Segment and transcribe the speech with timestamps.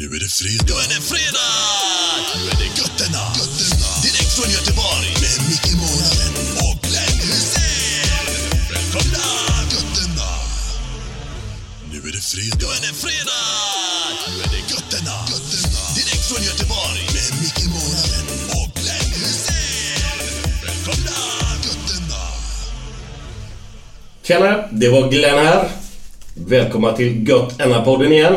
[0.00, 0.64] Nu är det fredag.
[0.68, 1.54] Nu är det fredag!
[2.34, 3.24] Nu är det götterna.
[3.40, 3.90] götterna.
[4.06, 5.08] Direkt från Göteborg.
[5.24, 6.32] Med Micke Månaden
[6.64, 8.26] och Glenn Hysén.
[8.72, 9.26] Välkomna!
[9.74, 10.30] Götterna.
[11.90, 12.58] Nu är det fredag.
[12.62, 13.46] Nu är det fredag!
[14.28, 15.16] Nu är det götterna.
[15.32, 15.80] götterna.
[15.98, 17.02] Direkt från Göteborg.
[17.16, 18.26] Med Micke Månaden
[18.58, 20.18] och Glenn Hysén.
[20.66, 21.18] Välkomna!
[21.66, 22.22] Götterna.
[24.26, 25.62] Tjena, det var Glenn här.
[26.34, 28.36] Välkomna till Gött podden igen.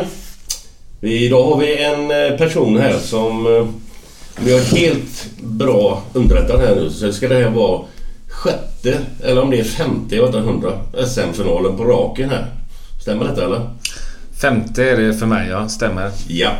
[1.00, 3.46] Idag har vi en eh, person här som...
[4.40, 7.80] Om jag är helt bra underrättad här nu så ska det här vara
[8.28, 10.72] sjätte, eller om det är femte, jag vet inte hundra,
[11.06, 12.46] SM-finalen på raken här.
[13.02, 13.60] Stämmer detta eller?
[14.42, 15.68] Femte är det för mig, ja.
[15.68, 16.10] Stämmer.
[16.28, 16.50] Ja.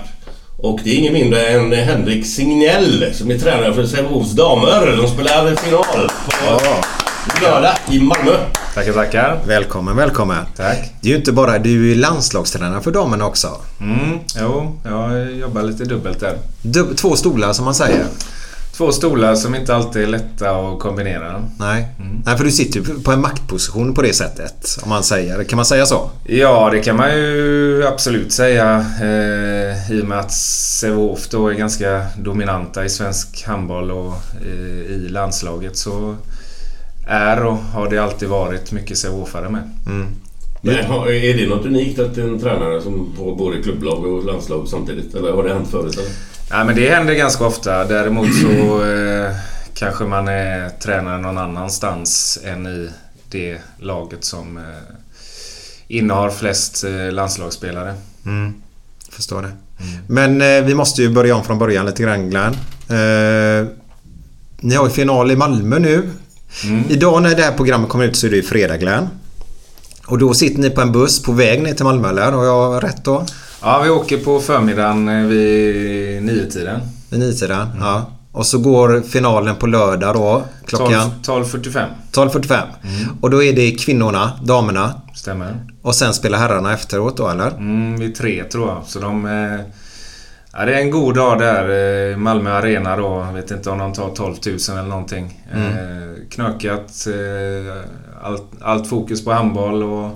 [0.56, 4.96] Och det är ingen mindre än Henrik Signell som är tränare för Sävehofs damer.
[4.96, 7.07] De spelar final på
[7.42, 8.36] lördag i Malmö.
[8.74, 9.40] Tackar, tackar.
[9.46, 10.44] Välkommen, välkommen.
[10.56, 10.92] Tack.
[11.00, 13.48] Det är ju inte bara du är landslagstränare för damerna också.
[13.80, 16.38] Mm, jo, jag jobbar lite dubbelt där.
[16.62, 18.04] Du, två stolar som man säger.
[18.72, 21.44] Två stolar som inte alltid är lätta att kombinera.
[21.58, 21.88] Nej.
[22.24, 24.78] Nej, för du sitter ju på en maktposition på det sättet.
[24.82, 25.44] Om man säger.
[25.44, 26.10] Kan man säga så?
[26.26, 28.86] Ja, det kan man ju absolut säga.
[29.00, 34.92] Eh, I och med att Sävehof då är ganska dominanta i svensk handboll och eh,
[34.92, 36.16] i landslaget så
[37.08, 39.70] är och har det alltid varit mycket Sävehofare med.
[40.62, 44.68] Men har- är det något unikt att en tränare som har både klubblag och landslag
[44.68, 45.14] samtidigt?
[45.14, 45.96] Eller har det hänt förut?
[45.98, 46.10] Eller?
[46.50, 47.84] Nej men det händer ganska ofta.
[47.84, 49.30] Däremot så eh,
[49.74, 52.88] kanske man är tränare någon annanstans än i
[53.30, 54.62] det laget som eh,
[55.88, 57.94] innehar flest eh, landslagsspelare.
[59.10, 59.50] Förstår det.
[60.08, 62.52] Men eh, vi måste ju börja om från början lite grann Glenn.
[62.88, 63.66] Eh,
[64.60, 66.10] ni har ju final i Malmö nu.
[66.88, 69.08] Idag när det här programmet kommer ut så är det ju fredag Glenn.
[70.06, 72.32] Och då sitter ni på en buss på väg ner till Malmö eller?
[72.32, 73.26] Har jag rätt då?
[73.62, 76.80] Ja, vi åker på förmiddagen eh, vid niotiden.
[77.10, 77.68] Vid nitiden?
[77.80, 78.12] Ja.
[78.32, 81.86] Och så går finalen på lördag då klockan 12 12.45.
[82.12, 82.62] 12.45.
[83.20, 84.94] Och då är det kvinnorna, damerna.
[85.14, 85.56] Stämmer.
[85.82, 87.50] Och sen spelar herrarna efteråt då eller?
[87.50, 88.82] Mm, vid tre tror jag.
[88.86, 89.26] Så de...
[89.26, 89.60] Eh,
[90.52, 92.10] ja, det är en god dag där.
[92.10, 93.24] Eh, Malmö Arena då.
[93.26, 95.40] Jag vet inte om de tar 12 000 eller någonting.
[95.52, 97.06] Eh, knökat.
[97.06, 97.82] Eh,
[98.22, 100.10] allt, allt fokus på handboll och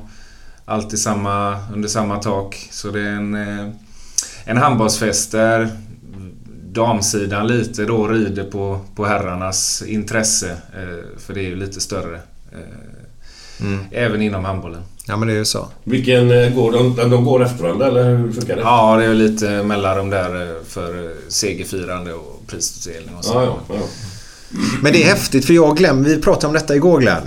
[0.64, 2.68] allt i samma, under samma tak.
[2.70, 3.68] Så det är en, eh,
[4.44, 5.68] en handbollsfest där
[6.64, 10.50] damsidan lite då rider på, på herrarnas intresse.
[10.50, 12.20] Eh, för det är ju lite större.
[12.52, 12.58] Eh,
[13.90, 14.82] Även inom handbollen.
[15.06, 15.68] Ja men det är ju så.
[15.84, 18.62] Vilken eh, går de, de går efter varandra eller hur funkar det?
[18.62, 23.32] Ja, det är lite mellanrum där eh, för eh, segerfirande och prisutdelning och så.
[23.34, 23.82] ja, ja, ja.
[24.82, 27.22] Men det är häftigt för jag och Glenn, vi pratade om detta igår Glenn.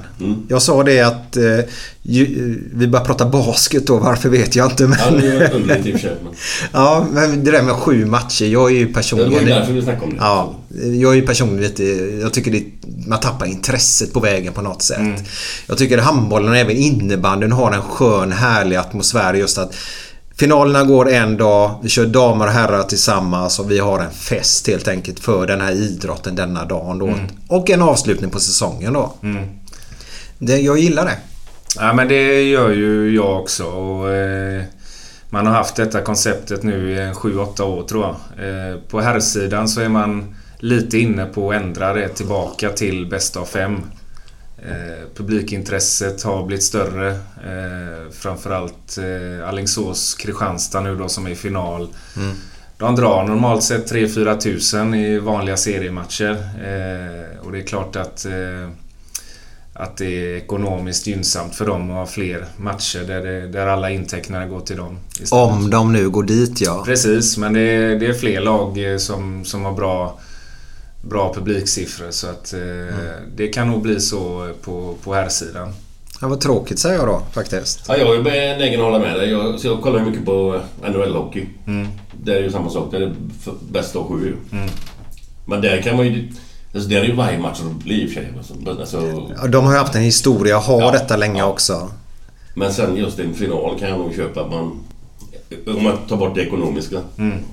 [0.47, 1.59] Jag sa det att eh,
[2.01, 2.25] ju,
[2.73, 4.97] vi började prata basket då, varför vet jag inte men...
[4.99, 6.17] Ja, det är
[6.71, 9.45] ja, men det där med sju matcher, jag är ju Det var personligen...
[9.45, 10.17] därför vi snackade om det.
[10.19, 10.55] Ja,
[11.01, 11.83] jag är ju personligen lite...
[12.21, 12.63] Jag tycker det,
[13.07, 15.23] man tappar intresset på vägen på något sätt.
[15.67, 19.75] Jag tycker att handbollen och även innebandyn har en skön, härlig atmosfär just att
[20.37, 24.67] Finalerna går en dag, vi kör damer och herrar tillsammans och vi har en fest
[24.67, 27.13] helt enkelt för den här idrotten denna dagen då.
[27.47, 29.13] Och en avslutning på säsongen då.
[30.37, 31.17] Det, jag gillar det.
[31.79, 33.63] Ja, men det gör ju jag också.
[33.63, 34.63] Och, eh,
[35.29, 38.47] man har haft detta konceptet nu i 7-8 år tror jag.
[38.47, 43.37] Eh, på herrsidan så är man lite inne på att ändra det tillbaka till bäst
[43.37, 43.81] av fem.
[44.57, 47.09] Eh, publikintresset har blivit större.
[47.11, 51.87] Eh, framförallt eh, Alingsås Kristianstad nu då som är i final.
[52.17, 52.35] Mm.
[52.77, 56.31] De drar normalt sett 3-4 tusen i vanliga seriematcher.
[56.63, 58.69] Eh, och det är klart att eh,
[59.77, 63.89] att det är ekonomiskt gynnsamt för dem att ha fler matcher där, det, där alla
[63.89, 64.97] intecknare går till dem.
[65.09, 65.31] istället.
[65.31, 66.83] Om de nu går dit ja.
[66.85, 70.19] Precis, men det är, det är fler lag eh, som, som har bra,
[71.09, 72.59] bra publiksiffror så att eh,
[73.35, 75.73] det kan nog bli så på, på här sidan.
[76.21, 77.81] Ja, vad tråkigt säger jag då faktiskt.
[77.87, 79.29] Ja, jag är benägen att hålla med dig.
[79.29, 81.45] Jag, så jag kollar ju mycket på NHL-hockey.
[81.67, 81.87] Mm.
[82.23, 82.91] Där är ju samma sak.
[82.91, 83.15] Där är det
[83.71, 84.35] bäst av sju.
[85.45, 86.31] Men där kan man ju...
[86.73, 88.33] Alltså där är ju varje match rolig i och för sig.
[88.37, 90.91] Alltså, Alltså, Ja, De har ju haft en historia, har Ja.
[90.91, 91.45] detta länge Ja.
[91.45, 91.89] också.
[92.53, 94.79] men sen just en final kan jag nog köpa att man...
[95.67, 96.97] Om man tar bort det ekonomiska.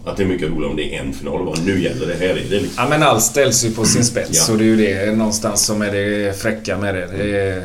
[0.04, 1.44] Att det är mycket roligare om det är en final.
[1.44, 2.14] Bara, nu gäller det.
[2.14, 2.75] Här är det liksom.
[2.76, 4.52] Ja men allt ställs ju på sin spets Ja.
[4.52, 7.06] och det är ju det någonstans som är det fräcka med det.
[7.16, 7.64] det är,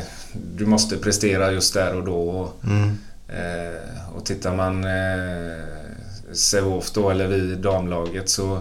[0.56, 2.16] du måste prestera just där och då.
[2.18, 2.54] Och,
[3.34, 5.62] eh, och tittar man eh,
[6.32, 8.58] Sävehof då, eller vi damlaget så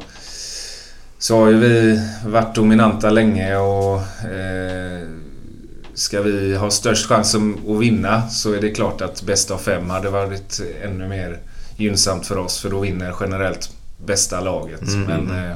[1.19, 3.95] så har ju vi varit dominanta länge och
[4.31, 5.07] eh,
[5.93, 9.89] ska vi ha störst chans att vinna så är det klart att bästa av fem
[9.89, 11.39] hade varit ännu mer
[11.77, 13.71] gynnsamt för oss för då vinner generellt
[14.05, 14.81] bästa laget.
[15.07, 15.55] Men, eh,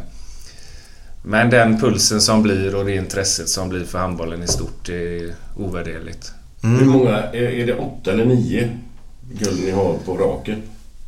[1.23, 5.33] men den pulsen som blir och det intresset som blir för handbollen i stort är
[5.57, 6.33] ovärderligt.
[6.62, 7.18] Hur många...
[7.18, 8.77] Är, är det åtta eller nio
[9.31, 10.62] guld ni har på raken?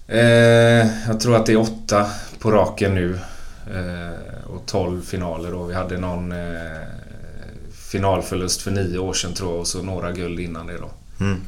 [0.08, 2.06] Eh, jag tror att det är åtta
[2.40, 3.20] på raken nu.
[3.74, 5.64] Eh, och 12 finaler då.
[5.64, 6.82] Vi hade någon eh,
[7.92, 10.90] finalförlust för nio år sedan tror jag och så några guld innan det då.
[11.18, 11.42] Men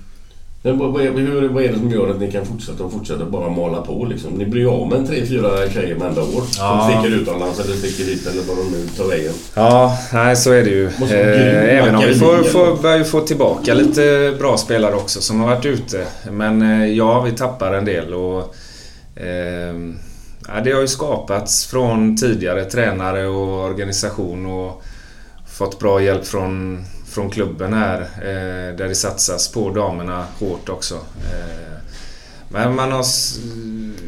[0.73, 3.49] vad, är, hur, vad är det som gör att ni kan fortsätta och fortsätta bara
[3.49, 4.31] mala på liksom?
[4.31, 6.43] Ni blir av med en tre, fyra tjejer varenda år.
[6.57, 6.89] Ja.
[6.91, 9.33] Som sticker utomlands eller sticker hit eller vad de nu tar vägen.
[9.53, 10.85] Ja, nej så är det ju.
[10.85, 15.39] Eh, även om vi får, får, börjar ju få tillbaka lite bra spelare också som
[15.39, 16.05] har varit ute.
[16.31, 18.55] Men eh, ja, vi tappar en del och...
[19.15, 19.75] Eh,
[20.47, 24.83] ja, det har ju skapats från tidigare tränare och organisation och
[25.57, 26.85] fått bra hjälp från,
[27.15, 28.01] från klubben här.
[28.01, 30.95] Eh, där det satsas på damerna hårt också.
[30.95, 31.79] Eh,
[32.49, 33.05] men man har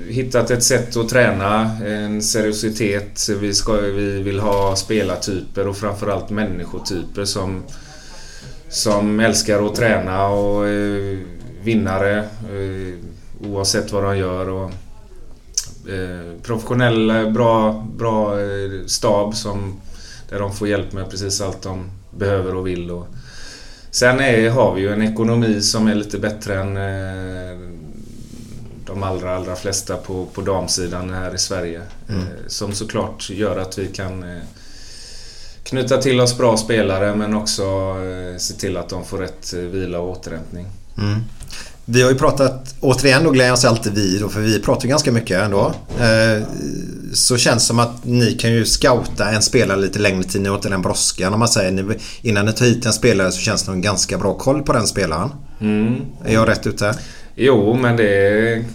[0.10, 3.30] hittat ett sätt att träna, en seriositet.
[3.40, 7.64] Vi, ska, vi vill ha spelartyper och framförallt människotyper som,
[8.70, 11.18] som älskar att träna och eh,
[11.64, 12.94] vinnare eh,
[13.48, 14.50] oavsett vad de gör.
[14.50, 14.72] Och,
[15.90, 19.80] eh, professionell, eh, bra, bra eh, stab som,
[20.30, 22.92] där de får hjälp med precis allt de behöver och vill.
[22.92, 23.08] Och,
[23.92, 27.58] sen är, har vi ju en ekonomi som är lite bättre än eh,
[28.86, 31.82] de allra, allra flesta på, på damsidan här i Sverige.
[32.10, 34.44] Eh, som såklart gör att vi kan eh,
[35.64, 37.96] knyta till oss bra spelare men också
[38.38, 40.68] se till att de får rätt vila och återhämtning.
[40.98, 41.20] Mm.
[41.90, 45.42] Vi har ju pratat, återigen då gläds alltid vi då, för vi pratar ganska mycket
[45.42, 45.74] ändå.
[46.00, 46.44] Eh,
[47.14, 50.42] så känns det som att ni kan ju scouta en spelare lite längre tid.
[50.42, 51.72] Ni har inte den brådskan om man säger.
[51.72, 54.74] Ni, innan ni tar hit en spelare så känns det en ganska bra koll på
[54.74, 55.30] den spelaren.
[55.62, 56.02] Mm.
[56.26, 56.96] Är jag rätt ute?
[57.36, 58.66] Jo, men det är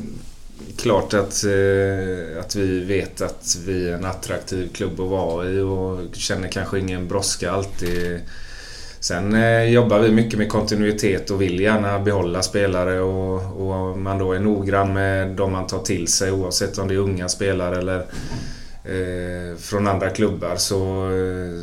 [0.76, 5.60] klart att, eh, att vi vet att vi är en attraktiv klubb att vara i
[5.60, 8.20] och känner kanske ingen brådska alltid.
[9.02, 14.18] Sen eh, jobbar vi mycket med kontinuitet och vill gärna behålla spelare och, och man
[14.18, 17.78] då är noggrann med de man tar till sig oavsett om det är unga spelare
[17.78, 17.98] eller
[18.84, 21.62] eh, från andra klubbar så, eh,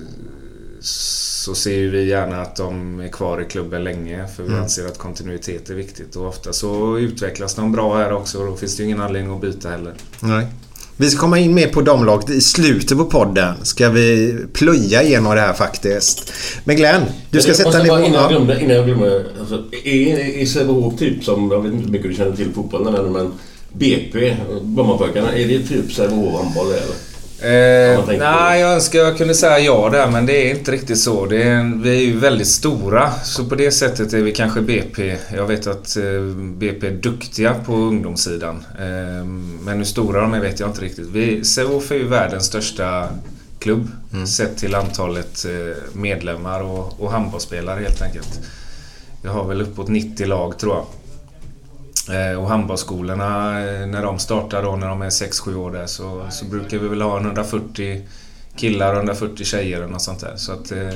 [0.79, 4.97] så ser vi gärna att de är kvar i klubben länge för vi anser att
[4.97, 8.83] kontinuitet är viktigt och ofta så utvecklas de bra här också och då finns det
[8.83, 9.93] ju ingen anledning att byta heller.
[10.19, 10.47] Nej.
[11.01, 13.55] Vi ska komma in mer på damlaget i slutet på podden.
[13.65, 16.33] Ska vi plöja igenom det här faktiskt.
[16.63, 17.99] Men Glenn, du ska sätta nivån.
[17.99, 18.27] innan jag Ja.
[18.29, 22.09] glömde, innan jag glömde alltså, är, är Sävehof typ som, jag vet inte hur mycket
[22.11, 23.31] du känner till fotbollen eller men
[23.73, 26.95] BP, Brommapojkarna, är det typ Sävehof handboll eller?
[27.41, 31.25] Eh, nej, jag önskar jag kunde säga ja där men det är inte riktigt så.
[31.25, 34.61] Det är en, vi är ju väldigt stora så på det sättet är vi kanske
[34.61, 35.17] BP.
[35.35, 38.65] Jag vet att eh, BP är duktiga på ungdomssidan.
[38.79, 39.25] Eh,
[39.65, 41.07] men hur stora de är vet jag inte riktigt.
[41.07, 43.09] Vi, är ju världens största
[43.59, 43.87] klubb
[44.27, 48.39] sett till antalet eh, medlemmar och, och handbollsspelare helt enkelt.
[49.21, 50.85] Vi har väl uppåt 90 lag tror jag.
[52.09, 56.25] Eh, och handbollsskolorna, eh, när de startar då, när de är 6-7 år där, så,
[56.29, 58.01] så brukar vi väl ha 140
[58.55, 60.33] killar och 140 tjejer och något sånt där.
[60.35, 60.93] Så att, eh,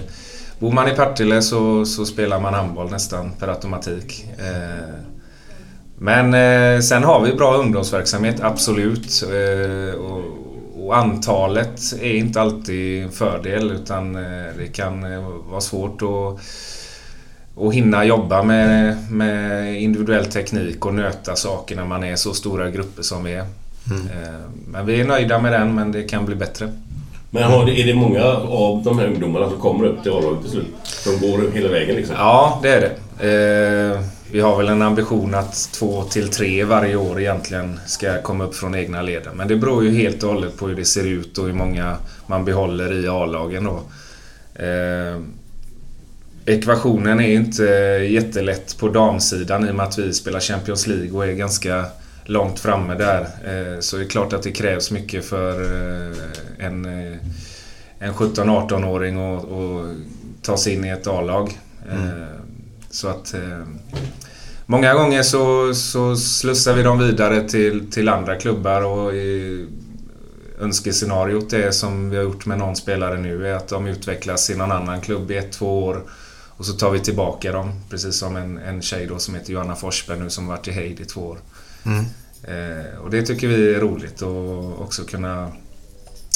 [0.59, 4.25] bor man i Partille så, så spelar man handboll nästan per automatik.
[4.37, 4.95] Eh,
[5.97, 9.23] men eh, sen har vi bra ungdomsverksamhet, absolut.
[9.23, 10.23] Eh, och,
[10.85, 16.39] och antalet är inte alltid en fördel utan eh, det kan eh, vara svårt att
[17.55, 22.69] och hinna jobba med, med individuell teknik och nöta saker när man är så stora
[22.69, 23.45] grupper som vi är.
[23.91, 24.07] Mm.
[24.67, 26.69] Men vi är nöjda med den, men det kan bli bättre.
[27.29, 30.51] Men har, är det många av de här ungdomarna som kommer upp till A-laget till
[30.51, 30.67] slut?
[30.83, 32.15] Som går hela vägen liksom?
[32.19, 32.93] Ja, det är det.
[33.19, 38.43] Eh, vi har väl en ambition att två till tre varje år egentligen ska komma
[38.43, 39.37] upp från egna leden.
[39.37, 41.97] Men det beror ju helt och hållet på hur det ser ut och hur många
[42.27, 43.81] man behåller i A-lagen då.
[44.63, 45.19] Eh,
[46.45, 47.63] ekvationen är inte
[48.09, 51.85] jättelätt på damsidan i och med att vi spelar Champions League och är ganska
[52.25, 53.21] långt framme där.
[53.21, 56.17] Eh, så det är klart att det krävs mycket för eh,
[56.65, 57.17] en, eh,
[57.99, 59.45] en 17-18-åring att
[60.41, 61.59] ta sig in i ett A-lag.
[61.91, 62.25] Mm.
[62.89, 63.35] Så att
[64.65, 69.67] Många gånger så, så slussar vi dem vidare till, till andra klubbar och i,
[70.59, 74.55] önskescenariot är som vi har gjort med någon spelare nu är att de utvecklas i
[74.55, 76.03] någon annan klubb i ett, två år
[76.57, 77.71] och så tar vi tillbaka dem.
[77.89, 80.99] Precis som en, en tjej då som heter Johanna Forsberg nu som varit i Heid
[80.99, 81.37] i två år.
[81.85, 82.05] Mm.
[82.43, 85.51] Eh, och det tycker vi är roligt och också kunna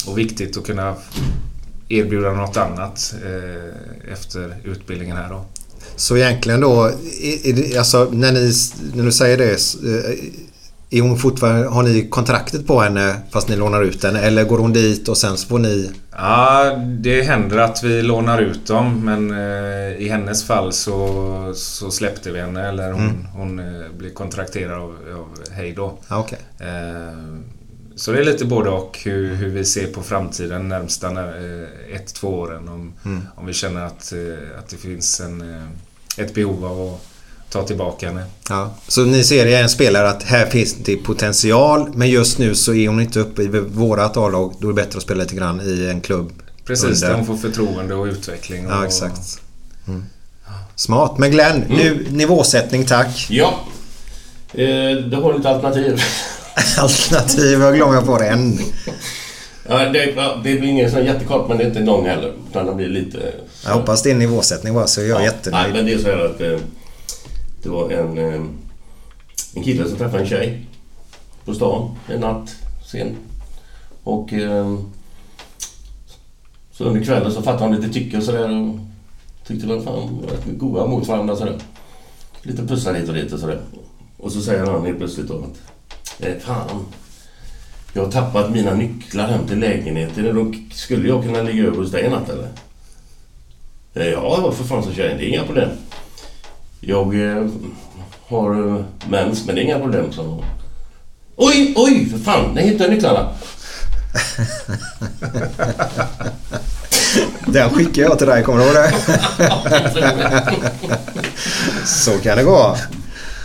[0.07, 0.95] och viktigt att kunna
[1.89, 5.45] erbjuda något annat eh, efter utbildningen här då.
[5.95, 6.91] Så egentligen då,
[7.77, 8.53] alltså när, ni,
[8.93, 10.15] när du säger det, eh,
[10.89, 14.19] är hon fortfarande, har ni kontraktet på henne fast ni lånar ut henne?
[14.19, 15.91] Eller går hon dit och sen så får ni...
[16.11, 21.91] Ja, det händer att vi lånar ut dem men eh, i hennes fall så, så
[21.91, 23.25] släppte vi henne eller hon, mm.
[23.33, 25.97] hon eh, blir kontrakterad av, av Hej då.
[26.07, 26.39] Ah, okay.
[26.59, 27.37] eh,
[27.95, 32.13] så det är lite både och hur, hur vi ser på framtiden närmsta eh, ett,
[32.13, 32.67] två åren.
[32.67, 33.21] Om, mm.
[33.35, 35.67] om vi känner att, eh, att det finns en,
[36.17, 37.16] ett behov av att
[37.49, 38.23] ta tillbaka henne.
[38.49, 38.73] Ja.
[38.87, 42.73] Så ni ser i en spelare att här finns det potential men just nu så
[42.73, 44.55] är hon inte uppe i vårat A-lag.
[44.59, 46.31] Då är det bättre att spela lite grann i en klubb.
[46.65, 48.67] Precis, där hon får förtroende och utveckling.
[48.67, 48.71] Och...
[48.71, 49.41] Ja, exakt.
[49.87, 50.05] Mm.
[50.75, 51.17] Smart.
[51.17, 51.77] Men Glenn, mm.
[51.77, 53.27] nu nivåsättning tack.
[53.29, 53.59] Ja.
[54.53, 56.01] Eh, du har lite alternativ.
[56.77, 57.61] alternativ?
[57.61, 58.59] Jag glömmer på det än.
[59.69, 60.05] Ja, det,
[60.43, 62.33] det blir ingen sån jättekort men det är inte lång heller.
[62.49, 63.17] Utan det blir lite...
[63.53, 63.69] Så.
[63.69, 65.63] Jag hoppas det är nivåsättning bara så jag är ja, jättenöjd.
[65.63, 66.61] Nej, men det är så här att...
[67.63, 68.41] Det var en, eh,
[69.55, 70.67] en kille som träffade en tjej
[71.45, 72.55] på stan en natt
[72.91, 73.15] sen.
[74.03, 74.77] Och eh,
[76.71, 78.51] så under kvällen så fattade han lite tycke och sådär.
[78.51, 78.75] Och
[79.47, 81.57] tyckte väl fan rätt goda mot varandra sådär.
[82.41, 83.61] Lite pussar hit och dit och sådär.
[84.17, 85.61] Och så säger han helt plötsligt då att
[86.19, 86.85] eh, Fan,
[87.93, 90.35] jag har tappat mina nycklar hem till lägenheten.
[90.35, 92.49] Då skulle jag kunna ligga över hos dig en natt eller?
[93.93, 95.17] Eh, ja, för fan så tjejen.
[95.17, 95.69] Det är inga problem.
[96.79, 97.45] Jag eh,
[98.27, 100.11] har eh, mens, men det är inga problem.
[100.11, 100.43] Så...
[101.35, 102.51] Oj, oj, för fan!
[102.55, 103.29] Jag hittade nycklarna.
[107.45, 108.93] Den skickar jag till dig, kommer du ihåg det?
[111.85, 112.77] Så kan det gå.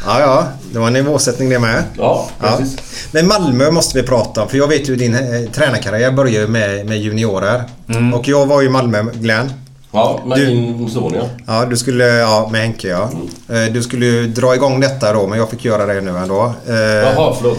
[0.07, 0.49] Ja, ja.
[0.73, 1.85] Det var en nivåsättning det med.
[1.97, 2.75] Ja, precis.
[2.77, 2.83] Ja.
[3.13, 4.49] Men Malmö måste vi prata om.
[4.49, 7.65] För jag vet ju din eh, tränarkarriär började med, med juniorer.
[7.89, 8.15] Mm.
[8.15, 9.53] Och jag var ju i Malmö, Glenn.
[9.93, 11.13] Ja, med du, din son
[11.47, 11.65] ja.
[11.65, 12.05] Du skulle...
[12.05, 13.11] Ja, med Henke ja.
[13.49, 13.73] Mm.
[13.73, 16.55] Du skulle ju dra igång detta då, men jag fick göra det nu ändå.
[16.69, 17.59] Eh, Jaha, förlåt.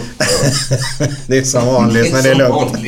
[1.26, 2.74] det är som vanligt, men det är lugnt.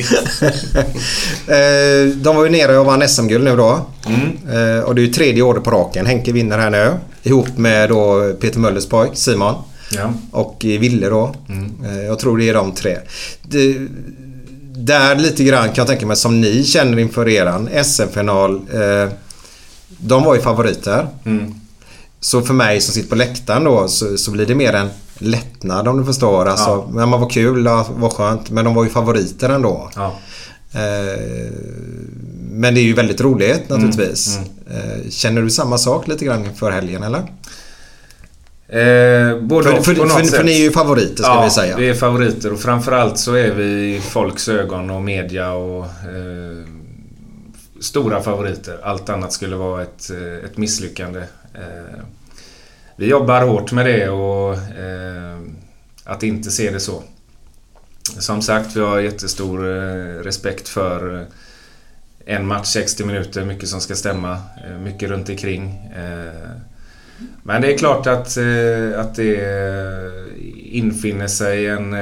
[1.47, 3.85] Eh, de var ju nere och vann SM-guld nu då.
[4.07, 4.83] Mm.
[4.83, 6.05] Och det är ju tredje året på raken.
[6.05, 6.93] Henke vinner här nu.
[7.23, 9.55] Ihop med då Peter Möllers pojk Simon.
[9.91, 10.13] Ja.
[10.31, 11.35] Och Ville då.
[11.49, 12.05] Mm.
[12.05, 12.97] Jag tror det är de tre.
[13.41, 13.77] Det,
[14.77, 18.55] där lite grann kan jag tänka mig som ni känner inför eran SM-final.
[18.73, 19.09] Eh,
[19.97, 21.07] de var ju favoriter.
[21.25, 21.53] Mm.
[22.19, 25.87] Så för mig som sitter på läktaren då så, så blir det mer en lättnad
[25.87, 26.45] om du förstår.
[26.45, 26.87] Alltså, ja.
[26.91, 28.49] men man var kul, det var skönt.
[28.49, 29.89] Men de var ju favoriter ändå.
[29.95, 30.15] Ja.
[30.73, 31.51] Eh,
[32.51, 34.37] men det är ju väldigt roligt naturligtvis.
[34.37, 34.49] Mm.
[34.83, 35.01] Mm.
[35.01, 37.19] Eh, känner du samma sak lite grann för helgen eller?
[38.69, 41.77] Eh, både för, för, för, för, ni är ju favoriter ska ja, vi säga.
[41.77, 46.76] vi är favoriter och framförallt så är vi i folks ögon och media och eh,
[47.79, 48.79] stora favoriter.
[48.83, 51.19] Allt annat skulle vara ett, eh, ett misslyckande.
[51.53, 51.99] Eh,
[52.95, 55.39] vi jobbar hårt med det och eh,
[56.03, 57.03] att inte se det så.
[58.19, 59.59] Som sagt, vi har jättestor
[60.23, 61.25] respekt för
[62.25, 64.41] en match, 60 minuter, mycket som ska stämma,
[64.83, 65.91] mycket runt omkring.
[67.43, 68.37] Men det är klart att,
[68.95, 69.39] att det
[70.55, 71.93] infinner sig en,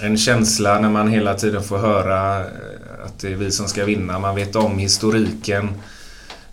[0.00, 2.44] en känsla när man hela tiden får höra
[3.04, 4.18] att det är vi som ska vinna.
[4.18, 5.68] Man vet om historiken.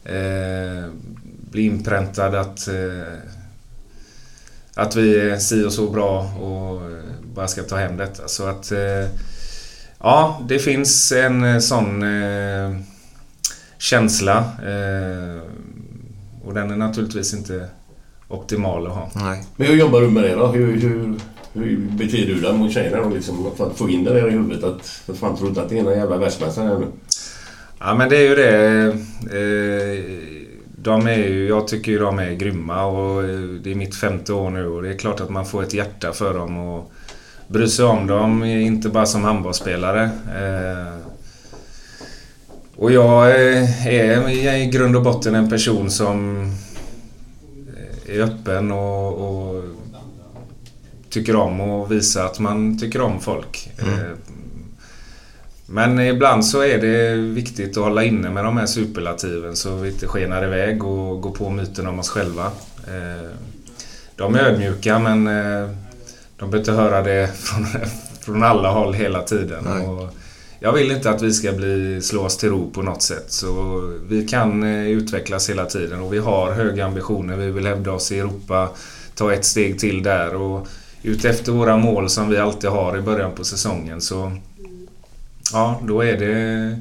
[0.04, 0.90] eh,
[1.52, 3.18] bli inpräntad att, eh,
[4.76, 6.82] att vi är si och så bra och
[7.36, 8.28] bara ska ta hem detta.
[8.28, 9.10] Så att eh,
[10.00, 12.76] ja, det finns en eh, sån eh,
[13.78, 14.38] känsla.
[14.66, 15.42] Eh,
[16.46, 17.68] och den är naturligtvis inte
[18.28, 19.10] optimal att ha.
[19.16, 19.44] Nej.
[19.56, 20.48] Men hur jobbar du med det då?
[20.48, 21.16] Hur, hur,
[21.54, 23.10] hur beter du dig mot tjejerna då?
[23.10, 25.70] Liksom, för att få in det där i huvudet att för fan tror inte att
[25.70, 26.86] det är någon jävla världsmästare här nu?
[27.80, 28.86] Ja men det är ju det.
[29.38, 30.04] Eh,
[30.76, 34.34] de är ju, jag tycker ju de är grymma och eh, det är mitt femte
[34.34, 36.92] år nu och det är klart att man får ett hjärta för dem och
[37.48, 40.10] bry sig om dem, eh, inte bara som handbollsspelare.
[42.76, 46.46] Och jag är i grund och botten en person som
[48.08, 49.59] är öppen och, och
[51.10, 53.72] tycker om att visa att man tycker om folk.
[53.78, 53.86] Eh,
[55.66, 59.90] Men ibland så är det viktigt att hålla inne med de här superlativen så vi
[59.90, 62.46] inte skenar iväg och går på myten om oss själva.
[62.88, 63.30] Eh,
[64.16, 65.70] De är ödmjuka men eh,
[66.38, 67.66] de behöver inte höra det från,
[68.22, 69.68] från alla håll hela tiden.
[70.62, 73.26] Jag vill inte att vi ska bli, oss till ro på något sätt.
[73.32, 77.36] Så vi kan utvecklas hela tiden och vi har höga ambitioner.
[77.36, 78.70] Vi vill hävda oss i Europa,
[79.16, 80.68] ta ett steg till där och
[81.04, 84.32] utefter våra mål som vi alltid har i början på säsongen så
[85.54, 86.80] Ja, då är det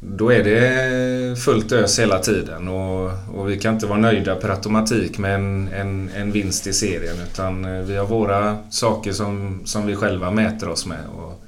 [0.00, 4.48] då är det fullt ös hela tiden och, och vi kan inte vara nöjda per
[4.48, 9.60] automatik med en, en, en vinst i serien utan eh, vi har våra saker som,
[9.64, 11.04] som vi själva mäter oss med.
[11.16, 11.44] Och,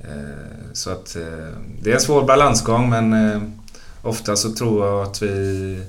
[0.00, 3.42] eh, så att eh, det är en svår balansgång men eh,
[4.02, 5.80] ofta så tror jag att vi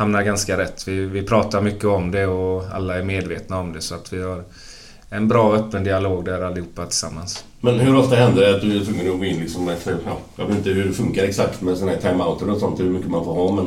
[0.00, 0.88] hamnar ganska rätt.
[0.88, 4.22] Vi, vi pratar mycket om det och alla är medvetna om det så att vi
[4.22, 4.42] har
[5.10, 7.44] en bra öppen dialog där allihopa tillsammans.
[7.60, 10.18] Men hur ofta händer det att du är tvungen att gå in liksom efter, ja,
[10.36, 13.10] jag vet inte hur det funkar exakt med sådana här timeouter och sånt, hur mycket
[13.10, 13.66] man får ha men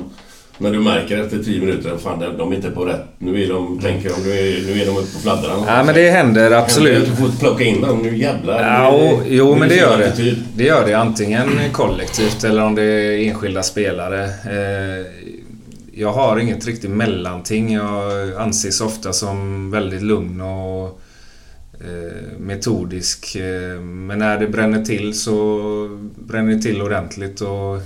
[0.57, 3.01] när du märker efter 10 minuter att fan, de- de är inte på rätt.
[3.17, 5.63] Nu är de, tänker de, nu är, nu är de uppe på fladdran.
[5.67, 7.05] Ja men det händer absolut.
[7.09, 8.61] Du får plocka in dem, nu jävlar.
[8.61, 10.07] Ja, och, jo men det gör fel det.
[10.07, 10.43] attityd.
[10.55, 14.29] Det gör det antingen kollektivt eller om det är enskilda spelare.
[15.95, 17.73] Jag har inget riktigt mellanting.
[17.73, 21.01] Jag anses ofta som väldigt lugn och
[21.73, 23.35] eh, metodisk.
[23.35, 27.81] Eh, men när det bränner till så bränner det till ordentligt och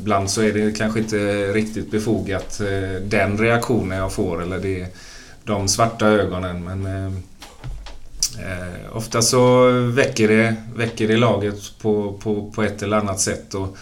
[0.00, 4.86] ibland så är det kanske inte riktigt befogat eh, den reaktionen jag får eller det,
[5.44, 6.64] de svarta ögonen.
[6.64, 7.12] Men eh,
[8.38, 13.54] eh, ofta så väcker det, väcker det laget på, på, på ett eller annat sätt.
[13.54, 13.76] Och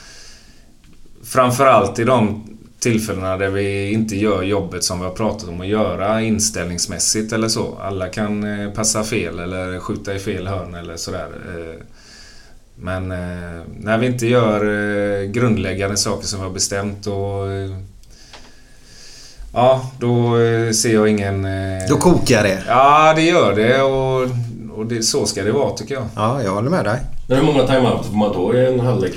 [1.23, 2.45] framförallt i de
[2.81, 7.49] tillfällena där vi inte gör jobbet som vi har pratat om att göra inställningsmässigt eller
[7.49, 7.79] så.
[7.83, 11.29] Alla kan eh, passa fel eller skjuta i fel hörn eller sådär.
[11.49, 11.83] Eh,
[12.77, 17.47] Men eh, när vi inte gör grundläggande saker som vi har bestämt och
[19.53, 20.37] Ja, då
[20.75, 21.47] ser jag ingen...
[21.88, 22.62] Då kokar det.
[22.69, 24.29] Ja, det gör det och,
[24.79, 26.05] och det, så ska det vara tycker jag.
[26.17, 27.01] Ja, jag håller med dig.
[27.27, 29.12] Men Hur många timeouter får man ta i en halvlek?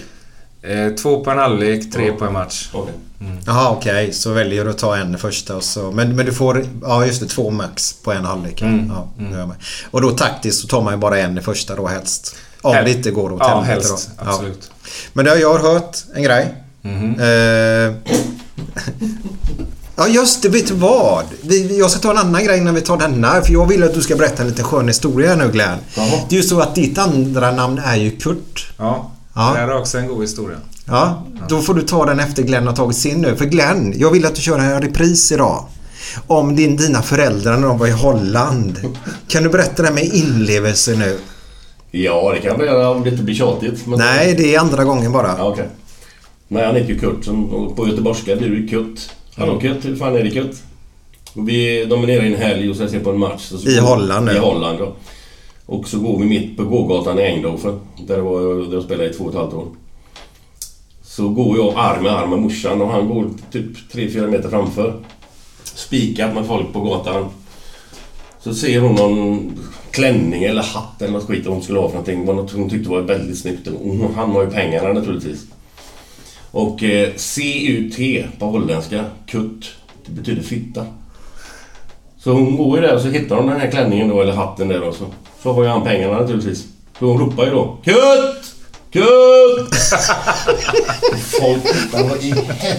[0.64, 2.14] Eh, två på en halvlek, tre Ja.
[2.20, 2.70] på en match.
[2.74, 2.94] Okej.
[3.46, 4.14] Jaha, okej.
[4.14, 5.92] Så väljer du att ta en första och så...
[5.92, 6.66] Men, men du får...
[6.82, 7.28] Ja, just det.
[7.28, 8.62] Två max på en halvlek.
[8.62, 8.92] Mm.
[8.96, 9.52] Ja, med.
[9.92, 12.36] Och då taktiskt så tar man ju bara en i första då helst.
[12.62, 14.10] Om Hel- det inte går åt Ja, helvete helst.
[14.18, 14.24] då.
[14.26, 14.32] Ja.
[14.32, 14.72] Absolut.
[15.14, 16.54] Men det, jag har hört en grej.
[16.82, 17.20] Mhm.
[17.20, 17.26] Eh,
[19.96, 21.26] ja just det, vet du vad?
[21.42, 23.42] Vi, vi- jag ska ta en annan grej när vi tar denna.
[23.42, 25.78] För jag vill att du ska berätta en liten skön historia nu Glenn.
[25.96, 26.20] Jaha.
[26.30, 28.72] Det är ju så att ditt andra namn är ju Kurt.
[28.78, 29.42] Ja, Ja.
[29.54, 30.58] det här är också en god historia.
[30.88, 33.36] Ja, då får du ta den efter Glenn har tagit sin nu.
[33.36, 35.66] För Glenn, jag vill att du kör en repris idag.
[36.28, 38.80] Om din, dina föräldrar när de var i Holland.
[39.28, 41.20] Kan du berätta det med inlevelse nu?
[41.92, 43.88] Ja, det kan jag göra om det inte blir tjatigt.
[43.88, 44.00] Men...
[44.00, 45.36] Nej, det är andra gången bara.
[45.38, 45.68] Ja, okej.
[46.48, 47.26] Nej, han heter ju Kurt.
[47.76, 49.10] På göteborgska blir det Kutt.
[49.36, 50.64] Hallå Kutt, hur fan är det Kutt?
[51.34, 53.52] Och vi, de är nere i en helg och ska se på en match.
[53.52, 54.32] I Holland nu.
[54.32, 54.96] I Holland, ja.
[55.72, 57.80] Och så går vi mitt på gågatan i Eindhoven.
[58.08, 59.68] Där, det var, där jag spelade i två och ett halvt år.
[61.04, 64.94] Så går jag arm i arm med morsan och han går typ 3-4 meter framför.
[65.64, 67.26] Spikat med folk på gatan.
[68.40, 69.52] Så ser hon någon
[69.92, 72.26] klänning eller hatt eller något skit hon skulle ha för någonting.
[72.26, 73.68] Vad hon tyckte var väldigt snyggt.
[73.84, 75.46] Hon- han har ju pengarna naturligtvis.
[76.52, 78.00] Och eh, CUT
[78.40, 79.72] på holländska, kutt,
[80.06, 80.86] det betyder fitta.
[82.18, 84.68] Så hon går ju där och så hittar hon den här klänningen då, eller hatten
[84.68, 85.06] där och så.
[85.44, 86.64] Så har ju han pengarna naturligtvis.
[87.00, 88.54] Så hon ropar ju då KUTT!
[88.94, 89.76] KUTT!
[91.40, 92.76] Folk tittar, vad i helvete?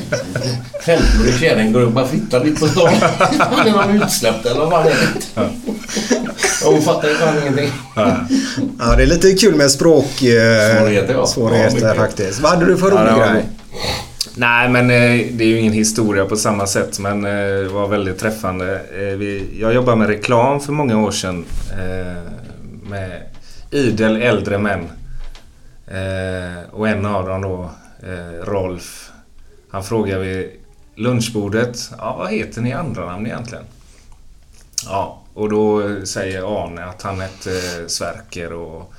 [0.85, 2.89] 50-årig kärring går upp och bara fittar lite på stan.
[2.89, 5.51] Är de utsläppta eller vad fan är det?
[6.65, 7.71] Hon fattar ju fan ingenting.
[8.79, 10.05] Ja, det är lite kul med språk...
[10.23, 11.19] Eh, Svårigheter, ja.
[11.21, 11.97] Ja, Svårigheter mycket.
[11.97, 12.41] faktiskt.
[12.41, 13.45] Vad hade du för rolig Ja, grej?
[14.35, 17.31] Nej, men eh, det är ju ingen historia på samma sätt, men eh,
[17.63, 18.81] det var väldigt träffande.
[19.61, 21.45] Jag jobbade med reklam för många år sedan
[22.93, 23.23] med
[23.71, 24.91] idel äldre män.
[25.87, 27.71] Eh, och en av dem då,
[28.09, 29.11] eh, Rolf,
[29.71, 30.51] han frågar vid
[30.95, 33.65] lunchbordet, ja, vad heter ni i andra namn egentligen?
[34.87, 38.93] Ja, och då eh, säger Arne att han hette eh, Sverker och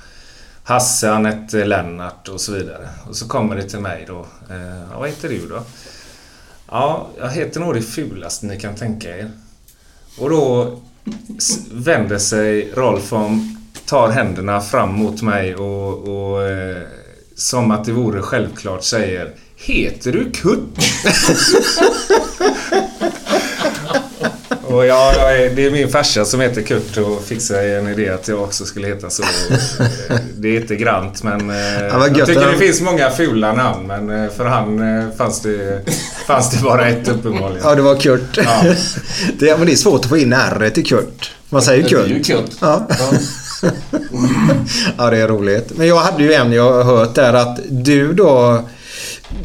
[0.64, 2.88] Hasse han hette Lennart och så vidare.
[3.08, 4.26] Och så kommer det till mig då.
[4.50, 5.62] Eh, ja, vad heter du då?
[6.70, 9.30] Ja, jag heter nog det fulaste ni kan tänka er.
[10.18, 10.78] Och då
[11.72, 13.53] vänder sig Rolf om,
[13.86, 16.76] tar händerna fram mot mig och, och eh,
[17.36, 20.78] som att det vore självklart säger Heter du Kurt?
[24.74, 27.88] Och jag, jag är, det är min farsa som heter Kurt och fick sig en
[27.88, 29.22] idé att jag också skulle heta så.
[30.36, 33.86] Det är inte grant men eh, gött jag tycker att det finns många fula namn
[33.86, 35.80] men eh, för han eh, fanns det,
[36.26, 37.62] fanns det bara ett uppenbarligen.
[37.64, 38.36] Ja, det var Kurt.
[38.36, 38.62] Ja.
[39.38, 41.32] det, men det är svårt att få in R i Kurt.
[41.48, 42.26] Man säger Det är ju Kurt.
[42.26, 42.56] Kurt.
[42.60, 42.88] Ja.
[44.98, 45.72] ja, det är roligt.
[45.76, 48.62] Men jag hade ju en jag har hört där att du då...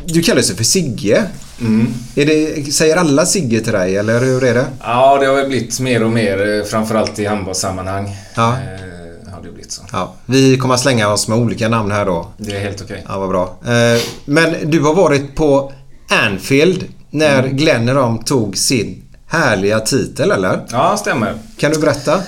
[0.05, 1.23] Du kallar dig för Sigge.
[1.61, 1.87] Mm.
[2.15, 4.65] Är det, säger alla Sigge till dig eller hur är det?
[4.83, 8.15] Ja, det har väl blivit mer och mer eh, framförallt i handbollssammanhang.
[8.35, 8.47] Ja.
[8.49, 9.81] Eh, har det blivit så.
[9.91, 12.27] Ja, vi kommer att slänga oss med olika namn här då.
[12.37, 13.05] Det är helt okej.
[13.07, 13.57] Ja, vad bra.
[13.65, 15.71] Eh, Men du har varit på
[16.09, 17.57] Anfield när Mm.
[17.57, 20.65] Glenn de tog sin härliga titel, eller?
[20.71, 21.33] Ja, stämmer.
[21.57, 22.21] Kan du berätta?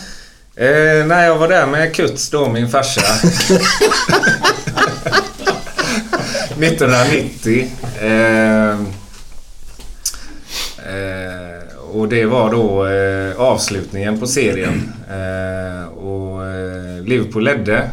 [0.56, 3.02] Eh, när jag var där med Kuts då, min farsa.
[6.60, 7.68] 1990.
[8.02, 8.78] Eh, eh,
[11.92, 14.94] och det var då eh, avslutningen på serien.
[15.10, 17.90] Eh, och eh, Liverpool ledde.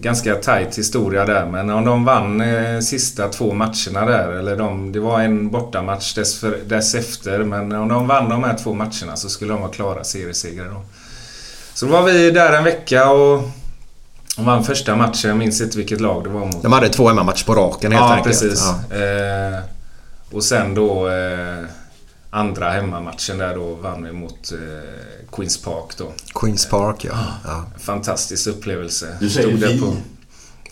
[0.00, 2.42] Ganska tight historia där men om de vann
[2.82, 7.72] sista två matcherna där eller de, det var en bortamatch dess för, dess efter men
[7.72, 10.82] om de vann de här två matcherna så skulle de vara klara seriesegrare då.
[11.76, 13.42] Så då var vi där en vecka och
[14.38, 15.28] vann första matchen.
[15.28, 16.62] Jag minns inte vilket lag det var mot.
[16.62, 18.40] De hade två hemmamatcher på raken helt ja, enkelt.
[18.40, 18.64] precis.
[18.90, 18.96] Ja.
[18.96, 19.58] Eh,
[20.32, 21.64] och sen då eh,
[22.30, 24.58] andra hemmamatchen där då vann vi mot eh,
[25.32, 26.12] Queens Park då.
[26.34, 27.12] Queens Park, ja.
[27.44, 27.64] ja.
[27.78, 29.16] Fantastisk upplevelse.
[29.20, 29.96] Du säger Stod vi.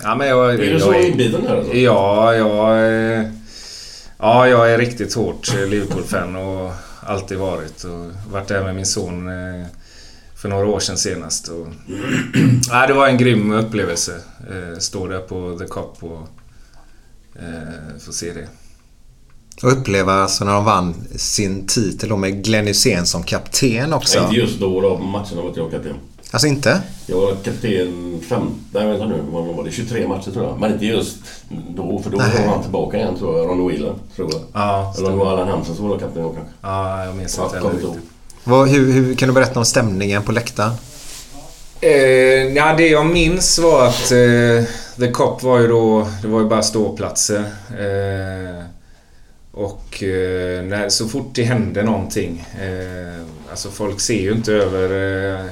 [0.03, 1.75] Ja, men jag, Är du jag så inbiten här alltså?
[1.75, 2.79] Ja, jag...
[4.19, 7.85] Ja, jag är riktigt hårt Liverpool-fan och alltid varit.
[7.85, 9.67] Och varit där med min son eh,
[10.44, 11.48] för några år sedan senast.
[11.48, 11.66] Och,
[12.68, 14.12] ja, det var en grym upplevelse.
[14.50, 16.28] Eh, Stå där på The Cop och
[17.42, 18.48] eh, få se det.
[19.62, 24.18] Och uppleva alltså när de vann sin titel då med Glenn Hysén som kapten också.
[24.18, 25.96] Inte just då då på matcherna var inte jag kapten.
[26.30, 26.83] Alltså inte?
[27.07, 28.42] Jag var kapten fem...
[28.72, 29.22] Nej vänta nu.
[29.30, 29.70] Vad var det?
[29.70, 30.61] 23 matcher tror jag.
[30.61, 31.16] Men inte just
[31.76, 31.98] då.
[32.02, 33.48] För då var han tillbaka igen tror jag.
[33.48, 33.94] Ron Whelan.
[34.16, 34.40] Tror jag.
[34.52, 36.52] Ja, Eller om det var Allan Hansen som var kapten då kanske.
[36.61, 38.13] ja jag minns inte heller riktigt.
[38.44, 40.72] Vad, hur, hur kan du berätta om stämningen på läktaren?
[41.80, 41.90] Eh,
[42.57, 44.64] ja, det jag minns var att eh,
[44.98, 46.09] The Cop var ju då...
[46.22, 47.44] Det var ju bara ståplatser.
[47.70, 48.64] Eh,
[49.52, 52.46] och eh, när, så fort det hände någonting.
[52.62, 55.46] Eh, alltså folk ser ju inte över, eh,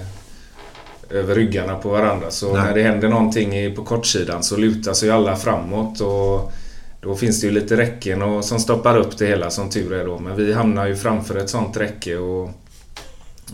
[1.10, 2.30] över ryggarna på varandra.
[2.30, 2.64] Så Nej.
[2.64, 6.00] när det händer någonting på kortsidan så lutar sig alla framåt.
[6.00, 6.52] Och
[7.00, 10.04] då finns det ju lite räcken och, som stoppar upp det hela som tur är
[10.04, 10.18] då.
[10.18, 12.16] Men vi hamnar ju framför ett sånt räcke.
[12.16, 12.50] Och,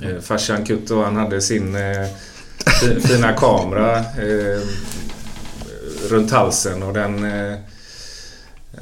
[0.02, 2.06] eh, farsan Kutt då, han hade sin eh,
[2.80, 4.60] fi- fina kamera eh,
[6.08, 7.24] runt halsen och den...
[7.24, 7.58] Eh,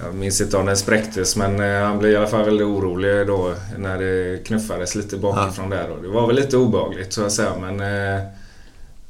[0.05, 3.27] jag minns inte om den spräcktes men eh, han blev i alla fall väldigt orolig
[3.27, 5.91] då när det knuffades lite bakifrån där.
[5.91, 8.23] Och det var väl lite obehagligt så att säga men eh,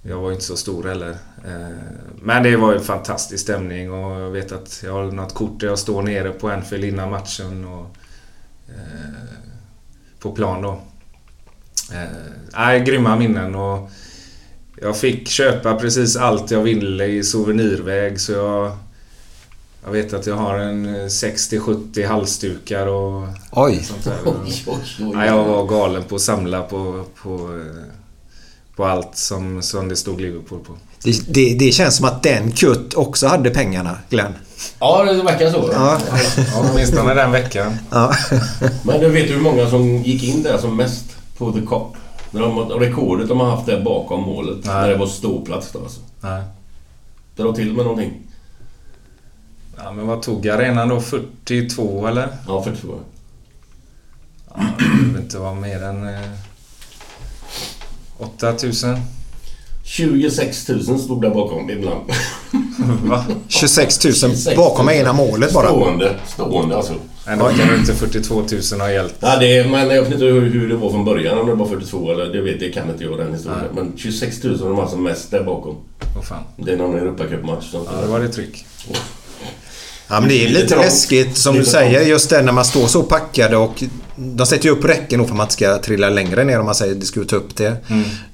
[0.02, 1.10] jag var inte så stor heller.
[1.46, 1.76] Eh,
[2.22, 5.66] men det var ju fantastisk stämning och jag vet att jag har något kort där
[5.66, 7.96] jag står nere på Anfield innan matchen och
[10.18, 10.80] på plan då.
[11.92, 11.98] Eh,
[12.56, 13.90] nej, grymma minnen och
[14.82, 18.76] jag fick köpa precis allt jag ville i souvenirväg så jag...
[19.84, 23.82] Jag vet att jag har en eh, 60-70 halsdukar och Oj!
[23.82, 24.16] sånt där.
[24.24, 25.10] Oj, oj, oj.
[25.14, 27.82] Ja, jag var galen på att samla på, på, eh,
[28.76, 30.72] på allt som, som det stod Liverpool på.
[31.02, 34.32] Det, det, det känns som att den Kurt också hade pengarna, Glenn.
[34.78, 35.70] Ja, det verkar så.
[35.72, 36.00] Ja.
[36.36, 37.72] Ja, åtminstone den veckan.
[37.90, 38.14] Ja.
[38.82, 41.04] Men du vet hur många som gick in där som mest
[41.38, 41.96] på The Cop?
[42.30, 44.64] När de, rekordet de har haft där bakom målet.
[44.64, 44.74] Nej.
[44.74, 46.00] När det var ståplats då alltså.
[46.20, 46.42] Nej.
[47.36, 48.12] Dra till med någonting.
[49.76, 51.00] Ja, men vad tog arenan då?
[51.00, 52.28] 42 eller?
[52.46, 52.94] Ja, 42.
[54.54, 56.08] Ja, det behöver inte vara mer än...
[56.08, 56.20] Eh,
[58.18, 58.96] 8000.
[59.84, 62.10] 26 000 stod där bakom ibland.
[63.08, 63.24] Va?
[63.48, 64.94] 26 000 26 bakom 000.
[64.94, 65.66] ena målet bara.
[65.68, 66.16] Stående.
[66.26, 66.94] Stående alltså.
[67.28, 68.34] Ändå kan ju inte 42
[68.72, 69.14] 000 ha hjälpt.
[69.20, 71.38] Ja, det är, men jag vet inte hur, hur det var från början.
[71.38, 73.64] Om det var 42 eller det vet det kan inte jag den historien.
[73.74, 75.76] Men 26 000 var alltså mest där bakom.
[76.16, 76.42] Åh fan.
[76.56, 77.66] Det är någon Europacupmatch.
[77.72, 78.66] Ja, det var det tryck.
[80.08, 83.02] Ja, men det är lite läskigt som du säger just det när man står så
[83.02, 83.82] packade och
[84.16, 86.66] de sätter ju upp räcken då för att man inte ska trilla längre ner om
[86.66, 87.66] man säger att de ska ta upp det.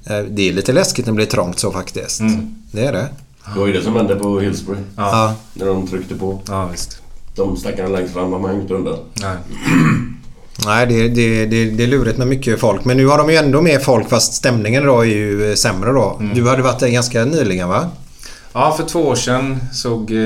[0.05, 2.21] Eh, Det är lite läskigt när det blir trångt så faktiskt.
[2.71, 3.07] Det är det.
[3.53, 4.79] Det var ju det som hände på Hillsbury.
[4.97, 5.33] Ja.
[5.53, 6.41] När de tryckte på.
[6.47, 6.99] Ja, visst.
[7.35, 8.97] De stackarna längst fram har man ju inte undan.
[9.21, 9.37] Nej.
[10.65, 12.85] Nej, det, det, det, det är lurigt med mycket folk.
[12.85, 15.91] Men nu har de ju ändå mer folk fast stämningen idag är ju eh, sämre
[15.91, 16.21] då.
[16.35, 17.89] Du hade varit där ganska nyligen va?
[18.53, 20.11] Ja, för två år sedan såg...
[20.11, 20.17] Eh,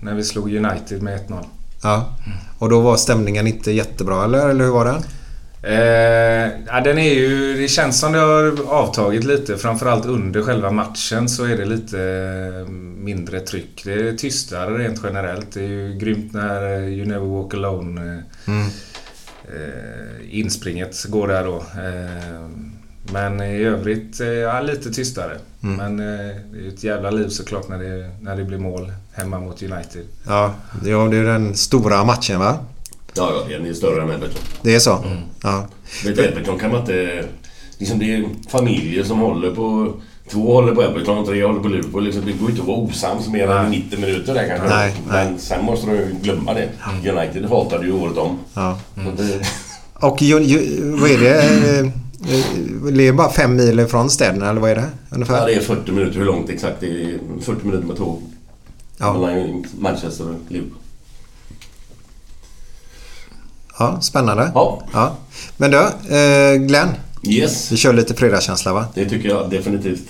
[0.00, 1.44] när vi slog United med 1-0.
[1.82, 2.16] Ja.
[2.58, 5.02] Och då var stämningen inte jättebra eller, eller hur var den?
[5.62, 7.56] Eh, ja, den är ju...
[7.56, 9.56] Det känns som det har avtagit lite.
[9.56, 13.82] Framförallt under själva matchen så är det lite eh, mindre tryck.
[13.84, 15.52] Det är tystare rent generellt.
[15.52, 18.66] Det är ju grymt när eh, You Never Walk Alone eh,
[19.44, 21.56] eh, inspringet går där då.
[21.56, 22.48] Eh,
[23.12, 25.38] men i övrigt, ja, lite tystare.
[25.60, 28.92] Men eh, det är ju ett jävla liv såklart när det, när det blir mål
[29.12, 30.04] hemma mot United.
[30.26, 32.58] Ja, det är den stora matchen va?
[33.16, 34.42] Ja, ja, den är större än Everton.
[34.62, 35.04] Det är så?
[35.42, 35.66] Ja.
[36.04, 37.24] Vet du, Everton kan man inte...
[37.78, 39.92] Liksom det är familjer som håller på...
[40.30, 42.04] Två håller på Everton och tre håller på Liverpool.
[42.04, 44.68] Liksom, det går inte att vara osams mer än 90 minuter där kanske.
[44.68, 46.68] Nej, Men sen måste de ju glömma det.
[47.10, 48.38] United hatade ju året om.
[48.54, 48.78] ja.
[49.16, 49.46] Det,
[50.06, 51.42] Och ju, ju, vad är det?
[51.42, 54.88] Eh, eh, Det är bara fem mil från städerna eller vad är det?
[55.10, 55.38] Ungefär?
[55.38, 56.18] ja, det är 40 minuter.
[56.18, 56.76] Hur långt exakt?
[56.80, 58.22] Det är 40 minuter med tåg.
[58.98, 59.12] Ja.
[59.12, 60.78] Mellan Manchester och Liverpool.
[63.78, 64.50] Ja, spännande.
[64.54, 64.82] Ja.
[64.92, 65.16] Ja.
[65.56, 66.88] Men du, eh, Glenn.
[67.22, 68.86] Yes, Vi kör lite fredagskänsla va?
[68.94, 70.02] det tycker jag definitivt.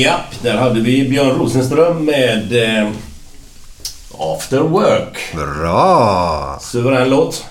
[0.00, 2.88] Japp, där hade vi Björn Rosenström med eh,
[4.18, 5.18] After Work.
[5.34, 6.58] Bra!
[6.60, 7.44] Suverän låt.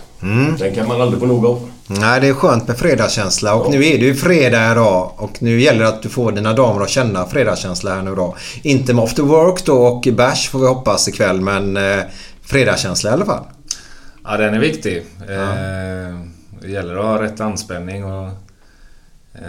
[0.60, 1.70] Den kan man aldrig få nog av.
[1.88, 5.62] Nej, det är skönt med fredagskänsla och nu är det ju fredag idag och nu
[5.62, 8.36] gäller det att du får dina damer att känna fredagskänsla här nu då.
[8.64, 12.00] Inte med after work då och bash får vi hoppas ikväll men eh,
[12.44, 13.44] fredagskänsla i alla fall.
[14.24, 14.98] Ja, den är viktig.
[15.30, 16.20] Eh,
[16.62, 18.30] det gäller att ha rätt anspänning och...
[19.34, 19.42] Eh,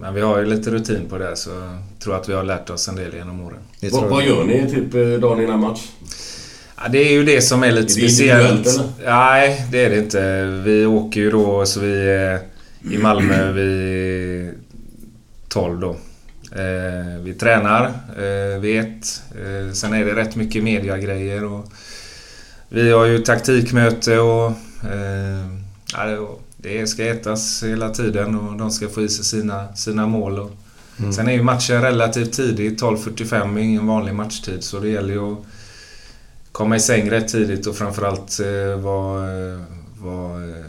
[0.00, 2.70] men vi har ju lite rutin på det så jag tror att vi har lärt
[2.70, 3.58] oss en del genom åren.
[3.80, 5.80] Det Vad, vad gör ni typ eh, dagen innan match?
[6.76, 8.90] Ja, det är ju det som är lite Är det individuellt, speciellt.
[9.04, 10.44] Nej, det är det inte.
[10.64, 12.40] Vi åker ju då så vi är
[12.90, 14.54] i Malmö vid
[15.48, 15.96] 12 då.
[16.56, 17.84] Eh, vi tränar
[18.18, 19.22] eh, vid ett.
[19.30, 21.72] Eh, sen är det rätt mycket mediagrejer och
[22.68, 24.50] vi har ju taktikmöte och
[24.92, 25.46] eh,
[25.92, 30.38] ja, det- ska ätas hela tiden och de ska få i sig sina, sina mål.
[30.38, 30.50] Och,
[31.14, 35.32] Sen är ju matchen relativt tidigt, 12.45 är ingen vanlig matchtid så det gäller ju
[35.32, 35.38] att
[36.52, 39.60] komma i säng rätt tidigt och framförallt eh, vara, eh,
[39.98, 40.64] vara eh,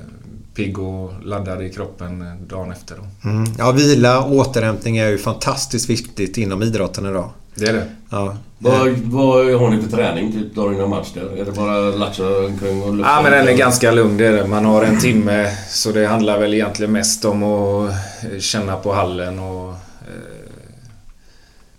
[0.56, 2.98] pigg och laddad i kroppen eh, dagen efter.
[3.24, 3.44] Mm.
[3.58, 7.30] Ja, vila och återhämtning är ju fantastiskt viktigt inom idrotten idag.
[7.56, 7.88] Det är det.
[8.10, 8.38] Ja.
[8.63, 11.41] Vad, vad har ni för träning typ dagen innan match där?
[11.41, 13.12] Är det bara latcha omkring och lufta?
[13.12, 14.47] Ja men den är ganska lugn det är det.
[14.47, 18.93] Man har en timme så det handlar väl egentligen mest om att eh, känna på
[18.93, 19.78] hallen och eh,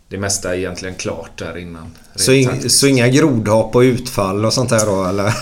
[0.09, 1.91] det mesta är egentligen klart där innan.
[2.17, 5.35] Så, in, så inga grodhopp och utfall och sånt där då eller?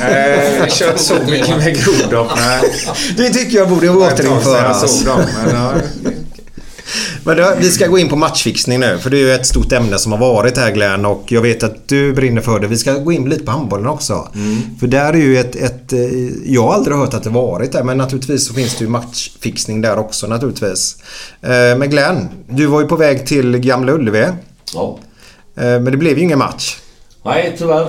[0.00, 2.30] Nej, jag kör så mycket med grodhopp.
[2.36, 2.60] Nej.
[3.16, 4.98] Det tycker jag borde sedan Jag återinföras.
[4.98, 5.20] såg dem.
[5.44, 5.72] Men, ja,
[7.24, 9.72] Men då, vi ska gå in på matchfixning nu för det är ju ett stort
[9.72, 12.66] ämne som har varit här Glenn och jag vet att du brinner för det.
[12.66, 14.28] Vi ska gå in lite på handbollen också.
[14.80, 15.92] För där är ju ett, ett...
[15.92, 16.00] eh,
[16.44, 19.80] Jag har aldrig hört att det varit där men naturligtvis så finns det ju matchfixning
[19.80, 20.96] där också naturligtvis.
[21.42, 24.26] Eh, Men Glenn, du var ju på väg till Gamla Ullevi.
[24.74, 24.98] Ja.
[25.56, 26.76] Eh, Men det blev ju ingen match.
[27.24, 27.86] Nej, tyvärr.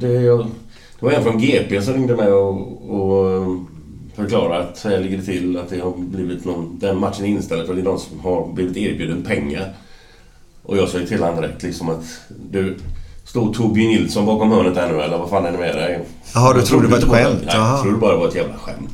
[0.00, 2.50] Det, det var en från GP som ringde mig och,
[3.00, 3.46] och
[4.16, 5.58] förklarade att så här ligger det till.
[5.58, 8.52] Att det har blivit någon, den matchen är inställd för det är någon som har
[8.52, 9.74] blivit erbjuden pengar.
[10.62, 12.04] Och jag sa ju till honom direkt liksom att
[12.50, 12.76] du,
[13.26, 16.00] står Torbjörn Nilsson bakom hörnet här nu eller vad fan är det med dig?
[16.34, 17.42] Jaha, du trodde det var ett skämt?
[17.46, 18.90] Nej, jag trodde bara det var ett jävla skämt.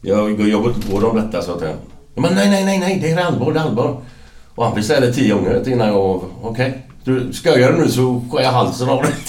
[0.00, 1.74] Jag, jag går inte på dem detta så att jag...
[2.14, 3.96] Men nej, nej, nej, nej, det är allvar, det är allvar.
[4.54, 6.24] Och han det tio gånger innan jag...
[6.42, 9.12] Okej, du skojar du nu så skär jag halsen av dig.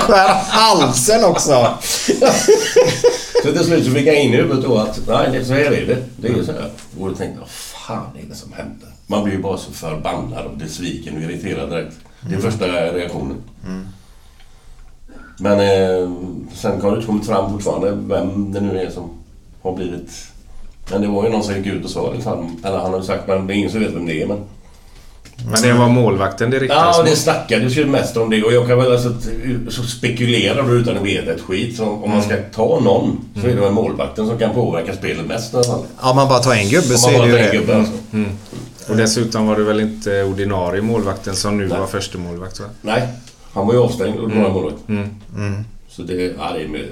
[0.00, 1.68] Skär halsen också!
[3.44, 5.60] Så till slut så fick jag in i huvudet då att nej, det, så här
[5.60, 5.98] är det.
[6.16, 6.70] Det är ju så här.
[7.00, 8.88] Och då tänkte jag, fan är det som händer?
[9.06, 11.96] Man blir ju bara så förbannad och besviken och irriterad direkt.
[12.20, 13.36] Det är första reaktionen.
[15.38, 16.10] Men eh,
[16.54, 19.10] sen har det inte kommit fram fortfarande vem det nu är som
[19.62, 20.10] har blivit...
[20.90, 23.04] Men det var ju någon som gick ut och sa liksom, eller han har ju
[23.04, 24.26] sagt, men det är ingen som vet vem det är.
[24.26, 24.38] Men
[25.36, 28.66] men det var målvakten det riktades Ja, det snackades ju mest om det och jag
[28.66, 29.14] kan väl alltså
[29.68, 31.76] så spekulerar du utan att veta ett skit.
[31.76, 35.26] Så om man ska ta någon så är det väl målvakten som kan påverka spelet
[35.26, 35.82] mest i alla fall.
[36.00, 37.56] Om man bara tar en gubbe så man är bara det ju det.
[37.58, 37.92] gubbe alltså.
[38.88, 41.78] Och dessutom var det väl inte ordinarie målvakten som nu Nej.
[41.78, 42.66] var första målvakt va?
[42.82, 43.08] Nej,
[43.52, 44.76] han var ju avstängd och några målvakt.
[45.88, 46.84] Så det, ja, det är med,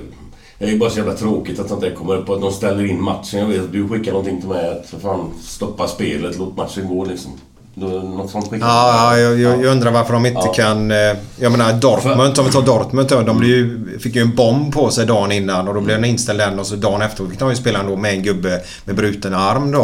[0.58, 2.52] det är ju bara så jävla tråkigt att sånt där kommer upp och att de
[2.52, 3.40] ställer in matchen.
[3.40, 6.88] Jag vet att du skickar någonting till mig att för fan stoppa spelet, låt matchen
[6.88, 7.32] gå liksom.
[7.74, 10.52] Något sånt skickar Ja, ja jag, jag, jag undrar varför de inte Ja.
[10.52, 10.90] kan...
[10.90, 10.96] eh,
[11.38, 14.90] Jag menar Dortmund, om vi tar Dortmund De blev ju, fick ju en bomb på
[14.90, 17.50] sig dagen innan och då blev den inställd den och så dagen efter fick de
[17.50, 19.78] ju spela ändå med en gubbe med bruten arm då.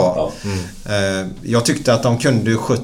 [0.84, 0.92] Ja.
[0.94, 2.80] Eh, Jag tyckte att de kunde skött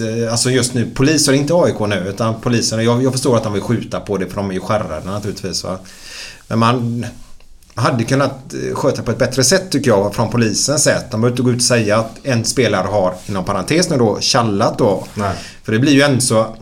[0.00, 2.82] eh, Alltså just nu, poliser, inte AIK nu utan poliserna.
[2.82, 5.64] Jag, jag förstår att de vill skjuta på det för de är ju skärrade naturligtvis.
[5.64, 5.78] Va?
[6.48, 7.06] Men man
[7.78, 11.10] hade kunnat eh, sköta på ett bättre sätt tycker jag från polisens sätt.
[11.10, 14.20] De behöver inte gå ut och säga att en spelare har, inom parentes nu då,
[14.20, 15.04] tjallat då.
[15.14, 15.32] Nej.
[15.64, 16.56] För det blir ju ändå så...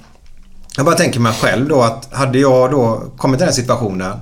[0.77, 4.13] Jag bara tänker mig själv då att hade jag då kommit i den här situationen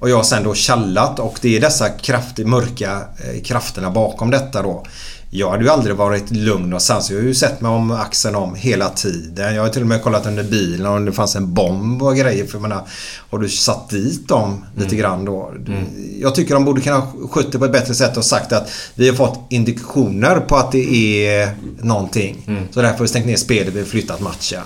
[0.00, 4.62] och jag sen då tjallat och det är dessa kraftiga, mörka eh, krafterna bakom detta
[4.62, 4.84] då.
[5.34, 7.16] Jag hade ju aldrig varit lugn och sansad.
[7.16, 9.54] Jag har ju sett mig om axeln om hela tiden.
[9.54, 12.46] Jag har till och med kollat under bilen om det fanns en bomb och grejer.
[12.46, 12.82] För jag menar,
[13.30, 15.52] har du satt dit dem lite grann då?
[16.20, 17.06] Jag tycker de borde kunna
[17.52, 21.26] det på ett bättre sätt och sagt att vi har fått indikationer på att det
[21.26, 21.50] är
[21.82, 22.66] någonting.
[22.70, 24.62] Så därför har vi stängt ner spelet, vi har flyttat matchen.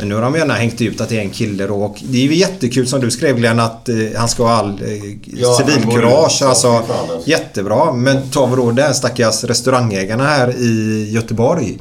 [0.00, 2.18] Men nu har de gärna hängt ut att det är en kille då och det
[2.18, 5.54] är ju jättekul som du skrev Glenn att eh, han ska ha all eh, Ja,
[5.54, 6.42] civilkurage.
[6.42, 6.82] Alltså,
[7.24, 7.92] jättebra.
[7.92, 11.78] Men tar vi då den stackars restaurangägarna här i Göteborg.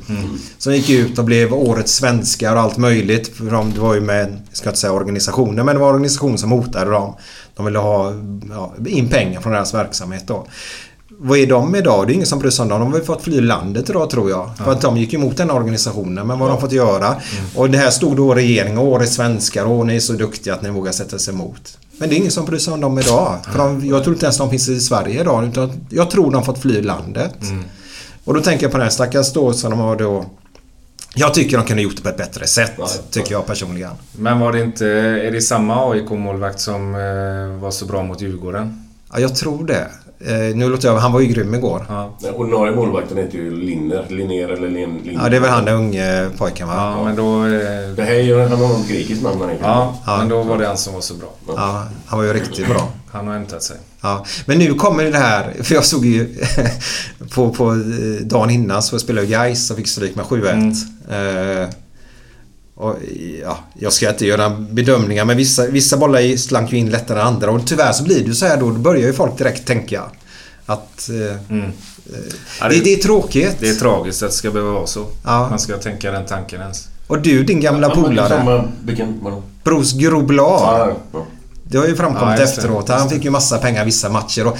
[0.57, 3.37] Som gick ut och blev årets svenskar och allt möjligt.
[3.37, 5.95] För de, det var ju med, jag ska inte säga organisationer, men det var en
[5.95, 7.15] organisation som hotade dem.
[7.55, 8.13] De ville ha
[8.49, 10.47] ja, in pengar från deras verksamhet då.
[11.21, 12.07] Vad är de idag?
[12.07, 12.79] Det är ingen som bryr sig om dem.
[12.79, 14.51] De har väl fått fly landet idag tror jag.
[14.57, 16.27] För att de gick emot den organisationen.
[16.27, 17.15] Men vad har de fått göra?
[17.55, 20.61] Och det här stod då regeringen och årets svenskar och ni är så duktiga att
[20.61, 21.77] ni vågar sätta sig emot.
[21.97, 23.37] Men det är ingen som bryr sig om dem idag.
[23.51, 25.47] För de, jag tror inte ens de finns i Sverige idag.
[25.47, 27.35] Utan jag tror de har fått fly landet.
[28.23, 30.25] Och då tänker jag på den här stackars då som de har då...
[31.15, 32.71] Jag tycker de kunde gjort det på ett bättre sätt.
[32.77, 33.91] Nej, tycker jag personligen.
[34.11, 34.87] Men var det inte...
[34.87, 38.83] Är det samma AIK-målvakt som eh, var så bra mot Djurgården?
[39.13, 39.87] Ja, jag tror det.
[40.25, 40.97] Eh, nu låter jag...
[40.97, 41.85] Han var ju grym igår.
[41.89, 42.17] Ja.
[42.21, 44.05] Den ordinarie målvakten heter ju Linner.
[44.09, 45.19] Linner eller Lin, Lin.
[45.23, 46.73] Ja, det är väl han den unge pojken va?
[46.75, 47.45] Ja, men då...
[47.45, 47.49] Eh,
[47.95, 50.17] Det här är ju, något grekiskt namn han ja, Ja.
[50.17, 51.29] men då var det han som var så bra.
[51.47, 52.91] Ja, han var ju riktigt bra.
[53.11, 53.77] Han har hämtat sig.
[54.01, 54.25] Ja.
[54.45, 56.35] Men nu kommer det här, för jag såg ju
[57.35, 57.77] på, på eh,
[58.25, 61.63] dagen innan så spelade jag Gais och fick stryk med 7-1.
[61.63, 61.69] Eh,
[62.79, 62.95] och,
[63.41, 67.27] ja, jag ska inte göra bedömningar men vissa, vissa bollar slank ju in lättare än
[67.27, 68.69] andra och tyvärr så blir det så här då.
[68.69, 70.03] Då börjar ju folk direkt tänka
[70.65, 71.57] att eh,
[72.61, 73.55] Ja, det, det är tråkigt.
[73.59, 75.05] Det är tragiskt att det ska behöva vara så.
[75.25, 75.49] Ja.
[75.49, 76.87] Man ska tänka den tanken ens.
[77.07, 79.19] Och du din gamla polare, Samma, vilken?
[81.71, 82.89] Det har ju framkommit Ja, det, efteråt.
[82.89, 84.47] Han fick ju massa pengar vissa matcher.
[84.47, 84.57] Och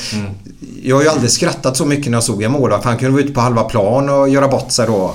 [0.84, 2.86] Jag har ju aldrig skrattat så mycket när jag såg en målvakt.
[2.86, 5.14] Han kunde vara ute på halva plan och göra bort sig då.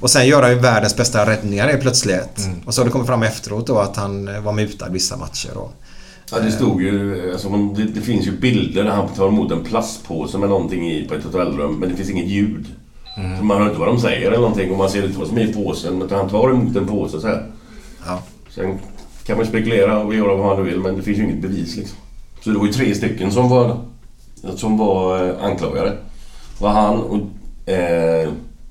[0.00, 2.48] Och sen göra ju världens bästa räddningar helt plötsligt.
[2.66, 5.50] Och så har det kommit fram efteråt då att han eh, var mutad vissa matcher.
[5.54, 5.70] Då.
[6.32, 7.30] Ja, det stod ju...
[7.32, 10.90] Alltså, man- det, det finns ju bilder där han tar emot en plastpåse med någonting
[10.90, 12.66] i på ett hotellrum, men det finns inget ljud.
[13.38, 15.38] Så man hör inte vad de säger eller någonting och man ser inte vad som
[15.38, 16.02] är i påsen.
[16.02, 17.46] Utan han tar emot en påse så här.
[18.06, 18.22] Ja.
[18.54, 18.78] Sen
[19.26, 21.98] kan man spekulera och göra vad man vill men det finns ju inget bevis liksom.
[22.40, 23.80] Så det var ju tre stycken som var,
[24.56, 25.96] som var eh, anklagade.
[26.58, 27.20] Var han och
[27.72, 28.28] eh,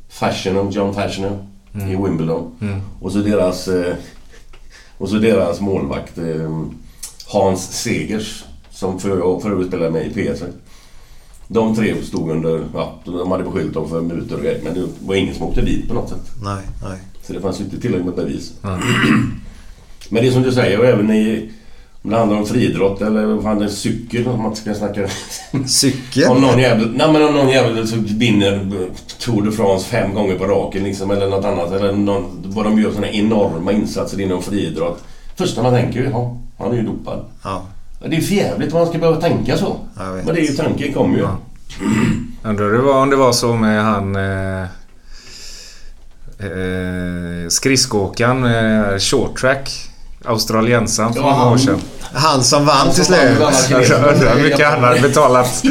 [0.10, 2.52] Fashioner, John Fashioner i Wimbledon.
[3.02, 3.96] Och så deras eh,
[4.98, 6.62] och så deras målvakt eh,
[7.28, 10.46] Hans Segers som för, för övrigt spelade med i PSV.
[11.48, 12.64] De tre stod under...
[12.74, 15.62] Ja, de hade beskyllt dem för mutor och grejer men det var ingen som åkte
[15.62, 16.32] dit på något sätt.
[16.44, 17.00] Nej, nej.
[17.22, 18.54] Så det fanns ju inte tillräckligt med bevis.
[20.10, 21.50] Men det är som du säger, och även i...
[22.02, 25.08] Om det handlar om friidrott eller vad fan cykel, om man ska snacka...
[25.68, 26.30] Cykel?
[26.30, 26.92] om någon jävel...
[26.96, 28.70] Nej men om någon jävel så vinner
[29.20, 31.72] Tour de France fem gånger på raken liksom, eller något annat.
[31.72, 35.04] Eller någon, vad de gör såna enorma insatser inom friidrott.
[35.36, 37.26] Första man tänker ju, ja, han är ju dopad.
[37.44, 37.66] Ja.
[38.02, 39.78] Ja, Det är för jävligt man ska behöva tänka så.
[39.96, 41.28] Men det är ju tanken kommer ju.
[42.44, 44.16] Undrar det var, om det var så med han...
[44.16, 44.64] Eh,
[46.40, 49.90] eh, skridskoåkaren, eh, short track.
[50.26, 51.80] Australiensaren för Ja, många år han- sedan.
[52.16, 53.30] Han som vann till som slut.
[53.92, 55.64] undrar hur mycket han hade betalat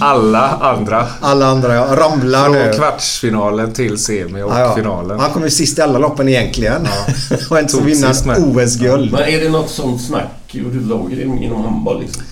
[0.00, 1.06] alla andra.
[1.20, 2.64] Alla andra ja, ramlar nu.
[2.64, 4.74] Från kvartsfinalen till semi och Ja, ja.
[4.74, 5.20] finalen.
[5.20, 6.82] Han kom ju sist i alla loppen egentligen.
[7.50, 8.38] och inte han med.
[8.38, 9.12] OS-guld.
[9.12, 12.22] Men är det något sånt snack överhuvudtaget inom handboll liksom?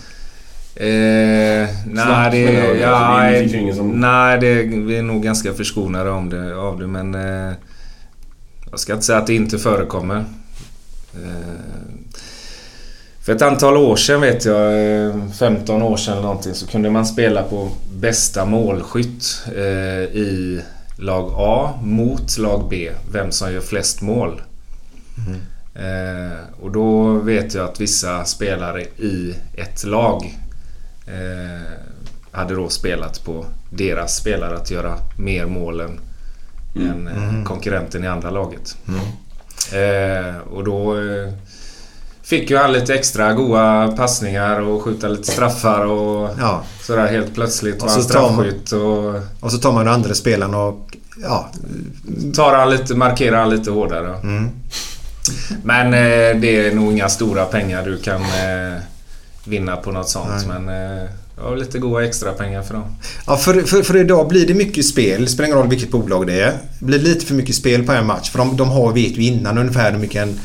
[0.77, 0.87] Eh,
[1.87, 5.23] nej, det, ja, Alltså, det- det finns ju ingen som- nej det, vi är nog
[5.23, 7.53] ganska förskonade om det, av det men eh,
[8.71, 10.25] jag ska inte säga att det inte förekommer.
[11.23, 11.61] Eh,
[13.21, 16.91] för ett antal år sedan vet jag, eh, 15 år sedan eller någonting, så kunde
[16.91, 20.63] man spela på bästa målskytt eh, i
[20.97, 22.91] lag A mot lag B.
[23.13, 24.41] Vem som gör flest mål.
[25.75, 30.39] Eh, och då vet jag att vissa spelare i ett lag
[31.07, 31.73] eh,
[32.31, 36.01] hade då spelat på deras spelare att göra mer mål än,
[36.77, 38.77] än eh, konkurrenten i andra laget.
[39.73, 41.33] Eh, och då eh,
[42.23, 46.63] fick ju han lite extra goa passningar och skjuta lite straffar och Ja.
[46.83, 50.97] sådär helt plötsligt var så straffskytt och Och så tar man den andra spelaren och...
[51.23, 51.49] Ja.
[52.35, 54.17] tar han lite, markerar han lite hårdare.
[55.63, 58.79] Men eh, det är nog inga stora pengar du kan eh,
[59.45, 60.47] vinna på något sånt.
[60.49, 62.85] Men eh, ja, lite goda extra pengar för dem.
[63.27, 65.23] Ja, för, för, för idag blir det mycket spel.
[65.23, 66.59] Det spelar ingen roll vilket bolag det är.
[66.79, 68.31] Det blir lite för mycket spel på en match.
[68.31, 70.41] För de, de har, vet ju innan ungefär hur mycket en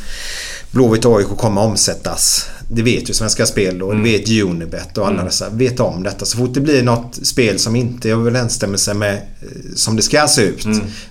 [0.71, 2.49] Blåvitt AIK kommer omsättas.
[2.71, 6.25] Det vet ju Svenska Spel och det vet Unibet och alla dessa vet om detta.
[6.25, 9.21] Så fort det blir något spel som inte är överensstämmelse med eh,
[9.75, 10.65] som det ska se ut.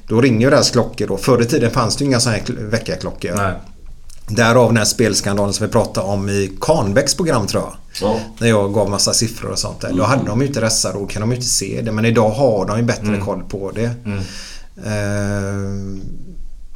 [0.09, 1.17] Då ringer ju deras klockor då.
[1.17, 3.33] Förr i tiden fanns det ju inga sådana här kl- väckarklockor.
[3.37, 3.53] Nej.
[4.29, 7.75] Därav den här spelskandalen som vi pratade om i Kahnbäcks program tror jag.
[8.01, 8.21] Ja.
[8.39, 9.93] När jag gav massa siffror och sånt där.
[9.93, 11.93] Då hade de ju inte dessa, då kan de ju inte se det.
[11.93, 13.91] Men idag har de ju bättre koll på det.
[14.85, 15.69] Eh,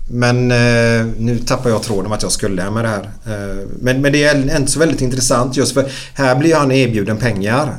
[0.08, 3.10] men eh, nu tappar jag tråden att jag skulle med det här.
[3.26, 7.16] Eh, men, men det är inte så väldigt intressant just för här blir han erbjuden
[7.16, 7.76] pengar.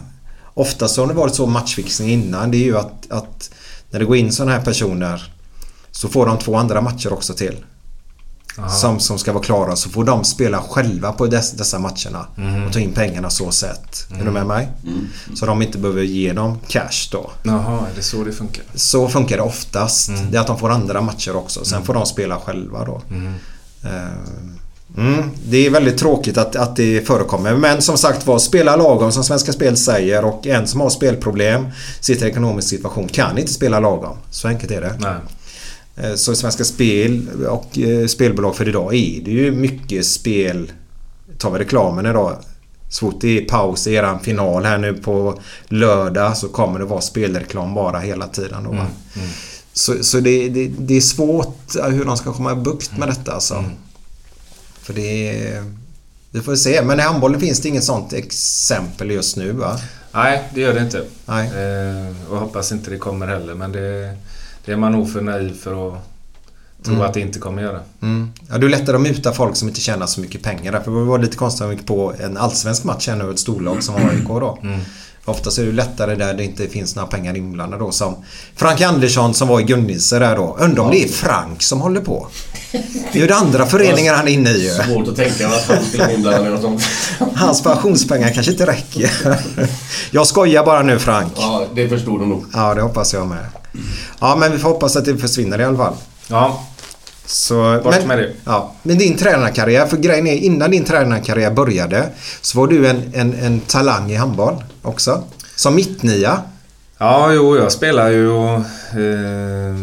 [0.54, 2.52] Oftast har det varit så matchfixning innan.
[2.52, 3.50] Det är ju att, att
[3.92, 5.32] när det går in sådana här personer
[5.92, 7.56] så får de två andra matcher också till.
[8.70, 9.76] Som, som ska vara klara.
[9.76, 12.26] Så får de spela själva på dess, dessa matcherna.
[12.68, 14.08] Och ta in pengarna så sätt.
[14.20, 14.70] Är du med mig?
[15.36, 17.32] Så de inte behöver ge dem cash då.
[17.44, 18.64] Jaha, är det så det funkar?
[18.76, 20.12] Så funkar det oftast.
[20.32, 21.66] Det är att de får andra matcher också.
[21.66, 23.02] Sen får de spela själva då.
[24.98, 27.56] Mm, det är väldigt tråkigt att, att det förekommer.
[27.56, 31.68] Men som sagt var, spela lagom som Svenska Spel säger och en som har spelproblem,
[32.00, 34.18] sitter i ekonomisk situation, kan inte spela lagom.
[34.30, 34.96] Så enkelt är det.
[35.00, 35.16] Nej.
[35.96, 40.72] Eh, Så Svenska Spel och eh, spelbolag för idag är det ju mycket spel.
[41.38, 42.38] Tar vi reklamen idag.
[42.90, 46.86] Så fort det är paus i eran final här nu på lördag så kommer det
[46.86, 48.64] vara spelreklam bara hela tiden.
[48.64, 48.88] Då, va?
[49.74, 53.08] Så, så det, det, det är svårt eh, hur de ska komma i bukt med
[53.08, 53.66] detta alltså.
[54.82, 55.64] För det är...
[56.32, 56.82] Vi får se.
[56.84, 59.80] Men i handbollen finns det inget sånt exempel just nu va?
[60.12, 61.04] Nej, det gör det inte.
[61.26, 61.48] Nej.
[61.48, 63.54] Eh, och hoppas inte det kommer heller.
[63.54, 64.18] Men det,
[64.66, 66.00] det är man nog för naiv för att
[66.86, 67.80] tro att det inte kommer göra.
[68.02, 68.32] Mm.
[68.50, 70.72] Ja, det är lättare att muta folk som inte tjänar så mycket pengar.
[70.72, 73.32] Därför var det var lite konstigt att vi gick på en allsvensk match här nu,
[73.32, 74.58] ett storlag som AIK då.
[75.26, 77.92] Oftast är det lättare där det inte finns några pengar inblandade då.
[77.92, 78.16] Som
[78.56, 80.58] Frank Andersson som var i Gunnilse där då.
[80.60, 82.28] Undrar om det är Frank som håller på.
[83.12, 84.70] Det är ju det andra föreningar han är inne i ju.
[84.70, 86.82] Svårt att tänka att han skulle vara inblandad i något sånt.
[87.36, 89.12] Hans pensionspengar kanske inte räcker.
[90.12, 91.34] Jag skojar bara nu Frank.
[91.36, 92.46] Ja, det förstod de nog.
[92.54, 93.46] Ja, det hoppas jag med.
[94.20, 95.94] Ja, men vi får hoppas att det försvinner i alla fall.
[96.28, 96.68] Ja,
[97.26, 98.32] Så, Bort men, med det.
[98.46, 102.10] Ja, men din tränarkarriär, för grejen är innan din tränarkarriär började
[102.42, 105.24] så var du en, en, en talang i handboll också.
[105.56, 106.42] Som mittnia.
[106.98, 108.60] Ja, jo, jag spelar ju och
[109.00, 109.76] eh,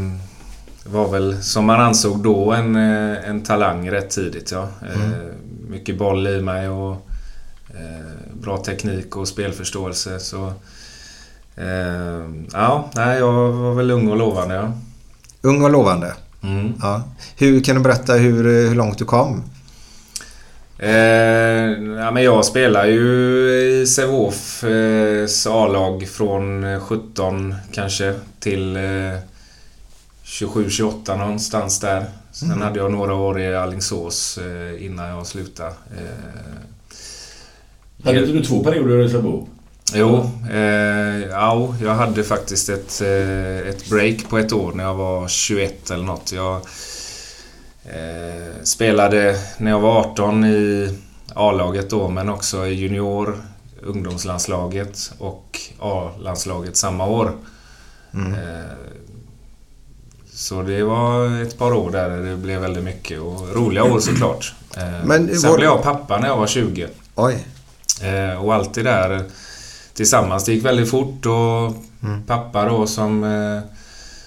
[0.84, 4.50] var väl som man ansåg då en, eh, en talang rätt tidigt.
[4.52, 4.62] Ja.
[4.62, 5.32] Eh,
[5.68, 7.06] mycket boll i mig och
[7.70, 10.18] eh, bra teknik och spelförståelse.
[10.20, 10.52] Så, eh,
[12.52, 14.54] ja, nej, jag var väl ung och lovande.
[14.54, 14.72] Ja.
[15.42, 16.14] Ung och lovande.
[16.42, 16.72] Mm.
[16.80, 17.02] Ja.
[17.36, 19.42] Hur Kan du berätta hur, hur långt du kom?
[20.78, 20.90] Eh,
[21.98, 23.02] ja, men jag spelar ju
[23.60, 28.82] i Sävehofs A-lag från eh, 17 kanske till eh,
[30.24, 32.04] 27-28 någonstans där.
[32.32, 35.70] Sen hade jag några år i Alingsås eh, innan jag slutade.
[35.70, 36.54] Eh,
[38.04, 39.48] Hade inte du två perioder i Säbo?
[39.94, 44.94] Jo, eh, ja, jag hade faktiskt ett, eh, ett break på ett år när jag
[44.94, 46.32] var 21 eller något.
[46.32, 46.56] Jag
[47.84, 50.98] eh, spelade när jag var 18 i
[51.34, 53.42] A-laget då men också i junior,
[53.82, 57.32] ungdomslandslaget och A-landslaget samma år.
[58.14, 58.72] Eh,
[60.32, 64.54] så det var ett par år där det blev väldigt mycket och roliga år såklart.
[64.76, 66.88] Eh, Men sen var- blev jag pappa när jag var 20.
[67.14, 67.46] Oj.
[68.02, 69.24] Eh, och allt det där
[70.00, 70.44] tillsammans.
[70.44, 71.74] Det gick väldigt fort och
[72.26, 73.60] pappa då som, eh,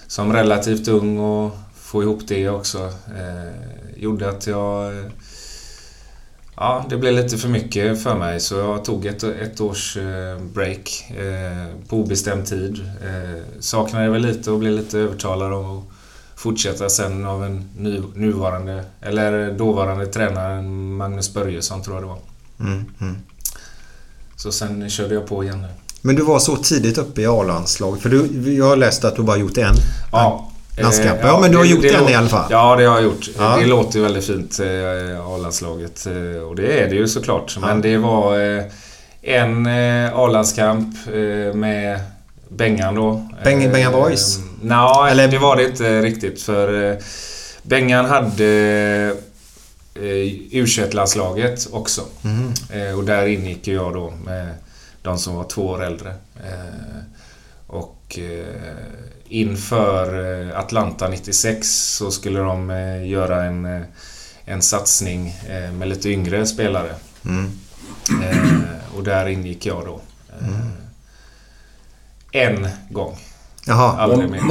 [0.08, 2.78] som relativt ung och få ihop det också
[3.18, 3.54] eh,
[3.98, 4.98] gjorde att jag...
[4.98, 5.06] Eh,
[6.56, 10.40] ja, det blev lite för mycket för mig så jag tog ett, ett års eh,
[10.54, 12.90] break eh, på obestämd tid.
[13.02, 15.84] Eh, saknade väl lite och blev lite övertalad om att
[16.36, 22.20] fortsätta sen av en ny, nuvarande, eller dåvarande tränaren Magnus Börjesson tror jag det var.
[22.60, 23.16] Mm, mm.
[24.36, 25.68] Så sen körde jag på igen nu.
[26.02, 28.02] Men du var så tidigt uppe i A-landslaget.
[28.02, 29.76] För du, jag har läst att du bara gjort en.
[30.12, 30.50] Ja.
[30.78, 31.22] Landskamp.
[31.22, 32.46] Eh, Ja, men du har det- gjort det en låter- i alla fall.
[32.50, 33.30] Ja, det har jag gjort.
[33.38, 33.58] Ja.
[33.60, 36.06] Det låter ju väldigt fint, eh, A-landslaget.
[36.08, 37.58] eh, Och det är det ju såklart.
[37.62, 38.64] Men det var eh,
[39.22, 42.00] en eh, A-landskamp eh, med
[42.50, 43.30] Bengan då.
[43.46, 44.38] Beng- Eh, Bengan Boys?
[44.62, 46.42] Nej, Eller- det var det inte riktigt.
[46.42, 46.98] För eh,
[47.64, 49.16] Bengan hade
[49.96, 50.02] eh,
[50.52, 52.02] U21-landslaget också.
[52.22, 52.54] Mhm.
[52.70, 54.56] Eh, och där ingick jag då med
[55.02, 56.10] de som var två år äldre.
[56.36, 57.00] Eh,
[57.68, 58.74] och eh,
[59.28, 61.68] inför Atlanta 96
[61.98, 63.86] så skulle de eh, göra en,
[64.46, 66.96] en satsning eh, med lite yngre spelare.
[67.26, 67.52] Mm.
[68.24, 70.02] Eh, och där ingick jag då.
[70.42, 70.60] Eh,
[72.32, 73.18] En gång.
[73.66, 73.98] Jaha.
[74.02, 74.42] Aldrig mer.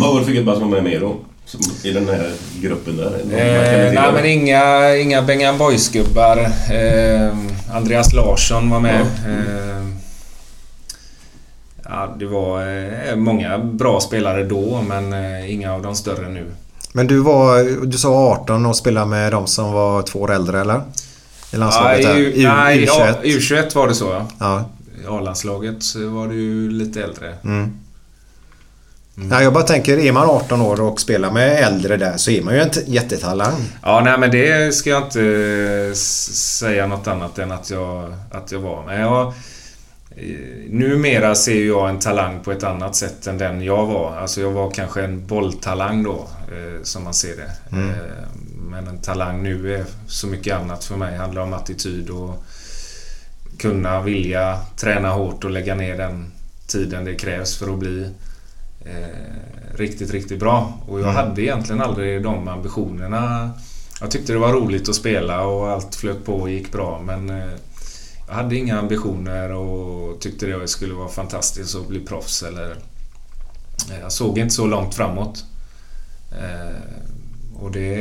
[0.00, 1.16] Vad var det för gubbar som var med då?
[1.46, 3.06] Som, I den här gruppen där?
[3.06, 6.38] Eh, nej men inga, inga Bengan Boys-gubbar.
[6.72, 7.36] Eh,
[7.76, 9.00] Andreas Larsson var med.
[9.00, 9.86] Eh,
[11.84, 12.60] ja, det var
[13.08, 16.46] eh, många bra spelare då men eh, inga av de större nu.
[16.92, 17.86] Men du var...
[17.86, 20.80] Du sa 18 och spelade med de som var två år äldre eller?
[21.52, 22.16] I landslaget Ja, där.
[22.18, 22.86] U- nej, U21.
[22.86, 24.26] ja, U21 var det så ja.
[24.38, 24.64] Ja.
[25.04, 27.34] I A-landslaget var ju lite äldre.
[27.44, 27.72] Mm.
[29.30, 32.42] Ja, jag bara tänker, är man 18 år och spelar med äldre där så är
[32.42, 33.62] man ju en jättetalang.
[33.82, 35.22] Ja, nej men det ska jag inte
[35.88, 38.86] eh, säga något annat än att jag, att jag var.
[38.86, 40.24] Men jag, eh,
[40.68, 44.16] numera ser jag en talang på ett annat sätt än den jag var.
[44.16, 47.76] Alltså jag var kanske en bolltalang då, eh, som man ser det.
[47.76, 47.90] Mm.
[48.70, 51.12] Men en talang nu är så mycket annat för mig.
[51.12, 52.44] Det handlar om attityd och
[53.58, 56.32] kunna, vilja, träna hårt och lägga ner den
[56.66, 58.10] tiden det krävs för att bli
[58.86, 60.72] eh, riktigt, riktigt bra.
[60.88, 61.16] Och jag Mm.
[61.16, 63.50] hade egentligen aldrig de ambitionerna.
[64.00, 67.30] Jag tyckte det var roligt att spela och allt flöt på och gick bra men
[67.30, 67.46] eh,
[68.28, 72.70] jag hade inga ambitioner och tyckte det skulle vara fantastiskt att bli proffs eller...
[73.90, 75.44] eh, Jag såg inte så långt framåt.
[76.32, 76.76] Eh,
[77.60, 77.96] Och det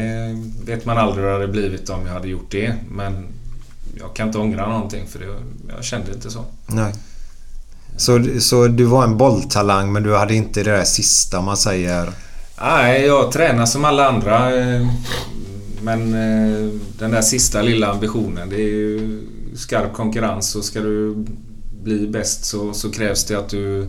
[0.65, 3.25] vet man aldrig hur det hade blivit om jag hade gjort det men
[3.99, 5.25] jag kan inte ångra någonting för det,
[5.75, 6.45] jag kände inte så.
[6.67, 6.93] Nej.
[7.97, 11.57] Så, så du var en bolltalang men du hade inte det där sista om man
[11.57, 12.09] säger...
[12.61, 14.55] Nej, jag tränar som alla andra.
[14.59, 14.87] eh,
[15.81, 16.69] Men eh,
[16.99, 19.21] den där sista lilla ambitionen, det är ju
[19.55, 20.55] skarp konkurrens.
[20.55, 21.25] Och ska du
[21.83, 23.87] bli bäst så, så krävs det att du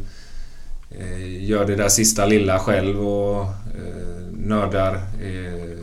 [0.91, 5.79] eh, gör det där sista lilla själv och eh, nördar eh,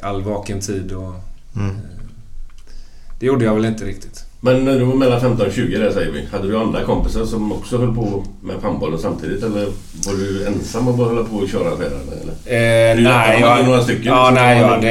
[0.00, 0.92] all vaken tid.
[0.92, 1.14] Och,
[1.56, 1.76] Mm.
[3.20, 4.24] det gjorde jag väl inte riktigt.
[4.44, 6.26] Men när du var mellan 15 och 20 där säger vi.
[6.32, 9.42] Hade du andra kompisar som också höll på med handbollen samtidigt?
[9.42, 9.66] Eller
[10.06, 12.00] var du ensam och bara höll på att köra affärer?
[12.22, 12.90] Eller?
[12.92, 14.90] Eh, Du- nej, de hade jag, några stycken ja, nej jag, hade,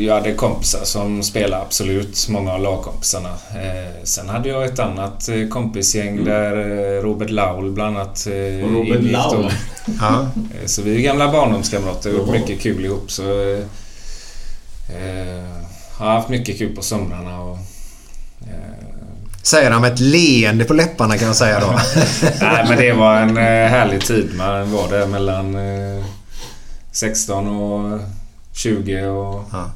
[0.00, 2.26] jag hade kompisar som spelade absolut.
[2.28, 3.28] Många av lagkompisarna.
[3.28, 8.64] Eh, sen hade jag ett annat eh, kompisgäng där eh, Robert Laul bland annat eh,
[8.66, 9.02] Och Robert.
[9.02, 9.50] Laul?
[10.00, 10.26] Ja.
[10.60, 13.10] Eh, Så vi är gamla barndomskamrater och gjort mycket kul ihop.
[13.10, 13.22] Så,
[14.88, 15.44] eh,
[15.98, 17.58] har haft mycket kul på somrarna och
[19.42, 21.66] Säger han med ett leende på läpparna kan jag säga då.
[22.40, 24.30] Nej, men det var en eh, härlig tid.
[24.36, 26.04] Man var där mellan eh,
[26.92, 28.00] 16 och
[28.52, 29.44] 20 och...
[29.52, 29.70] Ja.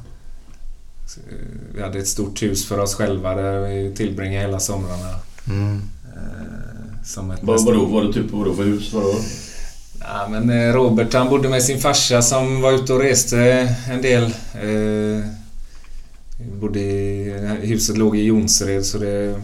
[1.29, 1.35] eh,
[1.75, 5.15] Vi hade ett stort hus för oss själva där vi tillbringade hela somrarna.
[5.47, 5.81] Mm.
[6.15, 8.93] Eh, Som ett Vad, vadå, var det typ vadå för hus?
[8.93, 9.15] Vadå?
[9.99, 13.39] Ja, men eh, Robert han bodde med sin farsa som var ute och reste
[13.91, 14.23] en del.
[14.53, 15.29] Eh,
[16.61, 19.35] bodde i, huset låg i Jonsered så det...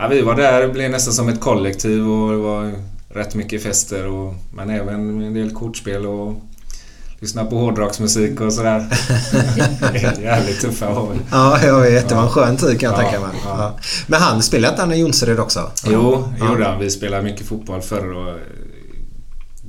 [0.00, 2.72] Ja, vi var där, det blev nästan som ett kollektiv och det var
[3.08, 6.34] rätt mycket fester och, men även en del kortspel och
[7.20, 8.86] lyssna på hårdrocksmusik och sådär.
[10.22, 11.16] Jävligt tuffa år.
[11.30, 12.08] Ja, jag vet.
[12.08, 13.36] Det var en skön tid kan jag Ja, tänka mig.
[13.44, 13.54] ja.
[13.58, 13.74] Ja.
[14.06, 15.70] Men han spelade inte han i Jonsered också?
[15.86, 16.50] Jo, det Ja.
[16.50, 16.78] gjorde han.
[16.80, 18.34] Vi spelade mycket fotboll förr och eh,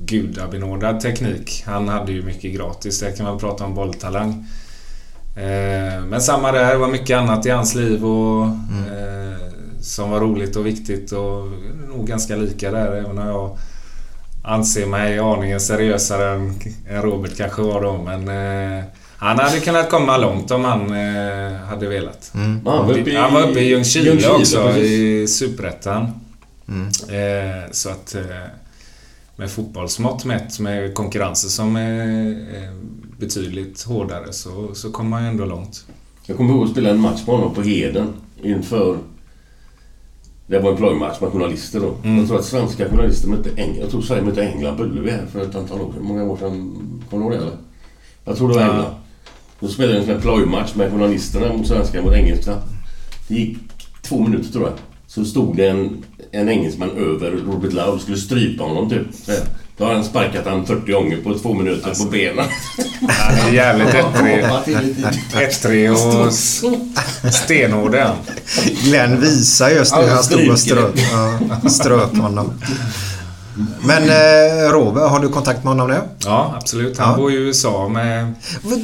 [0.04, 1.62] gudabenådad teknik.
[1.66, 3.00] Han hade ju mycket gratis.
[3.00, 4.46] Där kan man prata om bolltalang.
[5.36, 6.70] Eh, Men samma där.
[6.72, 9.36] Det var mycket annat i hans liv och eh,
[9.80, 11.46] som var roligt och viktigt och
[11.88, 13.58] nog ganska lika där även om jag
[14.44, 16.54] anser mig aningen seriösare än
[16.88, 17.98] än Robert kanske var då.
[18.02, 18.28] Men
[18.78, 18.84] eh,
[19.16, 22.32] han hade kunnat komma långt om han eh, hade velat.
[22.34, 22.60] Mm.
[22.66, 24.82] Han var uppe i- Han var uppe i Ljungskile Ljungskile, också precis.
[24.90, 26.08] i Superettan.
[26.68, 26.86] Mm.
[26.88, 28.22] Eh, så att eh,
[29.36, 32.00] med fotbollsmått mätt med konkurrenser som är,
[32.30, 32.72] är
[33.18, 35.84] betydligt hårdare så, så kommer man ju ändå långt.
[36.26, 38.08] Jag kommer ihåg att spela en match med honom på Heden
[38.42, 38.98] inför...
[40.50, 41.94] Det var en plojmatch med journalister då.
[42.04, 42.18] Mm.
[42.18, 43.82] Jag tror att svenska journalister mötte England.
[43.82, 46.02] Jag tror Sverige mötte England på Ullevi här för ett antal år sedan.
[46.04, 46.76] Många år sedan.
[47.10, 47.56] Kommer du ihåg det eller?
[48.24, 48.62] Jag tror det var.
[48.62, 48.94] England.
[49.60, 52.56] Då spelade en sån här plojmatch med journalisterna mot svenska mot engelska.
[53.28, 53.58] Det gick
[54.02, 54.72] två minuter tror jag.
[55.06, 59.14] Så stod det en, en engelsman över Robert Laul skulle strypa honom typ.
[59.14, 59.40] Så här.
[59.80, 62.46] Då har han sparkat han 40 gånger på två minuter på benen.
[63.08, 64.44] Han är jävligt ettrig.
[65.42, 66.32] Ettrig och
[67.32, 68.12] stenhård är.
[68.84, 70.94] Glenn visar just nu hur han stod och ströp,
[71.62, 72.52] ja, ströp honom.
[73.84, 75.98] Men eh, Robert, har du kontakt med honom nu?
[76.24, 76.98] Ja, absolut.
[76.98, 77.16] Han Ja.
[77.16, 78.34] bor i USA med...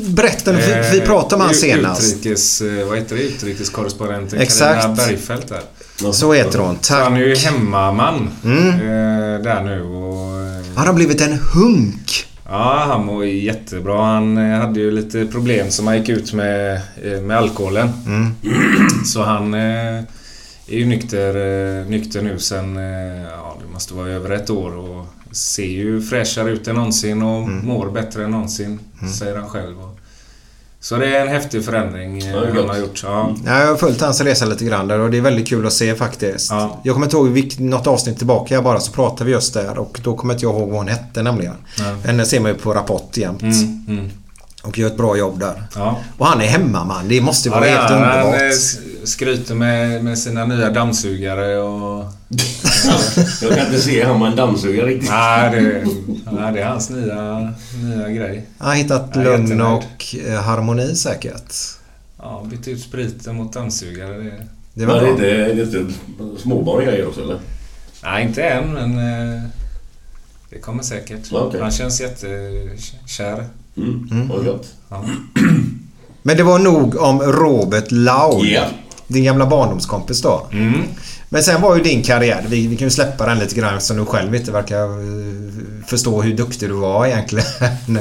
[0.08, 2.02] Berätta nu, för vi eh, pratade om han ut- senast.
[2.16, 3.22] Utrikes, eh, vad heter det?
[3.22, 4.80] Utrikeskorrespondenten Exakt.
[4.82, 6.12] Carina Bergfeldt där.
[6.12, 6.78] Så heter hon.
[6.80, 7.44] Så han är ju Tack.
[7.44, 8.68] hemmaman Mm.
[8.68, 10.35] eh, där nu och...
[10.76, 12.24] Han har blivit en hunk.
[12.48, 14.02] Ja, han mår jättebra.
[14.04, 17.88] Han eh, hade ju lite problem som han gick ut med, eh, med alkoholen.
[18.06, 18.34] Mm.
[19.04, 19.60] Så han eh,
[20.68, 22.76] är ju nykter, nykter nu sen,
[23.24, 27.42] ja det måste vara över ett år och ser ju fräschare ut än någonsin och
[27.48, 27.66] Mm.
[27.66, 28.78] mår bättre än någonsin,
[29.18, 29.80] säger han själv.
[29.80, 29.98] Och,
[30.88, 32.68] så det är en häftig förändring eh, Ja, han gott.
[32.68, 33.00] har gjort.
[33.04, 33.34] Ja.
[33.46, 35.72] Ja, jag har följt hans resa lite grann där och det är väldigt kul att
[35.72, 36.50] se faktiskt.
[36.50, 36.80] Ja.
[36.82, 40.16] Jag kommer inte ihåg något avsnitt tillbaka bara så pratade vi just där och då
[40.16, 41.54] kommer inte jag ihåg vad hon hette nämligen.
[41.78, 41.84] Ja.
[42.04, 43.42] Henne ser man ju på Rapport jämt.
[43.42, 44.10] Mm, mm.
[44.62, 45.62] Och gör ett bra jobb där.
[45.74, 45.98] Ja.
[46.18, 47.08] Och han är hemmaman.
[47.08, 48.52] Det måste ju Ja, vara är helt underbart.
[49.06, 52.04] Skryter med, med sina nya dammsugare och...
[53.42, 55.10] Jag kan inte se han med en dammsugare riktigt.
[55.10, 55.84] Nej, det,
[56.32, 57.52] nej, det är hans nya,
[57.84, 58.46] nya grej.
[58.58, 61.54] Han har hittat Jag lugn och eh, harmoni säkert.
[62.18, 64.18] Ja, bytt ut spriten mot dammsugare.
[64.18, 64.32] Det,
[64.74, 65.92] Det Men var det inte, det är inte
[66.42, 67.38] småbarn grejer också eller?
[68.04, 69.42] nej, inte än, men eh,
[70.50, 71.32] det kommer säkert.
[71.32, 71.60] Okej.
[71.60, 73.44] Han känns jättekär.
[73.76, 74.08] Mm.
[74.10, 74.28] Mm.
[74.28, 74.66] Vad gott.
[74.88, 75.04] Ja.
[76.22, 78.48] Men det var nog om Robert Laul.
[78.48, 78.64] Ja.
[79.08, 80.46] Din gamla barndomskompis då.
[80.52, 80.82] Mm.
[81.28, 83.96] Men sen var ju din karriär, vi, vi kan ju släppa den lite grann eftersom
[83.96, 87.46] du själv inte verkar eh, förstå hur duktig du var egentligen.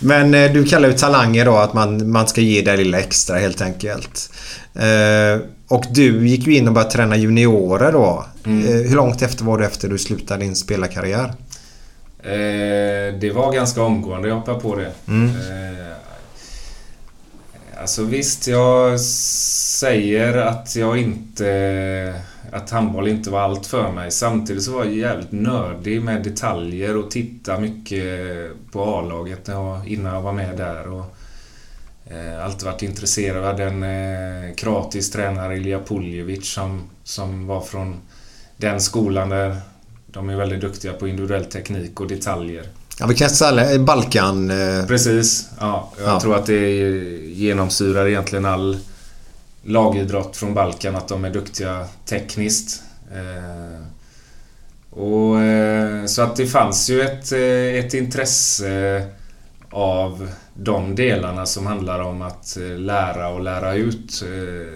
[0.00, 3.38] Men eh, du kallar ju talanger då att man, man ska ge det lilla extra
[3.38, 4.30] helt enkelt.
[4.74, 8.24] Eh, och du gick ju in och började träna juniorer då.
[8.46, 8.66] Mm.
[8.66, 11.34] Eh, hur långt efter var du efter du slutade din spelarkarriär?
[12.22, 14.92] Eh, det var ganska omgående jag hoppade på det.
[15.08, 15.30] Mm.
[17.80, 22.22] Alltså visst, jag säger att jag inte...
[22.52, 24.10] Att handboll inte var allt för mig.
[24.10, 28.02] Samtidigt så var jag jävligt nördig med detaljer och titta mycket
[28.72, 29.48] på A-laget
[29.86, 30.88] innan jag var med där.
[30.88, 31.04] Och,
[32.06, 33.36] eh, alltid varit intresserad.
[33.36, 38.00] Jag hade en eh, kroatisk tränare, Ilja Puljevic, som, som var från
[38.56, 39.56] den skolan där
[40.06, 42.64] de är väldigt duktiga på individuell teknik och detaljer.
[43.00, 44.50] Ja, vi kan ställa Balkan...
[44.50, 45.48] Eh, Precis.
[45.60, 46.20] Ja, jag Ja.
[46.20, 46.70] tror att det
[47.26, 48.78] genomsyrar egentligen all
[49.64, 52.82] lagidrott från Balkan att de är duktiga tekniskt.
[53.14, 53.82] Eh,
[54.90, 57.32] och, eh, så att det fanns ju ett,
[57.84, 59.06] ett intresse
[59.70, 64.22] av de delarna som handlar om att lära och lära ut.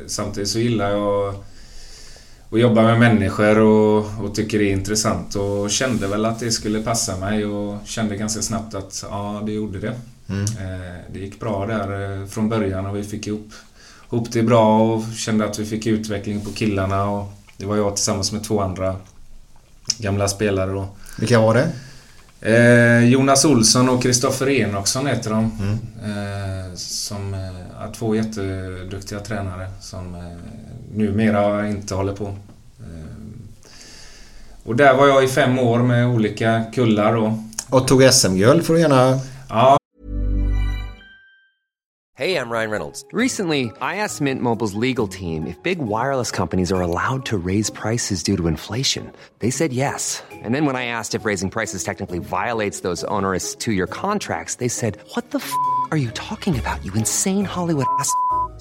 [0.06, 1.34] Samtidigt så gillar jag
[2.52, 6.50] att jobba med människor och, och tycker det är intressant och kände väl att det
[6.50, 9.94] skulle passa mig och kände ganska snabbt att ja, det gjorde det.
[10.28, 10.44] Mm.
[10.44, 13.52] Eh, Det gick bra där eh, från början och vi fick ihop
[14.12, 17.04] ihop det bra och kände att vi fick utveckling på killarna.
[17.10, 18.96] Och det var jag tillsammans med två andra
[19.98, 20.88] gamla spelare då.
[21.18, 21.68] Vilka var det?
[22.40, 25.44] Eh, Jonas Olsson och Kristoffer Enoksson heter de.
[26.04, 30.20] Eh, som eh, är två jätteduktiga tränare som eh,
[30.92, 32.24] numera inte håller på.
[32.24, 33.18] Eh,
[34.64, 37.38] och där var jag i fem år med olika kullar då.
[37.70, 39.18] Och tog SM-guld får du gärna...
[39.48, 39.78] Ja,
[42.14, 43.06] Hey, I'm Ryan Reynolds.
[43.10, 47.70] Recently, I asked Mint Mobile's legal team if big wireless companies are allowed to raise
[47.70, 49.10] prices due to inflation.
[49.38, 50.22] They said yes.
[50.30, 54.56] And then when I asked if raising prices technically violates those onerous two year contracts,
[54.56, 55.52] they said, What the f
[55.90, 58.12] are you talking about, you insane Hollywood ass?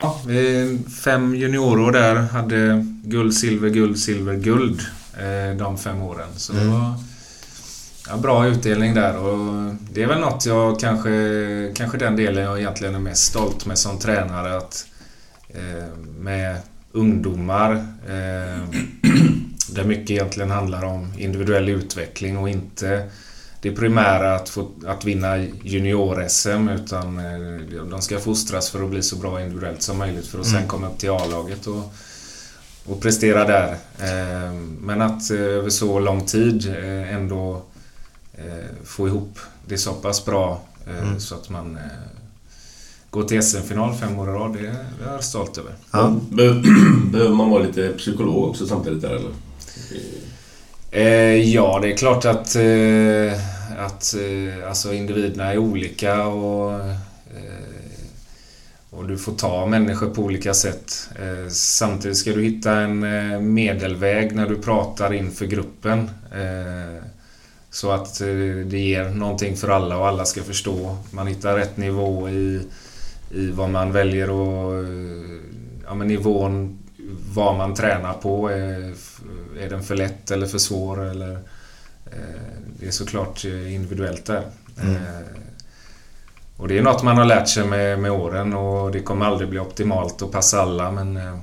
[0.00, 0.20] Ja,
[1.04, 4.80] fem juniorår där hade guld, silver, guld, silver, guld
[5.18, 6.28] eh, de fem åren.
[6.36, 6.94] Så det var
[8.08, 12.58] ja, bra utdelning där och det är väl något jag kanske, kanske den delen jag
[12.58, 14.86] egentligen är mest stolt med som tränare att
[15.48, 15.88] eh,
[16.20, 16.56] med
[16.92, 17.72] ungdomar
[18.08, 18.64] eh,
[19.70, 23.10] där mycket egentligen handlar om individuell utveckling och inte
[23.62, 29.02] det primära att, få, att vinna junior-SM utan eh, de ska fostras för att bli
[29.02, 30.68] så bra individuellt som möjligt för att sen Mm.
[30.68, 31.92] komma upp till A-laget och,
[32.86, 33.72] och prestera där.
[33.98, 36.74] Eh, Men att eh, över så lång tid
[37.10, 37.62] ändå
[38.84, 40.60] få ihop det så pass bra
[41.02, 41.20] Mm.
[41.20, 41.78] så att man
[43.10, 45.72] går till SM-final fem år i rad, det är jag stolt över.
[45.90, 46.16] Ja.
[46.30, 46.62] Be-
[47.12, 49.30] Behöver man vara lite psykolog också samtidigt där eller?
[50.92, 53.32] Eh, ja, det är klart att, eh,
[53.78, 56.94] att eh, alltså individerna är olika och, eh,
[58.90, 61.08] och du får ta människor på olika sätt.
[61.16, 66.10] Eh, samtidigt ska du hitta en eh, medelväg när du pratar inför gruppen.
[66.32, 67.04] Eh,
[67.70, 68.26] så att eh,
[68.66, 70.96] det ger någonting för alla och alla ska förstå.
[71.10, 72.60] Man hittar rätt nivå i,
[73.30, 75.40] i vad man väljer och eh,
[75.86, 76.78] ja, men nivån
[77.34, 78.48] vad man tränar på.
[78.50, 78.94] Är,
[79.60, 81.04] är den för lätt eller för svår?
[81.04, 81.32] Eller,
[82.06, 84.42] eh, det är såklart eh, individuellt där.
[84.82, 84.96] Mm.
[84.96, 85.00] Eh,
[86.56, 89.48] och det är något man har lärt sig med, med åren och det kommer aldrig
[89.48, 91.38] bli optimalt och passa alla men eh,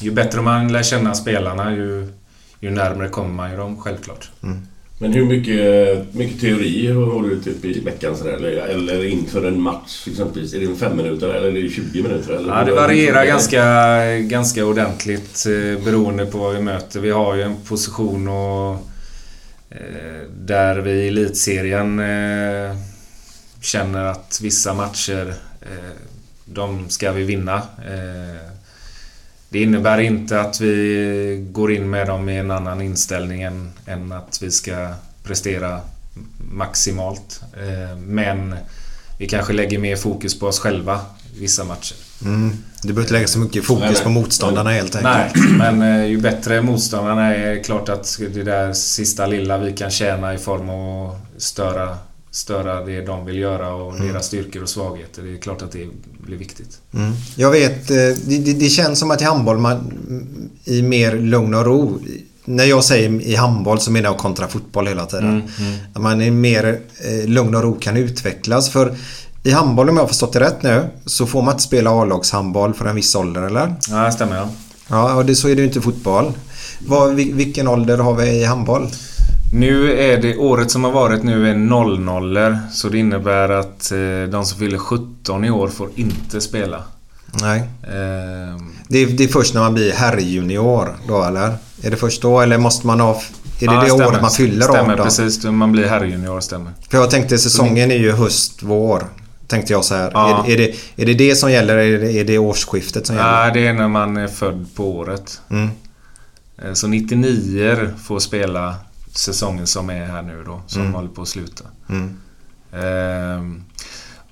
[0.00, 2.12] ju bättre man lär känna spelarna ju,
[2.60, 4.30] ju närmare kommer man ju dem självklart.
[5.00, 8.32] Men hur mycket, mycket teori har du typ i veckan sådär?
[8.32, 10.54] Eller, eller inför en match exempelvis?
[10.54, 12.32] Är det en fem minuter eller är det 20 minuter?
[12.32, 17.00] Eller Ja, det varierar ganska, ganska ordentligt eh, beroende på vad vi möter.
[17.00, 18.72] Vi har ju en position och,
[19.70, 22.76] eh, där vi i elitserien eh,
[23.60, 25.34] känner att vissa matcher,
[26.44, 27.54] de ska vi vinna.
[27.56, 28.57] Eh,
[29.48, 34.12] det innebär inte att vi går in med dem i en annan inställning än, än
[34.12, 34.88] att vi ska
[35.22, 35.80] prestera
[36.52, 37.42] maximalt.
[37.56, 38.54] Eh, men
[39.18, 41.00] vi kanske lägger mer fokus på oss själva
[41.38, 41.96] vissa matcher.
[42.24, 42.52] Mm.
[42.82, 45.34] Du behöver inte lägga så mycket fokus på motståndarna helt enkelt.
[45.34, 49.90] Nej, men eh, ju bättre motståndarna är klart att det där sista lilla vi kan
[49.90, 51.98] tjäna i form av att störa,
[52.30, 54.08] störa det de vill göra och Mm.
[54.08, 55.22] deras styrkor och svagheter.
[55.22, 55.86] Det är klart att det
[56.26, 56.78] blir viktigt.
[56.94, 57.12] Mm.
[57.36, 59.92] Jag vet, eh, det, det, det känns som att i handboll man
[60.64, 61.98] i mer lugn och ro.
[62.44, 65.24] När jag säger i handboll så menar jag kontra fotboll hela tiden.
[65.30, 65.78] Mm, mm.
[65.94, 68.70] Att man i mer eh, lugn och ro kan utvecklas.
[68.70, 68.96] För
[69.42, 72.74] i handboll om jag har förstått det rätt nu så får man inte spela A-lagshandboll
[72.74, 73.74] för en viss ålder eller?
[73.90, 74.48] Ja, det stämmer ja.
[74.88, 76.32] Ja, och det, så är det ju inte i fotboll.
[76.88, 78.88] Vil- vilken ålder har vi i handboll?
[79.52, 84.30] Nu är det, året som har varit nu är 00 så det innebär att eh,
[84.30, 86.82] de som fyller 17 i år får inte spela.
[87.42, 87.58] Nej.
[87.82, 91.54] Eh, Det är, det är först när man blir herrjunior då eller?
[91.82, 93.10] Är det först då eller måste man ha...
[93.60, 94.06] Är det ja, det stämmer.
[94.06, 95.04] året man fyller Stämmer 18?
[95.04, 95.44] precis.
[95.44, 96.72] Man blir herrjunior, stämmer.
[96.90, 99.04] För jag tänkte säsongen är ju höst, vår.
[99.46, 100.10] Tänkte jag så här.
[100.14, 100.44] Ja.
[100.48, 101.76] Är, är, det, är det det som gäller?
[101.76, 103.32] Är det, är det årsskiftet som gäller?
[103.32, 105.40] Nej, det är när man är född på året.
[105.50, 105.68] Mm.
[106.62, 108.74] Eh, Så 99 får spela
[109.12, 110.94] säsongen som är här nu då, som Mm.
[110.94, 111.64] håller på att sluta.
[111.88, 112.16] Mm.
[112.72, 113.64] Ehm,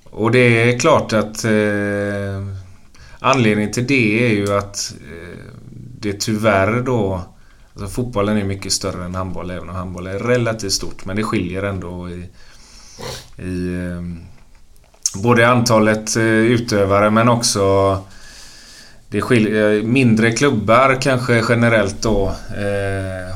[0.03, 0.39] och det
[0.73, 2.47] är klart att eh,
[3.19, 5.37] anledningen till det är ju att eh,
[5.99, 7.21] det tyvärr då
[7.73, 11.23] Alltså fotbollen är mycket större än handboll även om handboll är relativt stort men det
[11.23, 12.29] skiljer ändå i,
[13.43, 14.01] i eh,
[15.23, 17.97] både antalet eh, utövare men också
[19.09, 23.35] det skiljer, eh, mindre klubbar kanske generellt då eh,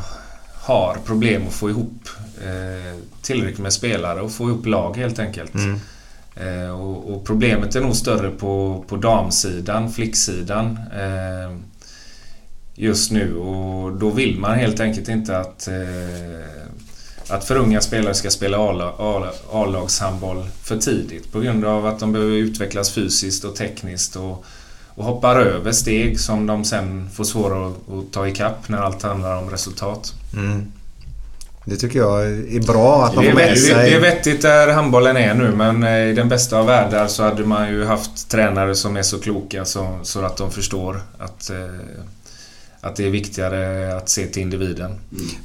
[0.62, 2.10] har problem att få ihop
[2.44, 5.54] eh, tillräckligt med spelare och få ihop lag helt enkelt.
[5.56, 5.80] Mm.
[6.36, 10.80] Eh, och, och problemet är nog större på, på damsidan, flicksidan.
[10.96, 11.58] Eh,
[12.76, 16.62] just nu och då vill man helt enkelt inte att eh,
[17.28, 18.58] att för unga spelare ska spela
[19.52, 24.46] A-lagshandboll för tidigt på grund av att de behöver utvecklas fysiskt och tekniskt och,
[24.96, 29.02] och hoppar över steg som de sen får svårare att, att ta ikapp när allt
[29.04, 30.14] handlar om resultat.
[30.34, 30.66] Mm.
[31.66, 33.90] Det tycker jag är bra att man Det är, får med vettigt, sig.
[33.90, 37.24] det är vettigt där handbollen är nu men eh, i den bästa av världar så
[37.24, 41.50] hade man ju haft tränare som är så kloka så, så att de förstår att,
[41.50, 41.56] eh,
[42.82, 44.96] att det är viktigare att se till individen.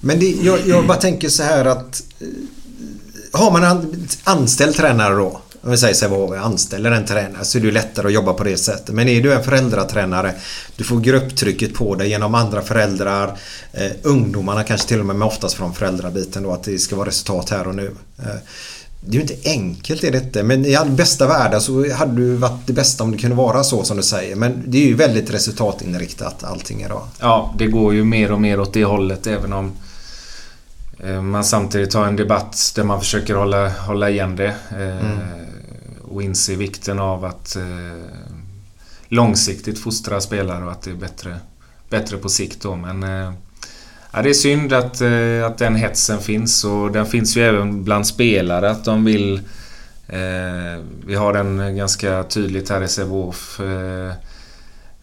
[0.00, 2.02] Men det, jag, jag bara tänker så här att...
[2.20, 2.26] eh,
[3.40, 5.40] Har man en anställd tränare då?
[5.66, 8.44] Om vi säger så här, anställer en tränare så är det lättare att jobba på
[8.44, 8.94] det sättet.
[8.94, 10.34] Men är du en föräldratränare
[10.76, 13.38] Du får grupptrycket på dig genom andra föräldrar
[13.72, 17.08] eh, Ungdomarna kanske till och med, men oftast från föräldrabiten då att det ska vara
[17.08, 17.90] resultat här och nu.
[18.18, 18.24] Eh,
[19.00, 20.42] det är ju inte enkelt är det inte.
[20.42, 23.64] Men i all bästa världen så hade det varit det bästa om det kunde vara
[23.64, 24.36] så som du säger.
[24.36, 27.02] Men det är ju väldigt resultatinriktat allting idag.
[27.20, 29.72] Ja, det går ju mer och mer åt det hållet även om
[31.04, 34.54] eh, man samtidigt har en debatt där man försöker hålla, hålla igen det.
[34.70, 35.18] eh, Mm.
[36.16, 37.62] Och inse vikten av att eh,
[39.08, 41.36] långsiktigt fostra spelare och att det är bättre,
[41.90, 42.76] bättre på sikt då.
[42.76, 43.32] Men eh,
[44.12, 47.84] ja, det är synd att, eh, att den hetsen finns och den finns ju även
[47.84, 49.34] bland spelare att de vill
[50.08, 53.60] eh, Vi har den ganska tydligt här i Sävehof.
[53.60, 54.12] Eh,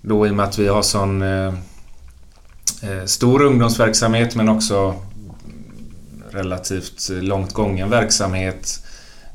[0.02, 1.54] då i och med att vi har sån eh,
[2.82, 4.96] eh stor ungdomsverksamhet men också
[6.32, 8.84] relativt långt gången verksamhet.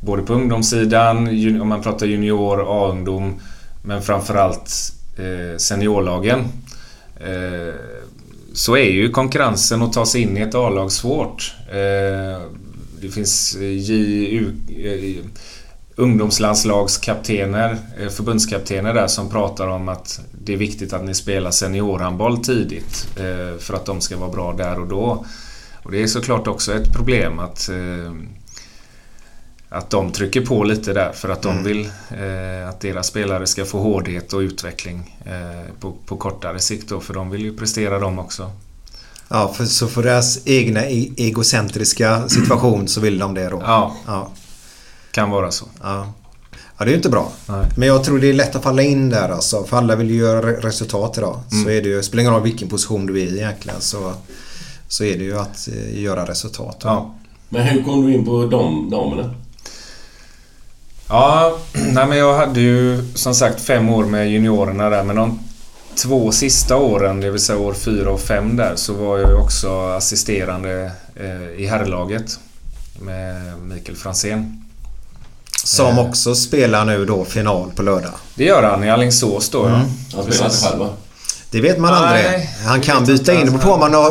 [0.01, 1.29] Både på ungdomssidan,
[1.61, 3.41] om man pratar junior, A-ungdom
[3.83, 6.45] men framförallt eh, seniorlagen.
[7.21, 7.75] Eh,
[8.53, 11.55] så är ju konkurrensen att ta sig in i ett A-lag svårt.
[11.71, 12.43] Eh,
[13.01, 15.25] det finns eh, JU, eh,
[15.97, 22.45] ungdomslandslagskaptener, eh, förbundskaptener där som pratar om att det är viktigt att ni spelar seniorhandboll
[22.45, 25.25] tidigt eh, för att de ska vara bra där och då.
[25.83, 28.13] Och det är såklart också ett problem att eh,
[29.69, 31.65] att de trycker på lite där för att de Mm.
[31.65, 36.89] vill eh, att deras spelare ska få hårdhet och utveckling eh, på, på kortare sikt
[36.89, 38.51] då, för de vill ju prestera de också.
[39.29, 43.63] Ja, för, så för deras egna e- egocentriska situation så vill de det då?
[43.65, 44.29] Ja, Ja.
[45.11, 45.65] kan vara så.
[45.83, 46.13] Ja.
[46.79, 47.33] Ja, det är ju inte bra.
[47.49, 47.67] Nej.
[47.77, 49.65] Men jag tror det är lätt att falla in där alltså.
[49.65, 51.41] För alla vill ju göra re- resultat idag.
[51.49, 51.69] Så Mm.
[51.79, 54.13] är det ju, spelar ingen roll vilken position du är i egentligen så,
[54.89, 56.77] så är det ju att eh, göra resultat.
[56.85, 57.15] Ja.
[57.49, 59.35] Men hur kom du in på dam, damerna?
[61.09, 65.39] Ja, nej men jag hade ju som sagt fem år med juniorerna där men de
[66.03, 69.37] två sista åren, det vill säga år fyra och fem där, så var jag ju
[69.37, 72.39] också assisterande eh, i herrlaget
[73.01, 74.65] med Mikael Fransén.
[75.65, 76.09] Som Eh.
[76.09, 78.11] också spelar nu då final på lördag.
[78.35, 79.81] Det gör han i Alingsås då Mm.
[80.13, 80.17] ja.
[80.17, 80.89] Han spelar inte själv va?
[81.51, 82.49] Det vet man Nej, aldrig.
[82.67, 83.41] Han kan byta in.
[83.47, 84.11] Det beror, på om han har,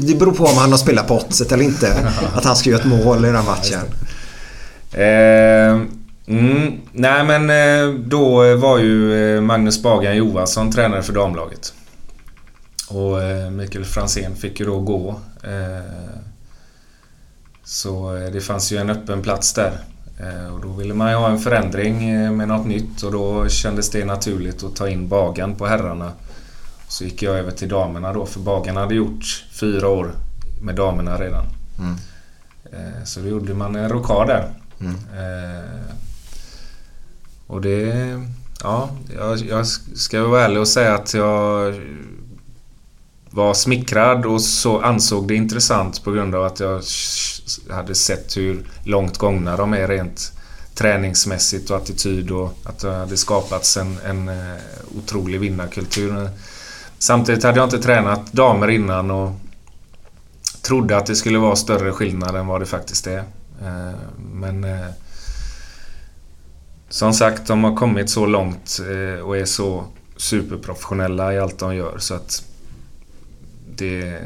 [0.00, 1.96] det beror på om han har spelat på oddset eller inte.
[2.34, 3.80] Att han ska göra ett mål i den matchen.
[6.30, 11.74] Mm, nej men eh, då var ju eh, Magnus Bagan Johansson tränare för damlaget.
[12.88, 15.20] Och eh, Mikael Fransén fick ju då gå.
[17.64, 19.72] Så det fanns ju en öppen plats där.
[20.52, 21.96] Och då ville man ju ha en förändring
[22.36, 26.12] med något nytt och då kändes det naturligt att ta in Bagan på herrarna.
[26.88, 30.12] Så gick jag över till damerna då för Bagan hade gjort fyra år
[30.62, 31.44] med damerna redan.
[31.78, 31.96] Mm.
[33.04, 34.48] Så då gjorde man en rokad där.
[34.80, 34.94] Mm.
[37.50, 38.20] Och det...
[38.62, 41.74] Ja, jag, jag ska vara ärlig och säga att jag
[43.30, 46.82] var smickrad och så ansåg det intressant på grund av att jag
[47.70, 50.32] hade sett hur långt gångna de är rent
[50.74, 54.56] träningsmässigt och attityd och att det hade skapats en, en eh,
[54.98, 56.28] otrolig vinnarkultur.
[56.98, 59.32] Samtidigt hade jag inte tränat damer innan och
[60.62, 63.24] trodde att det skulle vara större skillnad än vad det faktiskt är.
[63.62, 63.94] Eh,
[64.32, 64.86] men eh,
[66.90, 68.80] som sagt, de har kommit så långt
[69.24, 69.84] och är så
[70.16, 72.42] superprofessionella i allt de gör så att
[73.76, 74.18] det...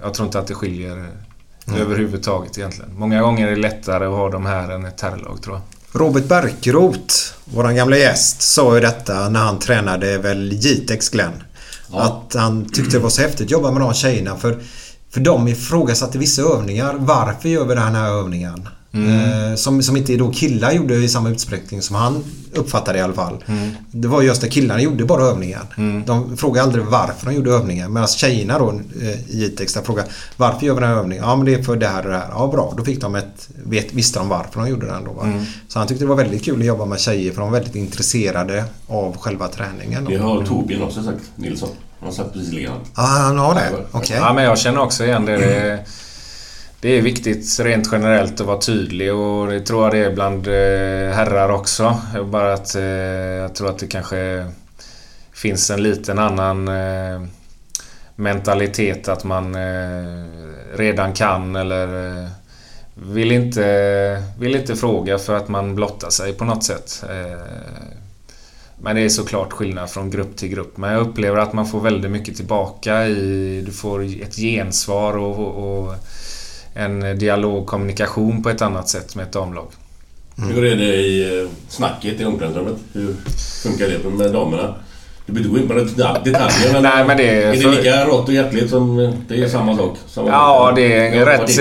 [0.00, 1.80] Jag tror inte att det skiljer mm.
[1.80, 2.90] överhuvudtaget egentligen.
[2.96, 5.62] Många gånger är det lättare att ha de här än ett herrlag tror jag.
[6.00, 7.14] Robert Bärkeroth,
[7.44, 11.42] våran gamla gäst, sa ju detta när han tränade väl Jitex Glenn.
[11.92, 12.02] Ja.
[12.02, 14.58] Att han tyckte det var så häftigt att jobba med de tjejerna för,
[15.10, 16.94] för de ifrågasatte vissa övningar.
[16.98, 18.68] Varför gör vi den här övningen?
[18.92, 19.50] Mm.
[19.50, 22.24] Eh, som, som inte då killar gjorde i samma utsträckning som han
[22.54, 23.44] uppfattade i alla fall.
[23.46, 23.70] Mm.
[23.90, 25.60] Det var just att killarna gjorde bara övningen.
[25.76, 26.04] Mm.
[26.06, 27.92] De frågade aldrig varför de gjorde övningen.
[27.92, 28.70] Medan tjejerna då
[29.00, 31.24] eh, i Jitex frågade varför gör vi den här övningen?
[31.24, 32.28] Ja men det är för det här och det här.
[32.30, 35.20] Ja bra, då fick de ett, vet, visste de varför de gjorde den då.
[35.20, 35.44] Mm.
[35.68, 37.76] Så han tyckte det var väldigt kul att jobba med tjejer för de var väldigt
[37.76, 40.04] intresserade av själva träningen.
[40.04, 41.68] Det har Torbjörn också sagt, Nilsson.
[42.00, 42.82] Han satt precis likadant.
[42.96, 43.70] Ja, han har det?
[43.70, 44.00] Okej.
[44.00, 44.16] Okay.
[44.16, 45.84] Ja, men jag känner också igen det
[46.80, 50.46] det är viktigt rent generellt att vara tydlig och det tror jag det är bland
[50.46, 52.00] eh, herrar också.
[52.24, 54.46] Bara att eh, jag tror att det kanske
[55.32, 57.22] finns en liten annan eh,
[58.16, 59.56] mentalitet att man
[60.74, 61.88] redan kan eller
[62.94, 67.04] vill inte, vill inte fråga för att man blottar sig på något sätt.
[68.80, 70.76] Men det är såklart skillnad från grupp till grupp.
[70.76, 73.62] Men jag upplever att man får väldigt mycket tillbaka i...
[73.66, 75.94] Du får ett gensvar och, och
[76.78, 79.66] en dialog, kommunikation på ett annat sätt med ett damlag.
[80.38, 80.54] Mm.
[80.54, 82.80] Hur är det i eh, snacket i omklädningsrummet?
[82.92, 83.16] Hur
[83.62, 84.74] funkar det med damerna?
[85.26, 88.04] Du behöver inte gå in på detaljer men, Nej, men det är, är det lika
[88.04, 88.98] rått och hjärtligt som...
[88.98, 89.96] Eh, det är samma sak?
[90.06, 91.58] Samma ja, det är en rätt...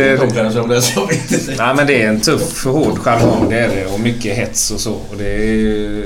[1.58, 3.50] Nej, men det är en tuff, hård jargong.
[3.50, 3.86] Det är det.
[3.86, 4.94] Och mycket hets och så.
[4.94, 6.04] Och det, är,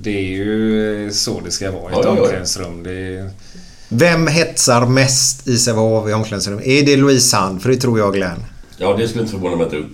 [0.00, 2.82] det är ju så det ska vara i ett ja, omklädningsrum.
[2.82, 3.30] Det är,
[3.88, 6.66] vem hetsar mest i Sävehof i omklädningsrummet?
[6.66, 7.62] Är det Louise Sand?
[7.62, 8.44] För det tror jag Glenn.
[8.76, 9.88] Ja, det skulle inte förvåna mig ett dugg.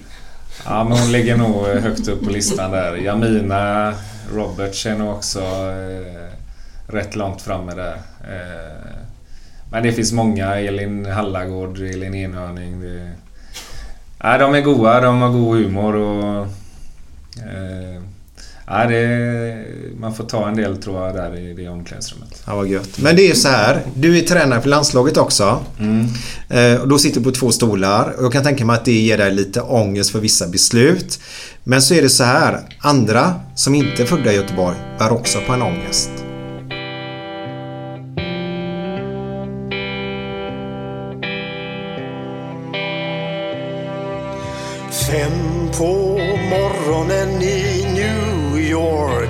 [0.64, 2.96] Ja, men hon ligger nog högt upp på listan där.
[2.96, 3.94] Jamina
[4.32, 6.30] Roberts är nog också eh,
[6.86, 7.94] rätt långt framme där.
[8.20, 8.90] Eh,
[9.70, 10.54] men det finns många.
[10.54, 12.80] Elin Hallagård, Elin Enhörning.
[12.80, 13.10] Det...
[14.22, 16.46] Ja, de är goa, de har god humor och...
[17.36, 18.02] Eh,
[18.66, 19.64] Ja, det,
[19.98, 22.42] man får ta en del tror jag där i det omklädningsrummet.
[22.46, 22.98] Ja, vad gött.
[22.98, 23.82] Men det är ju så här.
[23.94, 25.64] Du är tränare för landslaget också.
[25.78, 26.06] Mm.
[26.48, 28.14] Eh, och då sitter du på två stolar.
[28.18, 31.20] Och jag kan tänka mig att det ger dig lite ångest för vissa beslut.
[31.64, 32.60] Men så är det så här.
[32.78, 36.10] Andra som inte är födda i Göteborg är också på en ångest.
[45.10, 46.18] Fem på
[46.50, 47.53] morgonen i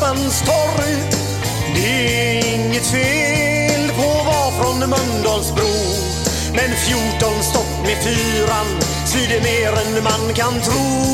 [0.00, 0.06] på
[0.46, 0.96] torg.
[1.74, 5.72] Det är inget fel på att vara från Mölndalsbro.
[6.54, 8.66] Men 14 stopp med fyran
[9.06, 11.10] svider mer än man kan tro.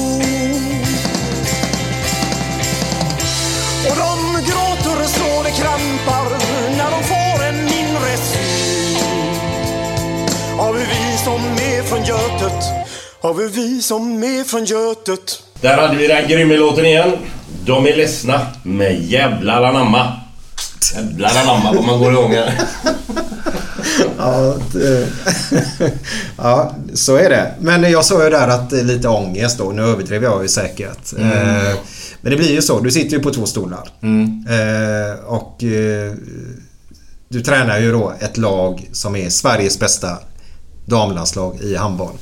[3.89, 4.19] Och de
[4.49, 6.31] gråter så det krampar
[6.77, 8.99] när de får en mindre syn.
[10.59, 12.65] Har vi vi som är från Götet?
[13.21, 15.46] Har vi vi som är från Götet?
[15.61, 17.13] Där hade vi den grymma låten igen.
[17.65, 20.13] De är ledsna med jävlar anamma.
[20.95, 22.55] Jävlar anamma vad man går igång här.
[24.19, 25.09] Ja, det,
[26.39, 27.55] ja, så är det.
[27.61, 29.65] Men jag sa ju där att lite ångest då.
[29.65, 31.13] Nu överdrev jag ju säkert.
[31.19, 31.33] Mm.
[31.33, 31.75] Eh,
[32.21, 32.81] Men det blir ju så.
[32.81, 33.89] Du sitter ju på två stolar.
[34.03, 34.47] Mm.
[34.49, 36.13] Eh, Och eh,
[37.29, 40.19] du tränar ju då ett lag som är Sveriges bästa
[40.87, 42.15] damlandslag i handboll.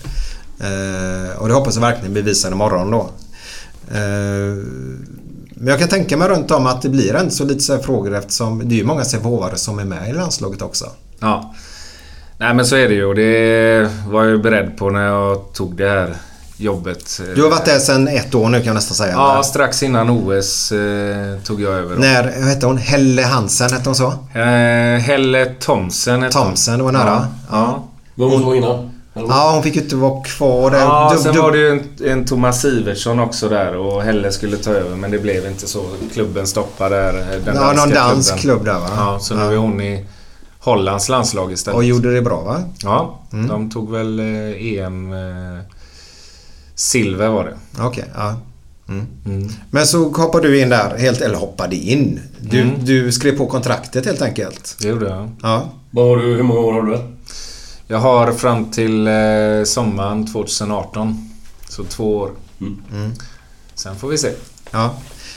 [1.38, 3.10] Och det hoppas jag verkligen bevisa imorgon då.
[3.90, 4.64] Eh,
[5.56, 7.80] Men jag kan tänka mig runt om att det blir en så lite så här
[7.82, 10.84] frågor eftersom det är ju många sävehofare som är med i landslaget också.
[11.20, 11.54] Ja.
[12.38, 15.52] Nej men så är det ju och det var jag ju beredd på när jag
[15.52, 16.14] tog det här
[16.56, 17.20] jobbet.
[17.34, 19.12] Du har varit där sedan ett år nu kan jag nästan säga.
[19.12, 21.94] Ja, strax innan OS eh, tog jag över.
[21.94, 22.00] då.
[22.00, 22.78] När, vad hette hon?
[22.78, 24.06] Helle Hansen, hette hon så?
[24.38, 26.30] Eh, Helle Thomsen.
[26.30, 27.26] Thomsen, det var nära.
[27.50, 27.84] Ja.
[28.14, 30.78] Vad hon så Ja, hon fick ju inte vara kvar där.
[30.80, 34.32] Ja, Du- sen du- var det ju en, en Thomas Sivertsson också där och Helle
[34.32, 35.84] skulle ta över men det blev inte så.
[36.12, 37.40] Klubben stoppade där.
[37.44, 38.88] Den Ja, någon dansk klubb där va?
[38.96, 40.06] Ja, så nu är hon i
[40.58, 41.76] Hollands landslag istället.
[41.76, 42.62] Och gjorde det bra va?
[42.82, 43.48] Ja, Mm.
[43.48, 44.26] de tog väl eh,
[44.78, 45.12] EM...
[45.12, 45.60] Eh,
[46.74, 47.82] silver var det.
[47.82, 48.34] Okej, ja.
[48.88, 49.48] Mm.
[49.70, 52.20] Men så hoppade du in där, helt, eller hoppade in.
[52.40, 52.84] Du, Mm.
[52.84, 54.76] du skrev på kontraktet helt enkelt.
[54.80, 55.30] Det gjorde jag.
[55.42, 55.62] Ja.
[55.90, 57.13] Vad har du, hur många år har du där?
[57.88, 61.30] Jag har fram till eh, sommaren 2018.
[61.68, 62.30] Så två år.
[62.60, 63.12] Mm.
[63.74, 64.30] Sen får vi se.
[64.70, 64.94] ja.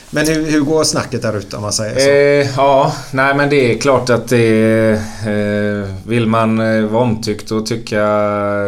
[0.10, 2.10] Men hur, hur går snacket där ute om man säger så?
[2.10, 4.93] Eh, ja, nej men det är klart att det är...
[5.84, 8.02] Eh, vill man eh, vara omtyckt och tycka...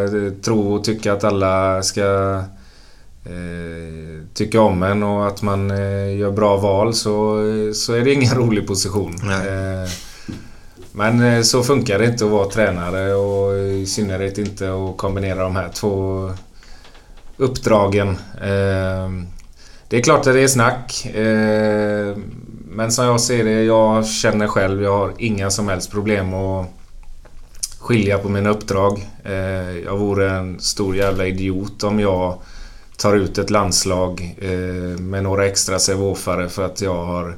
[0.04, 2.36] eh, Tro och tycka att alla ska
[3.26, 7.38] eh, tycka om en och att man eh, gör bra val så,
[7.76, 9.16] så är det ingen rolig position.
[9.32, 9.90] Eh,
[10.92, 15.44] men eh, så funkar det inte att vara tränare och i synnerhet inte att kombinera
[15.44, 16.32] de här två
[17.38, 18.18] uppdragen.
[18.42, 19.28] Ehm,
[19.88, 21.06] det är klart att det är snack.
[21.06, 22.18] Eh,
[22.72, 26.68] men som jag ser det, jag känner själv, jag har inga som helst problem att
[27.80, 29.10] skilja på mina uppdrag.
[29.24, 32.38] Eh, jag vore en stor jävla idiot om jag
[32.98, 34.36] tar ut ett landslag
[35.00, 37.38] med några extra sevofare för att jag har,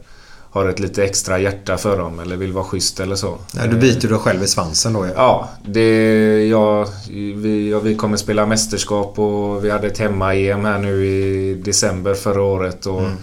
[0.53, 3.37] har ett lite extra hjärta för dem eller vill vara schysst eller så.
[3.53, 5.07] Nej, du biter dig själv i svansen då.
[5.15, 6.87] Ja, det, ja,
[7.35, 12.13] vi, ja, vi kommer spela mästerskap och vi hade ett hemma-EM här nu i december
[12.13, 12.85] förra året.
[12.85, 13.17] Och, Mm.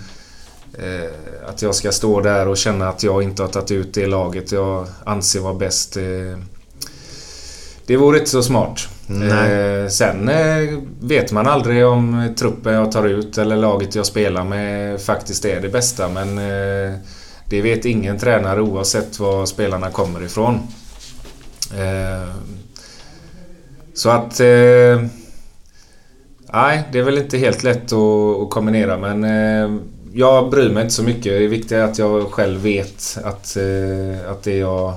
[1.03, 1.11] eh,
[1.49, 4.53] att jag ska stå där och känna att jag inte har tagit ut det laget
[4.53, 5.97] jag anser vara bäst.
[5.97, 6.39] Eh,
[7.87, 8.89] det vore inte så smart.
[9.09, 14.45] Eh, sen eh, vet man aldrig om truppen jag tar ut eller laget jag spelar
[14.45, 16.09] med faktiskt är det bästa.
[16.09, 16.95] Men eh,
[17.49, 20.61] det vet ingen tränare oavsett var spelarna kommer ifrån.
[21.79, 22.35] Eh,
[23.95, 24.41] så att...
[24.41, 25.03] Eh,
[26.53, 29.81] nej, det är väl inte helt lätt att, kombinera men eh,
[30.13, 31.25] jag bryr mig inte så mycket.
[31.25, 33.57] Det viktiga är att jag själv vet att,
[34.29, 34.95] att det, jag,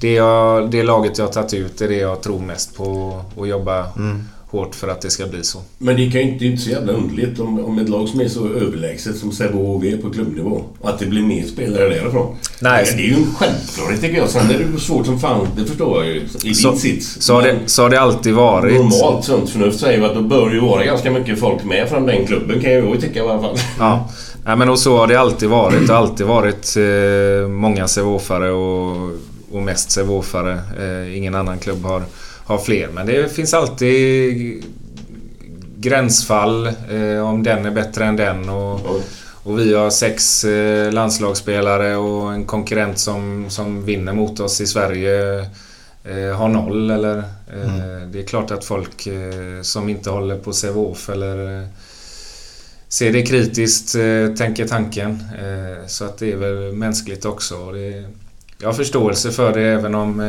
[0.00, 3.48] det, jag, det laget jag har tagit ut är det jag tror mest på och
[3.48, 4.24] jobba Mm
[4.56, 5.58] hårt för att det ska bli så.
[5.78, 8.08] Men det kan ju inte, det är inte så jävla underligt om, om ett lag
[8.08, 10.62] som är så överlägset som Sävehof är på klubbnivå.
[10.82, 12.36] Att det blir mer spelare därifrån.
[12.60, 12.84] Nej.
[12.96, 14.28] Det, är ju en självklarhet tycker jag.
[14.28, 16.20] Sen är det svårt som fan, det förstår jag ju.
[16.44, 17.16] I Så- din sits.
[17.20, 18.74] så har det- så har det alltid varit.
[18.74, 22.26] Normalt sunt förnuft säger att då bör ju vara ganska mycket folk med från den
[22.26, 23.56] klubben kan jag ju tycka i alla fall.
[23.78, 24.08] Ja,
[24.44, 25.86] Nej, men och så har det alltid varit.
[25.86, 29.10] Det har alltid varit eh, många Sävehofare och,
[29.52, 30.52] och mest Sävehofare.
[30.78, 32.02] Eh, ingen annan klubb har,
[32.46, 32.88] har fler.
[32.94, 34.64] Men det finns alltid
[35.76, 36.66] gränsfall.
[36.66, 38.48] Eh, om den är bättre än den.
[38.48, 38.80] Och,
[39.42, 44.66] och vi har sex eh, landslagsspelare och en konkurrent som, som vinner mot oss i
[44.66, 45.38] Sverige.
[46.04, 47.18] eh, har noll eller...
[47.18, 51.66] Eh, Det är klart att folk eh, som inte håller på Sävehof eller eh,
[52.88, 53.92] ser det kritiskt,
[54.38, 55.22] tänker tanken.
[55.86, 57.54] Så att det är väl mänskligt också.
[57.56, 58.04] Och Det,
[58.58, 60.20] jag har förståelse för det även om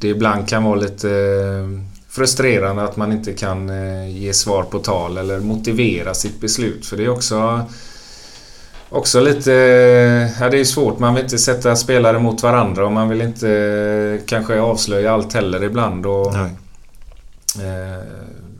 [0.00, 4.78] det ibland kan vara lite eh, frustrerande att man inte kan eh, ge svar på
[4.78, 6.86] tal eller motivera sitt beslut.
[6.86, 7.64] För det är också
[8.92, 9.50] Också lite...
[10.40, 10.98] Ja, det är svårt.
[10.98, 15.32] Man vill inte sätta spelare mot varandra och man vill inte eh, kanske avslöja allt
[15.32, 16.06] heller ibland.
[16.06, 18.02] Och, eh,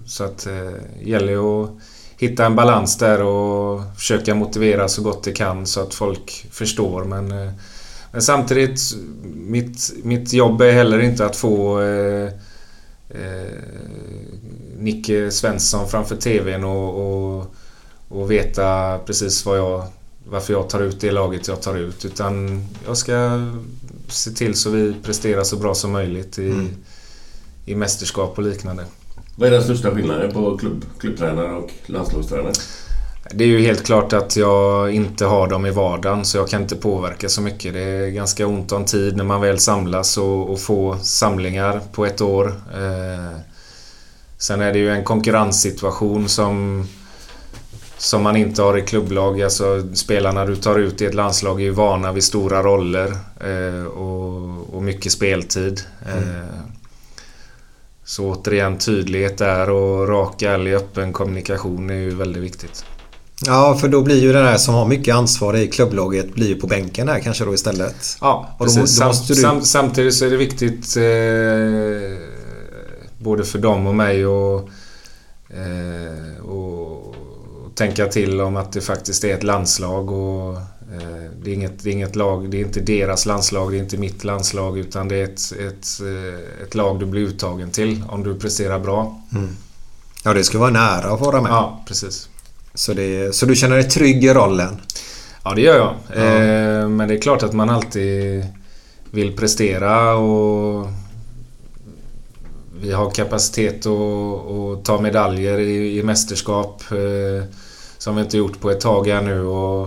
[0.07, 0.73] så att det
[1.11, 1.71] gäller ju att
[2.17, 7.05] hitta en balans där och försöka motivera så gott det kan så att folk förstår.
[7.05, 7.53] Men, eh,
[8.13, 8.81] men samtidigt,
[9.35, 12.33] mitt, mitt jobb är heller inte att få eh,
[13.09, 13.53] eh,
[14.79, 17.01] Nicke Svensson framför TVn och,
[17.39, 17.55] och,
[18.09, 19.85] och veta precis vad jag,
[20.29, 22.05] varför jag tar ut det laget jag tar ut.
[22.05, 23.47] Utan jag ska
[24.09, 26.69] se till så vi presterar så bra som möjligt i, Mm.
[27.67, 28.85] i mästerskap och liknande.
[29.37, 32.53] Vad är den största skillnaden på klubb, klubbtränare och landslagstränare?
[33.35, 36.63] Det är ju helt klart att jag inte har dem i vardagen så jag kan
[36.63, 37.73] inte påverka så mycket.
[37.73, 42.07] Det är ganska ont om tid när man väl samlas och, och får samlingar på
[42.07, 42.47] ett år.
[42.75, 43.39] Eh,
[44.39, 46.87] sen är det ju en konkurrenssituation som,
[47.99, 49.43] som man inte har i klubblag.
[49.43, 53.85] Alltså spelarna du tar ut i ett landslag är ju vana vid stora roller eh,
[53.85, 55.81] och, och mycket speltid.
[56.07, 56.65] Eh,
[58.05, 62.85] så återigen tydlighet där och rak, ärlig, öppen kommunikation är ju väldigt viktigt.
[63.47, 66.61] Ja, för då blir ju den här som har mycket ansvar i klubblaget blir ju
[66.61, 68.19] på bänken här kanske då istället.
[68.21, 68.99] Ja, Och då, precis.
[68.99, 69.41] då måste du...
[69.41, 72.27] Sam, samtidigt så är det viktigt eh,
[73.19, 74.69] både för dem och mig och,
[75.51, 77.15] eh, och
[77.75, 81.91] tänka till om att det faktiskt är ett landslag och eh, det, är inget, det
[81.91, 85.17] är inget lag, det är inte deras landslag, det är inte mitt landslag utan det
[85.17, 89.23] är ett, ett, eh, ett lag du blir uttagen till om du presterar bra.
[89.33, 89.57] Mm.
[90.25, 91.53] Ja, det ska vara nära att vara med.
[91.53, 92.30] Ja, precis.
[92.75, 94.81] Så, det, så du känner dig trygg i rollen?
[95.45, 95.95] Ja, det gör jag.
[96.15, 96.23] Ja.
[96.23, 98.45] Eh, men det är klart att man alltid
[99.11, 100.89] vill prestera och
[102.81, 107.45] vi har kapacitet att, att ta medaljer i, i mästerskap eh,
[107.99, 109.43] som vi inte gjort på ett tag här nu.
[109.43, 109.87] Och,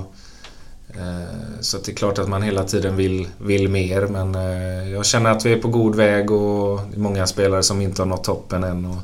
[0.89, 5.05] eh, så det är klart att man hela tiden vill, vill mer men eh, jag
[5.05, 8.07] känner att vi är på god väg och det är många spelare som inte har
[8.07, 8.85] nått toppen än.
[8.85, 8.97] Och,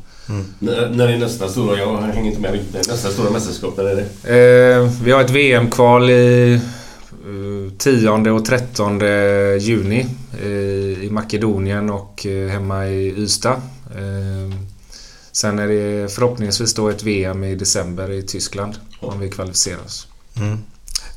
[0.59, 1.77] När, när är nästa stora...
[1.77, 2.87] Jag hänger inte med riktigt.
[2.87, 4.81] Nästa stora mästerskap, när är det?
[4.83, 8.99] Eh, vi har ett VM-kval i eh, 10 och 13
[9.59, 10.05] juni
[10.41, 10.47] eh,
[11.03, 13.61] i Makedonien och eh, hemma i Ystad.
[13.95, 14.55] Eh,
[15.31, 20.07] sen är det förhoppningsvis då ett VM i december i Tyskland om vi kvalificerar oss.
[20.37, 20.57] Mm.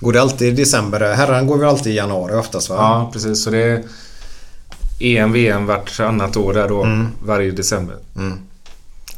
[0.00, 1.14] Går det alltid i december?
[1.14, 2.76] Herran går väl alltid i januari oftast va?
[2.78, 3.44] Ja, precis.
[3.44, 3.82] Så det är
[5.00, 7.06] EM, VM vartannat år där då, Mm.
[7.24, 7.96] varje december.
[8.16, 8.38] Mm.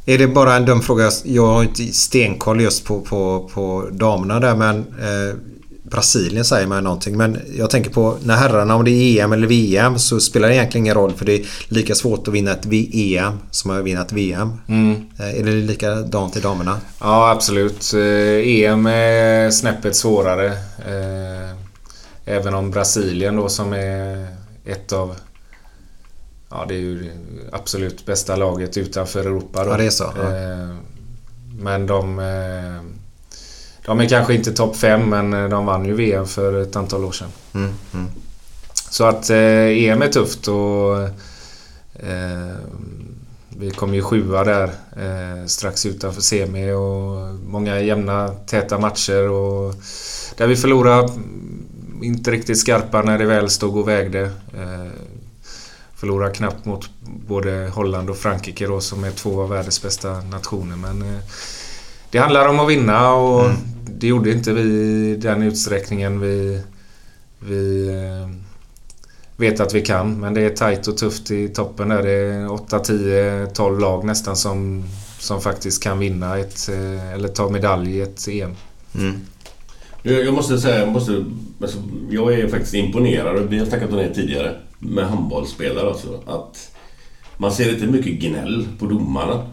[0.07, 1.11] Är det bara en dum fråga?
[1.25, 5.37] Jag har inte stenkoll just på, på, på damerna där men eh,
[5.83, 7.17] Brasilien säger mig någonting.
[7.17, 10.55] Men jag tänker på när herrarna, om det är EM eller VM så spelar det
[10.55, 14.03] egentligen ingen roll för det är lika svårt att vinna ett VM som att vinna
[14.03, 14.53] ett VM.
[14.69, 14.95] Mm.
[15.19, 16.81] Eh, är det likadant i damerna?
[17.01, 17.95] Ja, absolut.
[17.95, 18.01] Eh,
[18.49, 20.47] EM är snäppet svårare.
[20.79, 21.55] Eh,
[22.27, 24.27] Även om Brasilien då som är
[24.65, 25.15] ett av...
[26.57, 27.11] Ja, det är ju
[27.53, 29.65] absolut bästa laget utanför Europa.
[29.65, 29.71] Då.
[29.71, 30.23] Ja, det är så, ja.
[30.37, 30.69] Eh,
[31.59, 32.19] Men de...
[32.19, 32.83] eh,
[33.87, 37.05] De är kanske inte topp fem men eh, de vann ju VM för ett antal
[37.05, 37.29] år sedan.
[37.55, 38.07] Mm, mm.
[38.91, 40.99] Så att EM är tufft och
[41.95, 42.57] eh,
[43.59, 44.65] vi kom ju sjua där
[44.97, 49.75] eh, strax utanför semi och många jämna täta matcher och
[50.37, 54.23] där vi förlorade mm, inte riktigt skarpa när det väl stod och vägde.
[54.55, 54.87] Eh,
[55.97, 60.77] förlorade knappt mot både Holland och Frankrike då som är två av världens bästa nationer
[60.77, 61.21] men eh,
[62.11, 63.51] det handlar om att vinna och
[63.87, 66.63] det gjorde inte vi i den utsträckningen vi,
[67.39, 68.45] vi eh,
[69.37, 70.21] vet att vi kan.
[70.21, 72.03] Men det är tajt och tufft i toppen där.
[72.03, 74.85] Det är 8, 10, 12 lag nästan som,
[75.19, 78.57] som faktiskt kan vinna ett, eh, eller ta medalj i ett EM.
[78.95, 79.21] Mm.
[80.07, 81.25] Jag, måste säga, jag, måste,
[81.63, 81.79] alltså,
[82.11, 86.21] jag är faktiskt imponerad, vi har snackat om det tidigare, med handbollsspelare alltså.
[86.27, 86.71] Att
[87.37, 89.47] man ser inte mycket gnäll på domarna.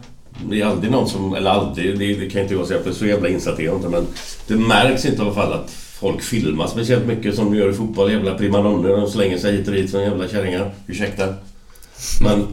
[0.50, 3.06] Det är aldrig någon som, eller aldrig, det, det kan inte jag säga för så
[3.06, 4.06] jävla insatt är jag inte men
[4.46, 7.72] det märks inte i alla fall att folk filmar speciellt mycket som de gör i
[7.72, 8.12] fotboll.
[8.12, 10.70] Jävla primadonnor, de slänger sig hit och dit som jävla kärringar.
[10.86, 11.34] Ursäkta.
[12.22, 12.46] Men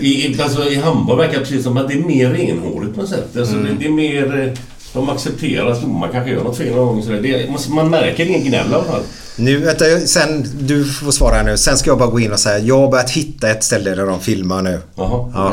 [0.00, 3.00] i, i- alltså, i handboll verkar det precis som att det är mer renhårigt på
[3.00, 3.36] något sätt.
[3.36, 3.66] Alltså, Mm.
[3.66, 4.54] det, det är mer...
[4.92, 7.02] De accepterar att domaren kanske gör något fel någon gång.
[7.02, 9.02] Så det, man, man märker ingen gnäll i alla fall.
[9.36, 11.56] Nu, vänta, sen, du får svara här nu.
[11.56, 14.06] Sen ska jag bara gå in och säga jag har börjat hitta ett ställe där
[14.06, 14.80] de filmar nu.
[14.94, 15.52] Jaha, Ja.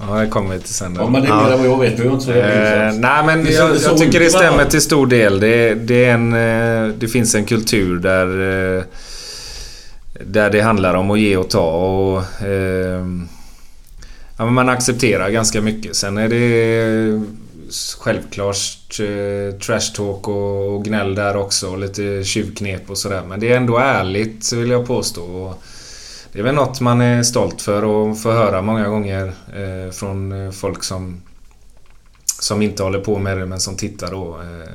[0.00, 0.94] Ja, det kommer vi till sen.
[0.94, 1.00] då.
[1.00, 1.96] Ja, men det är mer än vad jag vet.
[1.96, 4.80] Du är inte så Eh, nej men Det jag, såg jag tycker det stämmer till
[4.80, 5.40] stor del.
[5.40, 8.26] Det, det, är en, eh, det finns en kultur där,
[8.76, 8.82] eh,
[10.26, 11.70] där det handlar om att ge och ta.
[11.70, 13.04] Och, eh,
[14.36, 15.96] ja, men man accepterar ganska mycket.
[15.96, 17.22] Sen är det
[17.98, 21.70] självklart eh, trash talk och, och gnäll där också.
[21.70, 23.22] Och lite tjuvknep och sådär.
[23.28, 25.22] Men det är ändå ärligt vill jag påstå.
[25.22, 25.62] Och,
[26.32, 30.32] det är väl något man är stolt för och får höra många gånger eh, från
[30.32, 31.20] eh, folk som,
[32.40, 34.40] som inte håller på med det men som tittar då.
[34.40, 34.72] Eh,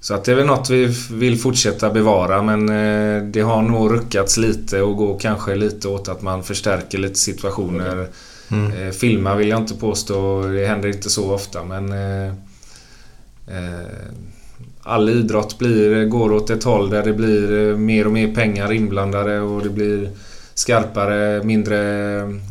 [0.00, 3.92] så att det är väl något vi vill fortsätta bevara men eh, det har nog
[3.92, 7.92] ruckats lite och går kanske lite åt att man förstärker lite situationer.
[7.92, 8.06] Mm.
[8.50, 8.72] Mm.
[8.72, 12.28] Eh, filma vill jag inte påstå, det händer inte så ofta men eh,
[13.46, 13.86] eh,
[14.82, 18.72] all idrott blir, går åt ett håll där det blir eh, mer och mer pengar
[18.72, 20.10] inblandade och det blir
[20.54, 21.78] skarpare, mindre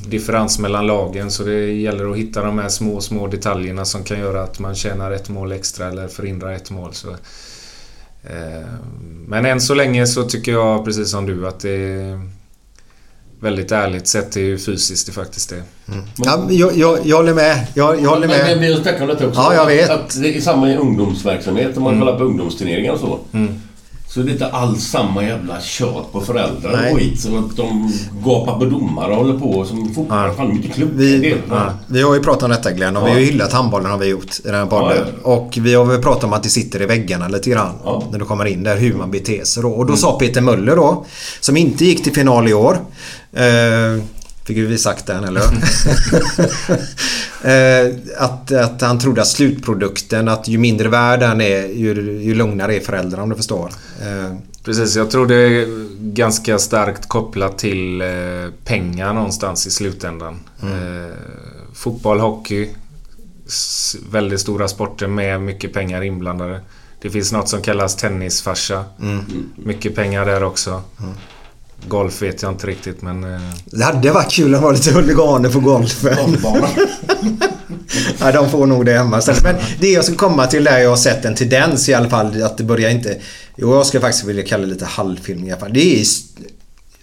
[0.08, 1.32] differens mellan lagen.
[1.32, 4.76] Så det gäller att hitta de här små, små detaljerna som kan göra att man
[4.76, 6.94] tjänar ett mål extra eller förhindrar ett mål.
[6.94, 7.10] Så,
[8.24, 8.68] eh,
[9.28, 12.22] men än så länge så tycker jag precis som du att det är
[13.40, 15.64] väldigt ärligt sett till hur fysiskt det faktiskt är.
[16.18, 17.68] Ja, men jag, jag, jag håller med.
[17.74, 18.60] Jag, jag håller Men, men med.
[18.60, 19.42] vi har snackat om detta också.
[19.42, 19.90] Ja, jag vet.
[19.90, 21.78] Att det är samma i ungdomsverksamhet.
[21.78, 23.20] Om man kollar på ungdomsturneringar och så.
[24.10, 26.92] Så är det inte alls samma jävla tjat på föräldrar Nej.
[26.92, 27.22] och skit.
[27.22, 27.94] Som att de
[28.26, 30.32] gapar på domare och håller på som fotboll.
[30.38, 33.20] Fan mycket kloka Vi, ja, vi har ju pratat om detta Glenn och vi har
[33.20, 35.06] ju hyllat handbollen har vi gjort i den här podden.
[35.24, 37.74] Och vi har väl pratat om att det sitter i väggarna lite grann.
[38.12, 39.70] När du kommer in där, hur man beter sig då.
[39.70, 41.06] Och då sa Peter Möller då,
[41.40, 42.78] som inte gick till final i år.
[43.38, 44.04] Eh,
[44.46, 45.42] fick vi sagt den eller
[47.44, 52.36] eh, att, att han trodde att slutprodukten, att ju mindre värd den är ju, ju
[52.36, 53.72] lugnare är föräldrarna om du förstår.
[54.02, 54.38] Eh,
[54.68, 55.68] Precis, jag tror det är
[56.00, 58.08] ganska starkt kopplat till eh,
[58.64, 60.40] pengar någonstans i slutändan.
[60.62, 61.16] Eh,
[61.74, 62.70] fotboll, hockey,
[64.10, 66.62] väldigt stora sporter med mycket pengar inblandade.
[67.02, 68.86] Det finns något som kallas tennisfarsa.
[69.02, 69.24] Mm.
[69.56, 70.82] Mycket pengar där också.
[71.88, 73.24] Golf vet jag inte riktigt men...
[73.34, 76.38] Eh, Det hade varit kul att ha lite huliganer på golfen.
[78.20, 79.44] ja, de får nog det hemma istället.
[79.44, 82.44] Men det jag ska komma till där jag har sett en tendens i alla fall
[82.44, 83.18] att det börjar inte...
[83.56, 85.74] Jo, jag ska faktiskt vilja kalla det lite halvfilm i alla fall.
[85.74, 86.06] Det är...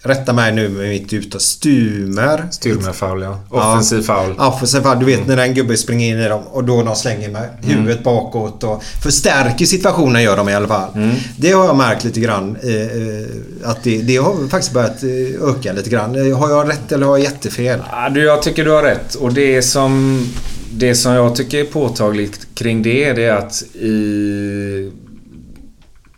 [0.06, 1.40] Rätta mig nu med mitt uttal.
[1.40, 2.48] Stumer.
[2.50, 3.40] Styrmerfoul ja.
[3.50, 4.34] Offensiv foul.
[4.38, 4.98] Ja, offensiv foul.
[4.98, 8.02] Du vet när en gubbe springer in i dem och då de slänger med huvudet
[8.04, 10.90] bakåt och förstärker situationen gör de i alla fall.
[11.36, 12.56] Det har jag märkt lite grann.
[12.62, 13.26] eh, eh,
[13.70, 16.30] Att det, det har faktiskt börjat eh, öka lite grann.
[16.30, 17.80] Eh, Har jag rätt eller har jag jättefel?
[17.90, 19.14] Ja, du, jag tycker du har rätt.
[19.14, 20.24] Och det som,
[20.72, 24.92] det som jag tycker är påtagligt kring det, det är att i...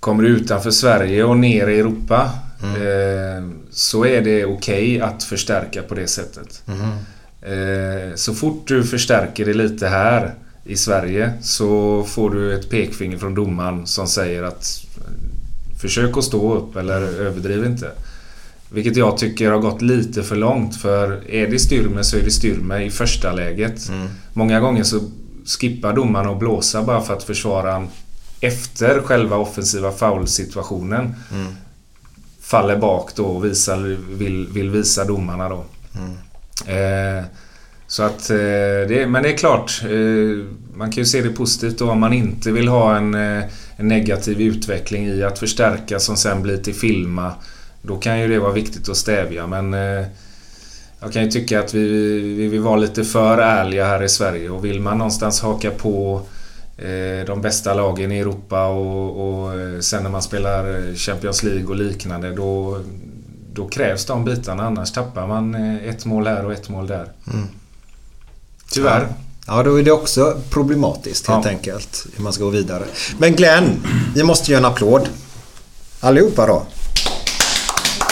[0.00, 2.30] Kommer du utanför Sverige och ner i Europa
[2.62, 3.44] eh,
[3.76, 6.62] så är det okej att förstärka på det sättet.
[7.42, 10.34] Eh, så fort du förstärker det lite här
[10.64, 14.86] i Sverige så får du ett pekfinger från domaren som säger att
[15.80, 17.90] försök att stå upp eller överdriv inte.
[18.70, 22.30] Vilket jag tycker har gått lite för långt för är det styrme så är det
[22.30, 23.90] styrme i första läget.
[24.32, 25.00] Många gånger så
[25.58, 27.88] skippar domaren och blåsa bara för att försvararen
[28.40, 31.14] efter själva offensiva foul-situationen
[32.46, 35.64] faller bak då och visar, vill, vill visa domarna då.
[36.72, 37.24] Eh,
[37.86, 38.36] så att, eh,
[38.88, 42.12] det, men det är klart, eh, man kan ju se det positivt då om man
[42.12, 43.44] inte vill ha en, eh,
[43.76, 47.32] en negativ utveckling i att förstärka som sen blir till filma.
[47.82, 50.06] Då kan ju det vara viktigt att stävja men eh,
[51.00, 51.88] jag kan ju tycka att vi,
[52.20, 56.22] vi vill vara lite för ärliga här i Sverige och vill man någonstans haka på
[57.26, 61.76] de bästa lagen i Europa och, och eh, sen när man spelar Champions League och
[61.76, 62.80] liknande då,
[63.52, 67.08] då krävs de bitarna annars tappar man eh, ett mål här och ett mål där.
[68.70, 69.08] Tyvärr.
[69.46, 71.50] Ja, då är det också problematiskt helt Ja.
[71.50, 72.06] enkelt.
[72.16, 72.84] Hur man ska gå vidare.
[73.18, 75.08] Men Glenn, vi måste göra en applåd.
[76.00, 76.54] Allihopa då.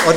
[0.06, 0.14] Och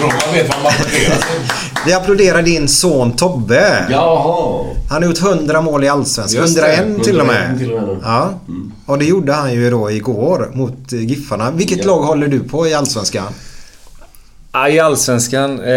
[0.00, 1.50] Jag vet vad man applåderar till.
[1.86, 3.86] vi applåderar din son Tobbe.
[3.90, 4.64] Jaha.
[4.90, 6.42] Han har gjort 100 mål i Allsvenskan.
[6.42, 7.58] Just det, 101 till och 101 med.
[7.58, 7.96] till och med.
[8.04, 8.40] Ja.
[8.86, 11.50] Och det gjorde han ju då igår mot Giffarna.
[11.50, 11.86] Vilket Ja.
[11.86, 13.26] lag håller du på i Allsvenskan?
[14.72, 15.60] I Allsvenskan?
[15.60, 15.72] Eh,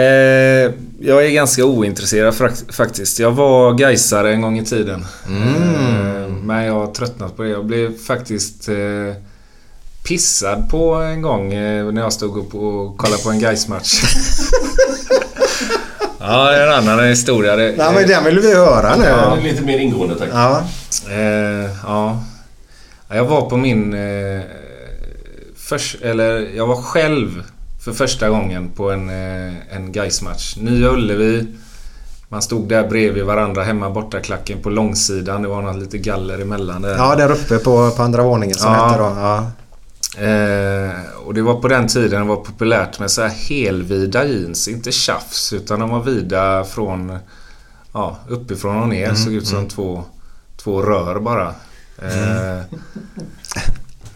[1.00, 2.36] jag är ganska ointresserad
[2.72, 3.20] faktiskt.
[3.20, 5.06] Jag var Gaisare en gång i tiden.
[5.26, 7.50] Eh, men jag har tröttnat på det.
[7.50, 8.76] Jag blev faktiskt eh,
[10.08, 14.02] pissad på en gång eh, när jag stod upp och kollade på en Gais-match.
[16.20, 17.56] ja, det är en annan historia.
[17.56, 19.06] Det, Nej, men den vill vi höra nu.
[19.06, 20.30] Ja, lite mer ingående tack.
[20.34, 20.64] Ja.
[21.10, 22.24] Eh, ja.
[23.10, 24.42] Ja, Jag var på min eh,
[25.58, 27.44] Först, eller jag var själv
[27.86, 30.56] för första gången på en, eh, en Gais-match.
[30.58, 31.48] Nya Ullevi.
[32.30, 35.42] Man stod där bredvid varandra hemma borta klacken på långsidan.
[35.42, 36.96] Det var något lite galler emellan där.
[36.98, 38.86] Ja, där uppe på, på andra våningen som Ja.
[38.88, 39.04] hette då.
[39.18, 39.52] Ja.
[40.18, 44.68] Eh, och det var på den tiden det var populärt med så här helvida jeans.
[44.68, 47.18] Inte tjafs utan de var vida från
[47.94, 49.04] ja, uppifrån och ner.
[49.06, 49.70] Mm, Såg ut som mm.
[49.70, 50.04] två,
[50.58, 51.48] två rör bara.
[52.02, 52.62] Eh,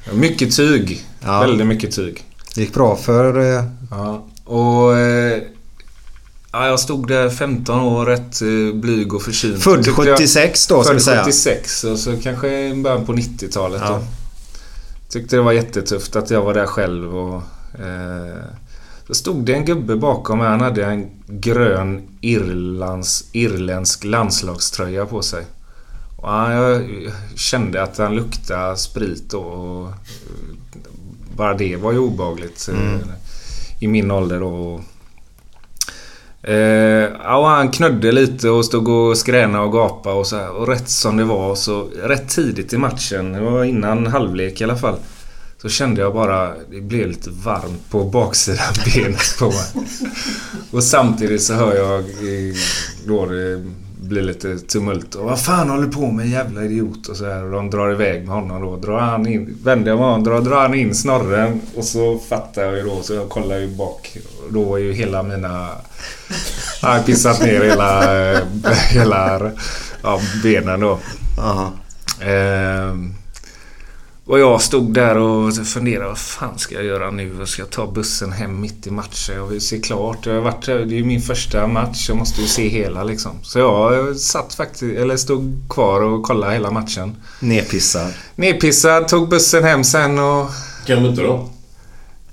[0.09, 0.19] Mm.
[0.19, 1.05] Mycket tyg.
[1.25, 1.39] Ja.
[1.39, 2.23] Väldigt mycket tyg.
[2.55, 3.39] Det gick bra för...
[3.57, 4.97] eh, Ja, och...
[4.97, 5.41] Eh,
[6.51, 9.61] ja, jag stod där 15 år, rätt eh, blyg och förkyld.
[9.63, 11.23] Född Tyckte jag- 76 då, ska vi Född säga.
[11.23, 14.01] 76 och så kanske i början på 90-talet Ja.
[15.07, 15.11] Då.
[15.11, 17.41] Tyckte det var jättetufft att jag var där själv och...
[17.79, 18.43] Eh,
[19.07, 20.47] så stod det en gubbe bakom mig.
[20.47, 25.45] Han hade en grön Irlands, irländsk landslagströja på sig.
[26.17, 26.83] Och han, jag
[27.35, 29.89] kände att han luktade sprit och, och
[31.35, 32.99] bara det var ju obehagligt eh, Mm.
[33.79, 34.81] i min ålder då.
[36.47, 40.51] Eh, ja, och han knödde lite och stod och skränade och gapade och så här.
[40.51, 44.63] Och rätt som det var så rätt tidigt i matchen, det var innan halvlek i
[44.63, 44.95] alla fall.
[45.61, 49.87] Så kände jag bara, det blev lite varmt på baksidan benet på mig.
[50.71, 52.55] Och samtidigt så hör jag eh,
[53.05, 53.25] då
[54.01, 55.15] blir lite tumult.
[55.15, 57.07] Och vad fan håller du på med jävla idiot?
[57.07, 57.43] Och så här.
[57.43, 58.75] Och de drar iväg med honom då.
[58.75, 61.61] Drar han in, vänder jag mig om, drar, drar han in snorren.
[61.75, 64.17] Och så fattar jag ju då, så jag kollar ju bak.
[64.45, 65.69] Och då är ju hela mina...
[66.81, 68.01] Han har pissat ner hela,
[68.89, 69.51] hela
[70.03, 70.99] ja, benen då.
[72.21, 73.13] Ehm,
[74.27, 77.35] och jag stod där och funderade, vad fan ska jag göra nu?
[77.39, 79.35] Jag ska ta bussen hem mitt i matchen.
[79.35, 80.25] Jag vill se klart.
[80.25, 82.05] Jag har varit, det är ju min första match.
[82.09, 83.31] Jag måste ju se hela liksom.
[83.41, 87.15] Så jag satt faktiskt, eller stod kvar och kollade hela matchen.
[87.39, 88.13] Nerpissad.
[88.35, 90.49] Nerpissad, tog bussen hem sen och...
[90.85, 91.49] Kan du inte då?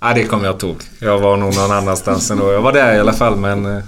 [0.00, 0.76] Ja, det kommer jag tog.
[0.98, 2.52] Jag var nog någon annanstans ändå.
[2.52, 3.66] Jag var där i alla fall men...
[3.76, 3.82] eh,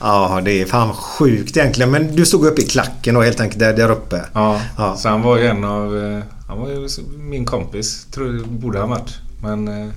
[0.00, 1.90] Ja, det är fan sjukt egentligen.
[1.90, 4.24] Men du stod uppe i klacken och helt enkelt där, där uppe.
[4.32, 4.96] Ja, Ja.
[4.96, 6.22] så han var ju en av...
[6.48, 6.88] Han var ju
[7.18, 8.06] min kompis.
[8.10, 9.14] Tror jag borde han varit.
[9.42, 9.68] Men...
[9.68, 9.88] eh,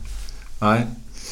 [0.60, 0.86] Nej.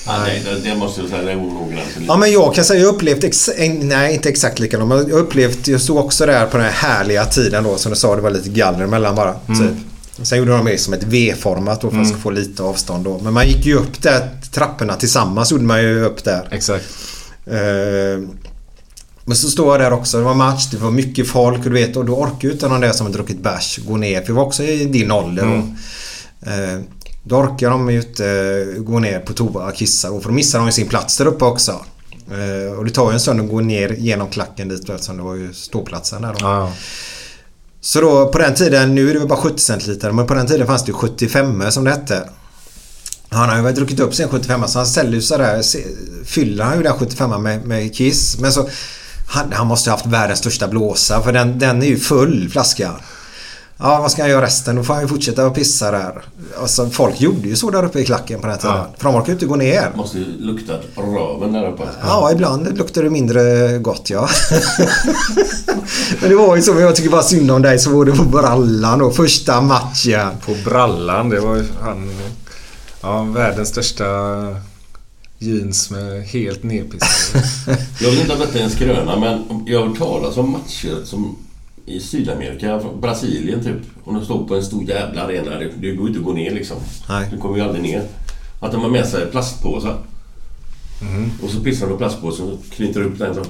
[0.07, 2.87] Nej, det, det måste jag säga, det är gränsen Ja men jag kan säga jag
[2.87, 3.49] har upplevt, ex-
[3.81, 7.25] nej inte exakt likadant, men jag upplevt, jag stod också där på den här härliga
[7.25, 9.35] tiden då som du sa, det var lite galler emellan bara.
[9.47, 9.59] Mm.
[9.59, 9.77] Typ.
[10.27, 12.19] Sen gjorde de mer som ett V-format då för att Mm.
[12.19, 13.19] få lite avstånd då.
[13.23, 16.47] Men man gick ju upp där trapporna tillsammans gjorde man ju upp där.
[16.51, 16.85] Exakt.
[17.45, 18.19] Eh,
[19.30, 20.18] men så står jag där också.
[20.18, 22.68] Det var match, det var mycket folk och du vet och då orkar ju inte
[22.68, 24.22] någon där som har druckit bärs gå ner.
[24.22, 25.43] För det var också i din ålder.
[25.43, 25.76] Mm.
[26.41, 26.81] Eh,
[27.23, 30.35] då orkar de ju inte eh, gå ner på toa och kissa då, för då
[30.35, 31.72] missar de ju sin plats där uppe också.
[32.31, 35.23] Eh, och det tar ju en stund att gå ner genom klacken dit eftersom det
[35.23, 36.39] var ju ståplatsen där då.
[36.41, 36.73] Ja.
[37.81, 40.47] Så då på den tiden, nu är det väl bara 70 centiliter men på den
[40.47, 42.30] tiden fanns det ju 75 som det hette.
[43.30, 45.64] Han har ju druckit upp sin 75 så han ställer ju sådär,
[46.26, 48.39] fyller han ju den 75 med, med kiss.
[48.39, 48.69] Men så,
[49.30, 52.93] han, han måste ha haft världens största blåsa för den, den är ju full flaskan.
[53.77, 54.76] Ja, vad ska han göra resten?
[54.76, 56.22] Då får han ju fortsätta att pissa där.
[56.61, 58.85] Alltså, folk gjorde ju så där uppe i klacken på den tiden.
[58.97, 59.91] För de orkar ju inte gå ner.
[59.95, 61.84] Måste ju luktat röven där uppe.
[62.03, 64.30] Ja, ibland luktar det mindre gott ja.
[66.22, 68.11] Men det var ju så, men jag tycker bara synd om dig så var det
[68.11, 69.11] på brallan då.
[69.11, 70.30] Första matchen.
[70.45, 72.11] På brallan, det var ju han...
[73.01, 74.06] Ja, världens största
[75.40, 77.44] jeans med helt nedpissade.
[78.02, 81.36] Jag vill inte ha detta en skröna men jag har hört talas om matcher som
[81.86, 83.78] i Sydamerika, Brasilien typ.
[84.03, 85.52] Om de står på en stor jävla arena.
[85.60, 86.78] Det, det går ju inte att gå ner liksom.
[87.10, 87.28] Nej.
[87.32, 88.03] Du kommer ju aldrig ner.
[88.60, 89.98] Att de har med sig plastpåsar.
[91.02, 91.32] Mhm.
[91.44, 93.44] Och så pissar de på plastpåsen och knyter upp den så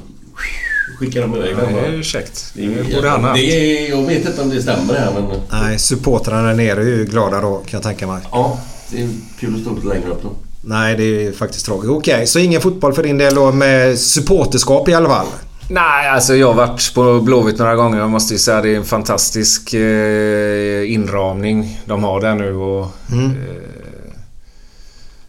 [0.99, 1.74] skickar de iväg Ja, den.
[1.74, 2.52] det är ju käckt.
[2.56, 3.41] Det är- Det borde han ha haft.
[3.41, 5.40] det är, Jag vet inte om det stämmer här men...
[5.52, 8.22] Nej, supportrarna där nere är ju glada då kan jag tänka mig.
[8.32, 8.60] Ja,
[8.91, 9.10] det är
[9.40, 10.32] kul att stå lite längre upp då.
[10.61, 11.90] Nej, det är faktiskt tråkigt.
[11.90, 15.27] Okej, så ingen fotboll för din del då med supporterskap i alla fall?
[15.69, 17.99] Nej, alltså jag har varit på Blåvitt några gånger.
[17.99, 22.56] Jag måste ju säga det är en fantastisk eh, inramning de har där nu.
[22.56, 23.26] Och, Mm.
[23.31, 23.36] eh,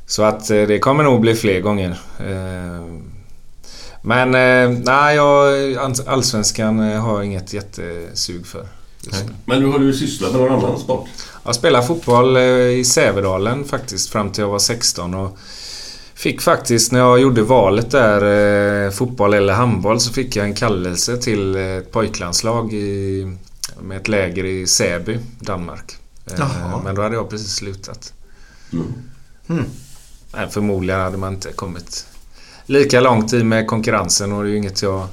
[0.07, 1.91] så att eh, det kommer nog bli fler gånger.
[2.19, 2.87] Eh,
[4.03, 5.55] men eh, nej, jag,
[6.07, 8.67] Allsvenskan eh, har jag inget jättesug för.
[9.13, 9.19] nu.
[9.45, 11.09] Men du har du sysslat med någon annan sport?
[11.45, 15.15] Jag spelade fotboll eh, i Sävedalen faktiskt fram till jag var 16.
[15.15, 15.39] Och
[16.15, 20.55] fick faktiskt när jag gjorde valet där, eh, fotboll eller handboll, så fick jag en
[20.55, 23.37] kallelse till eh, ett pojklandslag i,
[23.81, 25.97] med ett läger i Säby, Danmark.
[26.39, 26.81] Jaha.
[26.85, 28.13] Men då hade jag precis slutat.
[29.49, 29.65] Mm.
[30.35, 32.07] Nej, förmodligen hade man inte kommit
[32.67, 35.09] lika långt i med konkurrensen och det är ju inget jag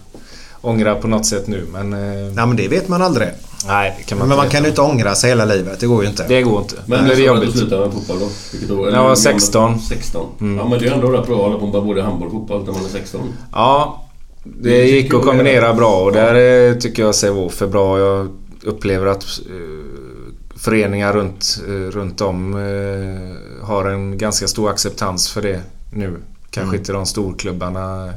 [0.61, 1.67] ångrar på något sätt nu.
[1.73, 3.27] Men, eh, Ja, men det vet man aldrig.
[3.67, 5.79] Nej, det kan man Men inte man kan ju inte ångra sig hela livet.
[5.79, 6.25] Det går ju inte.
[6.27, 6.75] Det går inte.
[6.85, 7.53] Men det blir sa du att jobbigt.
[7.53, 8.27] du slutade med fotboll då?
[8.51, 8.85] Vilket år?
[8.85, 9.79] När jag var 16.
[9.79, 10.25] 16?
[10.41, 10.57] Mm.
[10.57, 12.65] Ja men det är ändå rätt bra att hålla på med både handboll och fotboll
[12.65, 13.21] när man är 16.
[13.51, 14.03] Ja,
[14.43, 17.99] det gick att kombinera bra och där eh, tycker jag Sävehof är bra.
[17.99, 18.27] Jag
[18.63, 25.41] upplever att eh, föreningar runt, eh, runt om eh, har en ganska stor acceptans för
[25.41, 25.61] det
[25.93, 26.17] nu.
[26.49, 26.79] Kanske Mm.
[26.79, 28.13] inte de storklubbarna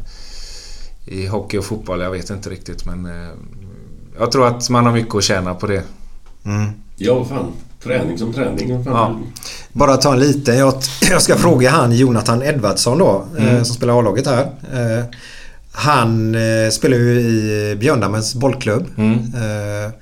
[1.06, 3.28] i hockey och fotboll, jag vet inte riktigt men eh,
[4.18, 5.82] jag tror att man har mycket att tjäna på det.
[6.44, 6.70] Mm.
[6.97, 7.52] Ja, fan.
[7.82, 8.82] Träning som träning.
[8.86, 9.20] Ja.
[9.72, 10.59] Bara ta en liten.
[10.59, 10.74] Jag,
[11.10, 13.24] jag ska fråga han Jonathan Edvardsson då.
[13.39, 13.64] Eh, Mm.
[13.64, 14.43] som spelar A-laget här.
[14.72, 15.05] Eh,
[15.72, 18.86] han eh, spelar ju i Björndammens bollklubb.
[18.97, 19.12] Mm.
[19.12, 19.93] Eh,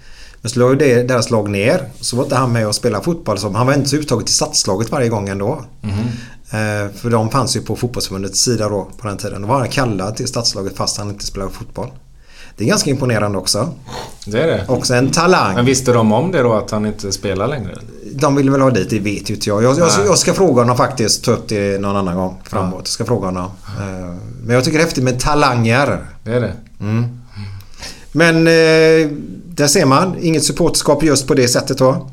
[0.43, 1.83] men så låg ju det, deras lag ner.
[2.01, 3.39] Så var inte han med och spelade fotboll.
[3.39, 5.65] Som, han var inte uttaget till stadslaget varje gång ändå.
[5.81, 5.93] Mhm.
[6.51, 9.43] Eh, för de fanns ju på fotbollsförbundets sida då på den tiden.
[9.43, 11.89] Då var han kallad till stadslaget fast han inte spelade fotboll.
[12.57, 13.73] Det är ganska imponerande också.
[14.27, 14.65] Det är det.
[14.69, 15.55] Också en talang.
[15.55, 17.79] Men visste de om det då att han inte spelar längre?
[18.12, 19.62] De vill väl ha dit, det vet ju inte jag.
[19.62, 22.81] Jag, jag, jag ska fråga honom faktiskt, ta upp det någon annan gång framåt.
[22.81, 23.51] Jag ska fråga honom.
[23.79, 24.15] Eh,
[24.45, 26.07] Men jag tycker det är häftigt med talanger.
[26.25, 26.53] Det är det.
[26.81, 27.20] Mm.
[28.12, 29.11] Men eh,
[29.47, 32.11] där ser man, inget supporterskap just på det sättet då.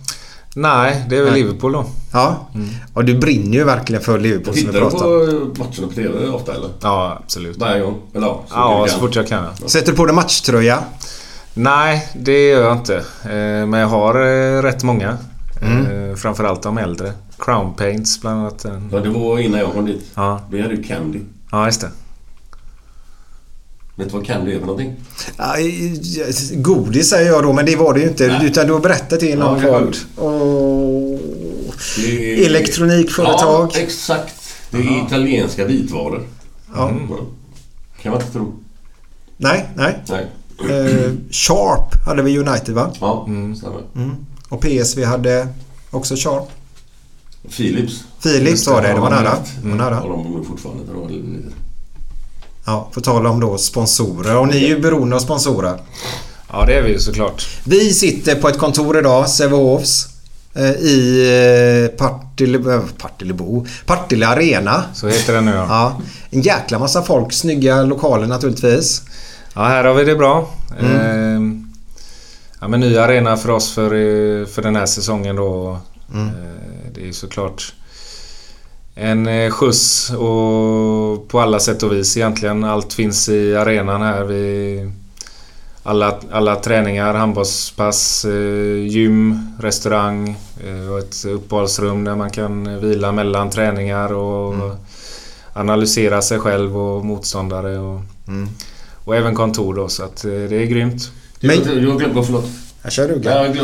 [0.58, 1.42] Nej, det är väl Nej.
[1.44, 1.86] Liverpool då.
[2.14, 2.48] Ja.
[2.94, 5.06] Och du brinner ju verkligen för Liverpool som vi Tittar du pratar
[5.42, 5.54] om.
[5.54, 6.70] på matcherna på TV ofta eller?
[6.82, 7.58] Ja, absolut.
[7.58, 8.02] Varje gång?
[8.14, 9.46] Eller ja, så Ja, så du fort jag kan.
[9.66, 10.80] Sätter du på dig matchtröja?
[11.54, 12.96] Nej, det gör jag inte.
[13.24, 15.18] Eh, Men jag har eh, rätt många.
[15.62, 16.10] Mm.
[16.10, 17.14] Eh, Framförallt de äldre.
[17.40, 18.66] Crown Paints bland annat.
[18.92, 20.06] Ja, det var innan jag kom dit.
[20.16, 21.20] Ja, Vi hade ju Candy.
[21.52, 21.90] ja just det.
[23.96, 24.96] Vet du vad Candy är för någonting?
[25.38, 25.56] Ja,
[26.54, 28.28] godis säger jag då, men det var det ju inte.
[28.28, 28.46] Nej.
[28.46, 30.22] Utan du har berättat i någon Ja, kanske.
[30.22, 31.20] Och...
[31.98, 33.72] Det Elektronikföretag.
[33.74, 34.36] Ja, exakt.
[34.72, 36.24] Det är italienska vitvaror.
[36.76, 36.90] Ja.
[36.90, 37.08] Mm.
[38.02, 38.54] Kan man inte tro.
[39.38, 40.04] Nej, nej.
[40.10, 40.28] Nej.
[40.70, 42.92] Eh, Sharp hade vi United va?
[43.00, 43.28] Ja,
[43.58, 43.82] stämmer.
[43.96, 44.16] Mm.
[44.50, 45.48] Och PSV hade
[45.92, 46.50] också Sharp.
[47.58, 48.04] Philips.
[48.24, 49.38] Philips var det, det var nära.
[49.64, 50.02] Det var nära.
[50.02, 50.94] Och de bor fortfarande där.
[50.94, 51.65] då, lite.
[52.66, 54.38] Ja, på tal om då sponsorer.
[54.38, 55.80] Och ni är ju beroende av sponsorer.
[56.52, 57.48] Ja, det är vi ju såklart.
[57.64, 60.08] Vi sitter på ett kontor idag, Sävehofs.
[60.54, 63.66] eh, I eh, Partille, eh, Partillebo.
[63.86, 64.84] Partille Arena.
[64.94, 65.66] Så heter det nu ja.
[65.70, 67.34] Ja, en jäkla massa folk.
[67.34, 69.02] Snygga lokaler naturligtvis.
[69.54, 70.50] Ja, här har vi det bra.
[70.80, 70.96] Mm.
[70.96, 71.62] Eh,
[72.62, 73.90] Ja, men ny arena för oss för,
[74.46, 75.80] för den här säsongen då.
[76.14, 76.28] Mm.
[76.28, 76.34] Eh,
[76.94, 77.74] Det är ju såklart
[78.96, 82.64] en eh, skjuts och på alla sätt och vis egentligen.
[82.64, 84.24] Allt finns i arenan här.
[84.24, 84.92] Vi,
[85.84, 93.12] alla, alla träningar, handbollspass, eh, gym, restaurang eh, och ett uppehållsrum där man kan vila
[93.12, 94.72] mellan träningar och Mm.
[95.54, 97.78] analysera sig själv och motståndare.
[97.80, 98.50] Och, Mm.
[99.06, 101.12] och även kontor då, så att det är grymt.
[101.40, 102.26] Du, Men- du har glömt...
[102.26, 102.46] Förlåt.
[102.84, 103.22] Jag kör du.
[103.30, 103.56] Jag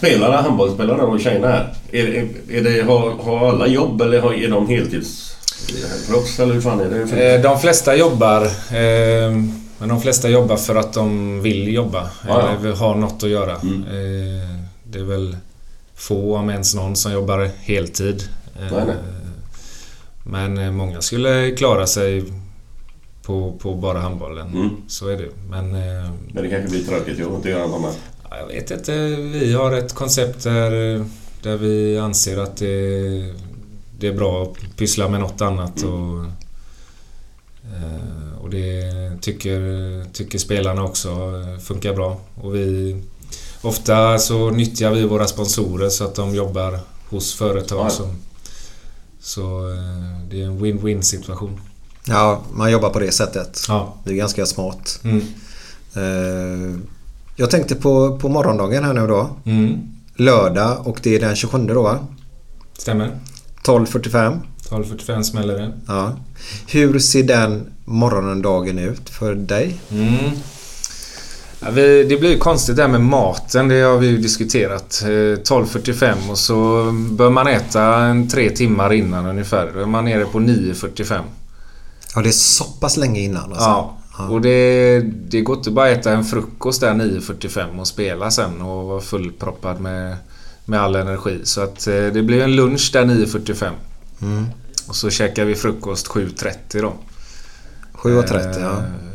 [0.00, 1.74] har glömt, spelarna, handbollsspelarna och tjejerna här.
[1.92, 5.36] Är, är, är det, har, har alla jobb eller har, är de heltids...
[6.08, 7.34] Proffs eller hur fan är det?
[7.34, 9.30] Eh, De flesta jobbar eh,
[9.78, 12.02] Men de flesta jobbar för att de vill jobba.
[12.02, 12.48] Ja, ja.
[12.48, 13.56] Eller vill ha något att göra.
[13.56, 13.82] Mm.
[13.82, 14.48] Eh,
[14.84, 15.36] Det är väl
[15.94, 18.22] få, om ens någon, som jobbar heltid.
[18.60, 18.96] Eh, Nej, nej.
[20.24, 22.24] Men eh, många skulle klara sig
[23.22, 24.46] på, på bara handbollen.
[24.46, 24.70] Mm.
[24.88, 25.28] Så är det.
[25.50, 27.98] Men eh, Men det kanske blir tråkigt jobb att inte göra något annat.
[28.30, 28.92] Ja, Jag vet inte.
[29.16, 31.04] Vi har ett koncept där,
[31.42, 33.34] där vi anser att det,
[33.98, 35.82] det är bra att pyssla med något annat.
[35.82, 36.24] Och,
[37.64, 42.20] eh, och det tycker, tycker spelarna också eh, funkar bra.
[42.34, 43.02] Och vi,
[43.62, 47.86] ofta så nyttjar vi våra sponsorer så att de jobbar hos företag.
[47.86, 47.90] Ja.
[47.90, 48.16] Som,
[49.20, 51.60] så eh, det är en win-win situation.
[52.06, 53.64] Ja, man jobbar på det sättet.
[53.68, 53.94] Ja.
[54.04, 55.00] Det är ganska smart.
[55.04, 55.26] Mm.
[55.94, 56.80] Eh,
[57.40, 59.30] Jag tänkte på, på morgondagen här nu då.
[59.44, 59.78] Mm.
[60.16, 61.98] Lördag och det är den 27 då va?
[62.78, 63.10] Stämmer.
[63.64, 64.38] 12.45.
[64.68, 65.72] 12.45 smäller det.
[65.86, 66.12] Ja.
[66.66, 69.80] Hur ser den morgonen dagen ut för dig?
[69.90, 70.14] Mm.
[71.60, 73.68] Ja, vi, det blir ju konstigt det här med maten.
[73.68, 75.02] Det har vi ju diskuterat.
[75.02, 79.70] Eh, 12.45 och så bör man äta en tre timmar innan ungefär.
[79.74, 81.20] Då är man nere på 9.45.
[82.14, 83.68] Ja, det är så pass länge innan alltså.
[83.68, 83.99] Ja.
[84.28, 88.62] Och det, det går inte bara att äta en frukost där 9.45 och spela sen
[88.62, 90.16] och vara fullproppad med,
[90.64, 91.40] med all energi.
[91.42, 93.70] Så att eh, det blir en lunch där 9.45.
[94.22, 94.46] Mm.
[94.88, 96.92] Och så käkar vi frukost 7.30 då.
[97.94, 98.70] 7.30 ja.
[98.70, 99.10] Eh,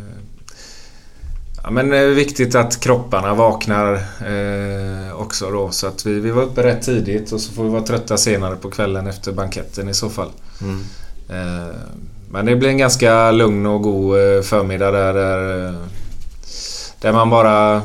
[1.65, 3.94] Ja men det är viktigt att kropparna vaknar
[4.26, 5.72] eh, också då.
[5.72, 8.56] Så att vi, vi var uppe rätt tidigt och så får vi vara trötta senare
[8.56, 10.30] på kvällen efter banketten i så fall.
[10.61, 10.84] Mm.
[11.30, 11.76] Eh,
[12.36, 15.14] men det blir en ganska lugn och god eh, förmiddag där.
[15.14, 15.76] Där, eh,
[17.02, 17.82] där man bara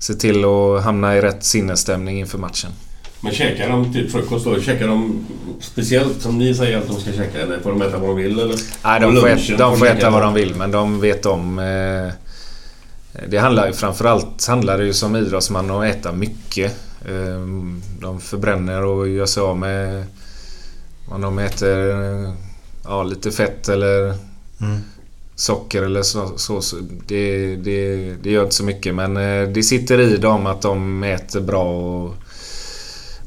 [0.00, 2.70] se till att hamna i rätt sinnesstämning inför matchen.
[3.20, 4.60] Men käkar de typ frukost då?
[4.60, 5.26] Käkar de
[5.60, 7.40] speciellt som ni säger att de ska käka?
[7.40, 8.38] Eller får de äta vad de vill?
[8.38, 8.56] Eller?
[8.84, 11.58] Nej, de får, äta, de får äta vad de vill men de vet om...
[11.58, 12.12] Eh,
[13.28, 16.72] det handlar ju framförallt handlar det ju som idrottsman om att äta mycket.
[17.04, 17.40] Eh,
[18.00, 20.04] de förbränner och gör sig av med...
[21.08, 22.32] Om de äter eh,
[22.88, 24.14] ja, lite fett eller
[24.60, 24.78] Mm.
[25.36, 26.32] socker eller så.
[26.38, 30.46] så, så det, det, det gör inte så mycket men eh, det sitter i dem
[30.46, 32.14] att de äter bra och,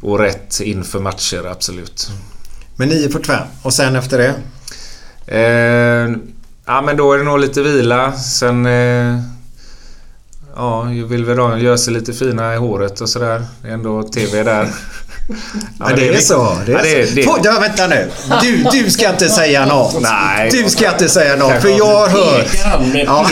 [0.01, 2.11] och rätt inför matcher, absolut.
[2.75, 4.35] Men 9.45 och sen efter det?
[5.37, 6.15] Eh,
[6.65, 8.13] ja men då är det nog lite vila.
[8.13, 8.65] Sen...
[8.65, 9.19] Eh,
[10.55, 13.45] ja, vill väl då göra sig lite fina i håret och sådär.
[13.61, 14.69] Det är ändå TV där.
[15.79, 16.57] Ja, det, är så.
[16.65, 17.15] Det är Ja, det är- så.
[17.15, 18.11] det- Får- ja, vänta nu.
[18.41, 19.95] Du, du ska inte säga något.
[20.01, 20.49] Nej.
[20.51, 21.61] Du ska inte säga något.
[21.61, 22.47] För jag har hört...
[23.05, 23.25] Ja.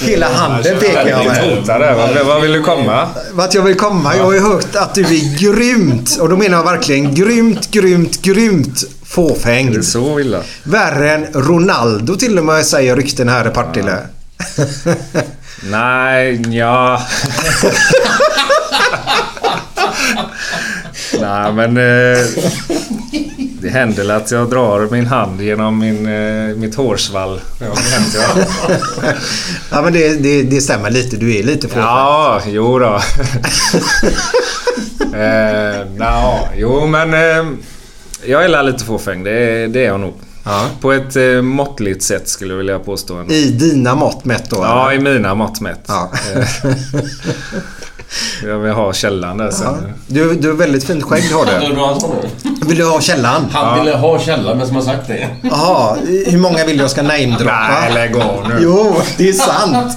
[0.00, 2.24] Hela handen pekar jag med.
[2.26, 3.08] Vad vill du komma?
[3.32, 4.16] Vart jag vill komma?
[4.16, 6.16] Jag har ju hört att du är grymt.
[6.20, 9.84] Och då menar jag verkligen grymt, grymt, grymt fåfängd.
[9.84, 10.40] Så illa.
[10.62, 13.98] Värre än Ronaldo till och med säger rykten här i Partille.
[15.70, 17.02] Nej, ja.
[21.22, 21.76] Nej, men...
[21.76, 22.18] Eh,
[23.60, 27.40] det händer att jag drar min hand genom min, eh, mitt hårsvall.
[27.60, 28.18] Ja, det
[29.70, 29.82] ja.
[29.82, 31.16] Men det, det, det stämmer lite.
[31.16, 31.84] Du är lite fåfängd.
[31.86, 33.00] Ja, jo då.
[35.18, 37.44] eh, no, jo, men eh,
[38.26, 39.24] jag är lite fåfäng.
[39.24, 40.14] Det, är- det är jag nog.
[40.44, 40.66] Ja.
[40.80, 43.16] På ett eh, måttligt sätt skulle jag vilja påstå.
[43.16, 43.34] ändå.
[43.34, 44.56] I dina mått mätt då?
[44.56, 45.00] Ja, eller?
[45.00, 45.84] i mina mått mätt.
[45.88, 46.12] Ja.
[48.42, 49.66] Eh, jag vill ha källan där sen.
[49.66, 49.94] Ja.
[50.06, 51.52] Du, du har väldigt fint skägg har du.
[51.52, 52.66] du?
[52.66, 53.46] Vill du ha källan?
[53.52, 55.28] Han ville ha källan, men som har sagt det.
[55.42, 57.68] Jaha, hur många vill jag ska namedroppa?
[57.80, 58.58] Nej, lägg av nu.
[58.60, 59.96] Jo, det är sant.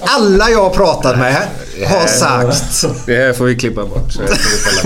[0.00, 1.46] Alla jag har pratat med
[1.86, 2.84] har sagt.
[3.06, 4.12] Det här får vi klippa bort.
[4.12, 4.20] Så.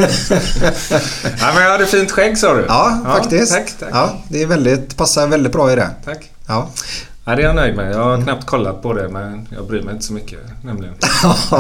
[1.23, 2.65] Nej, men jag hade fint skägg sa du.
[2.69, 3.53] Ja, faktiskt.
[3.53, 3.89] Tack, tack.
[3.93, 5.89] Ja, det är väldigt, passar väldigt bra i det.
[6.05, 6.31] tack.
[6.49, 6.69] Ja.
[7.25, 7.93] Ja, det är jag nöjd med.
[7.93, 10.95] Jag har knappt kollat på det men jag bryr mig inte så mycket nämligen.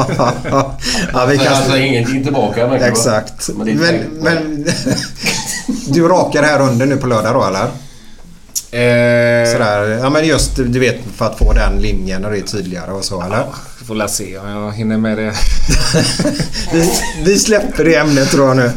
[1.12, 1.52] ja, vi kan...
[1.52, 2.76] alltså ingenting tillbaka.
[2.76, 3.50] Exakt.
[3.56, 3.78] Men
[4.20, 4.66] men
[5.86, 7.68] du rakar här under nu på lördag då eller?
[8.72, 12.42] Eh, Sådär, ja men just du vet för att få den linjen och det är
[12.42, 13.44] tydligare och så eller?
[13.80, 15.32] Vi får la se om jag hinner med det.
[16.72, 16.90] Vi,
[17.24, 18.70] vi släpper det ämnet tror jag nu.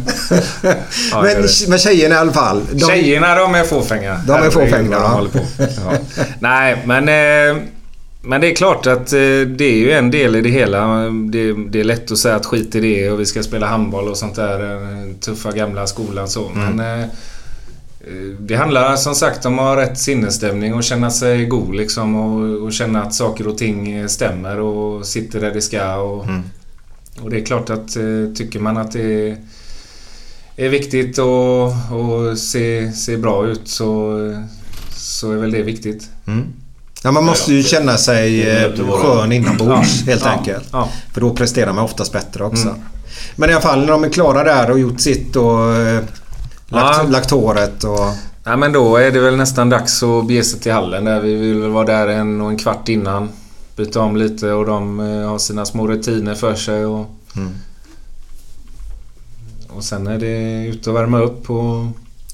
[1.11, 1.68] Ja, men, det.
[1.68, 2.61] men tjejerna i alla fall.
[2.72, 4.22] De, Tjejerna de är fåfänga.
[4.28, 5.28] De är fåfänga, ja.
[5.57, 5.65] Ja.
[6.40, 7.10] Nej, men...
[7.10, 7.64] Eh,
[8.26, 10.98] men det är klart att eh, det är ju en del i det hela.
[11.32, 14.07] Det, det är lätt att säga att skit i det och vi ska spela handboll
[14.07, 14.60] och sånt där.
[14.60, 16.52] Den tuffa gamla skolan så.
[16.56, 17.06] Men eh, eh,
[18.39, 22.15] det handlar som sagt om att ha rätt sinnesstämning och känna sig god liksom.
[22.15, 25.95] Och, och känna att saker och ting eh, stämmer och sitter där det ska.
[25.95, 26.25] Och,
[27.21, 29.38] och det är klart att eh, tycker man att det
[30.55, 34.17] är viktigt och, och se, se bra ut så,
[34.95, 36.09] så är väl det viktigt.
[36.27, 36.43] Mm.
[37.03, 40.30] Ja, man måste ju känna sig eh, skön inombords helt Ja.
[40.30, 40.67] enkelt.
[40.71, 40.89] Ja.
[41.13, 42.67] För då presterar man oftast bättre också.
[42.67, 42.81] Mm.
[43.35, 46.01] Men i alla fall när de är klara där och gjort sitt och eh,
[46.73, 47.09] lagt, Ja.
[47.09, 47.99] lagt håret och...
[48.43, 51.21] Ja, men då är det väl nästan dags att bege sig till hallen där.
[51.21, 53.29] Vi vill väl vara där en och en kvart innan.
[53.75, 56.85] Byta om lite och de eh, har sina små rutiner för sig.
[56.85, 57.05] Och,
[57.35, 57.49] Mm.
[59.69, 61.85] och sen är det ut och värma upp och...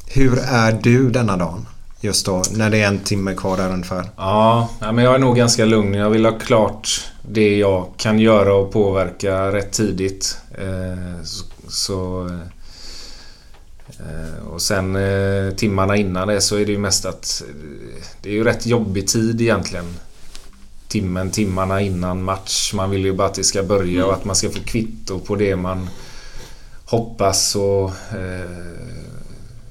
[0.08, 1.66] Hur är du denna dagen?
[2.02, 4.10] Just då, när det är en timme kvar där ungefär.
[4.18, 5.94] Ja, ja, men jag är nog ganska lugn.
[5.94, 6.90] Jag vill ha klart
[7.32, 10.38] det jag kan göra och påverka rätt tidigt.
[10.58, 12.40] Eh, så, så, eh,
[14.50, 17.56] och sen eh, timmarna innan det så är det ju mest att eh,
[18.22, 19.86] det är ju rätt jobbig tid egentligen.
[20.88, 22.74] Timmen, timmarna innan match.
[22.74, 25.36] Man vill ju bara att det ska börja och att man ska få kvitto på
[25.36, 25.90] det man
[26.86, 28.50] hoppas och eh,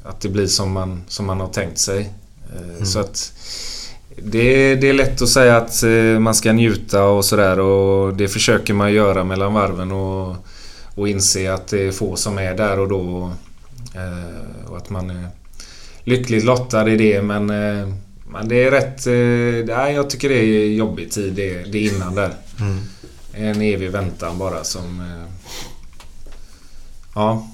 [0.04, 2.12] att det blir som man, som man har tänkt sig.
[2.56, 3.32] Eh, Så att
[4.22, 8.28] det, det är lätt att säga att eh, man ska njuta och sådär och det
[8.28, 10.36] försöker man göra mellan varven och,
[10.94, 13.32] och inse att det är få som är där och då.
[13.98, 15.28] Eh, Och att man är
[16.04, 17.88] lyckligt lottad i det men, eh,
[18.30, 19.06] men det är rätt...
[19.06, 22.34] eh, jag tycker det är jobbig tid det, det innan där.
[22.60, 22.78] Mm.
[23.32, 25.00] En evig väntan bara som...
[25.00, 25.32] eh,
[27.14, 27.48] Ja.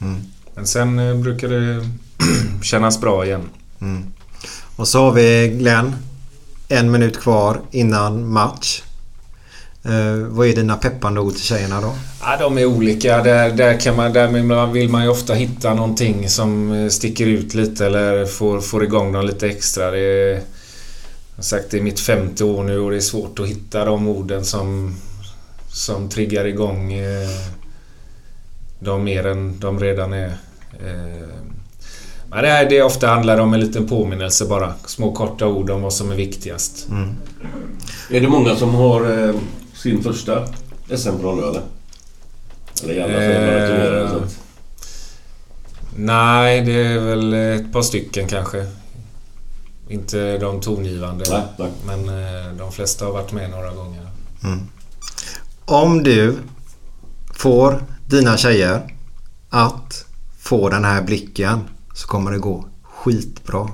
[0.00, 0.20] Mm.
[0.54, 1.88] Men sen brukar det
[2.62, 3.50] kännas bra igen.
[3.80, 4.04] Mm.
[4.76, 5.94] Och så har vi Glenn.
[6.68, 8.82] En minut kvar innan match.
[9.84, 11.94] Eh, vad är dina peppande ord till tjejerna då?
[12.20, 13.22] Ja, de är olika.
[13.22, 17.54] Där, där, kan man, där vill man ju ofta hitta någonting som eh, sticker ut
[17.54, 19.90] lite eller får, får igång dem lite extra.
[19.90, 20.40] Det är, jag
[21.36, 24.08] har sagt det är mitt femte år nu och det är svårt att hitta de
[24.08, 24.96] orden som,
[25.68, 27.28] som triggar igång eh,
[28.78, 30.32] dem mer än de redan är.
[30.72, 31.28] Eh,
[32.30, 34.74] men det, här, det ofta handlar om en liten påminnelse bara.
[34.86, 36.88] Små korta ord om vad som är viktigast.
[36.90, 37.16] Mm.
[38.10, 39.34] Är det många som har eh,
[39.82, 40.46] sin första
[40.88, 41.62] SM-brons eller?
[42.82, 44.38] Eller i alla fall, eh, så att...
[45.96, 48.66] Nej, det är väl ett par stycken kanske.
[49.88, 51.70] Inte de tongivande, nej, nej.
[51.86, 54.10] men eh, de flesta har varit med några gånger.
[54.44, 54.58] Mm.
[55.64, 56.36] Om du
[57.34, 58.94] får dina tjejer
[59.48, 60.06] att
[60.38, 61.60] få den här blicken
[61.94, 63.70] så kommer det gå skitbra.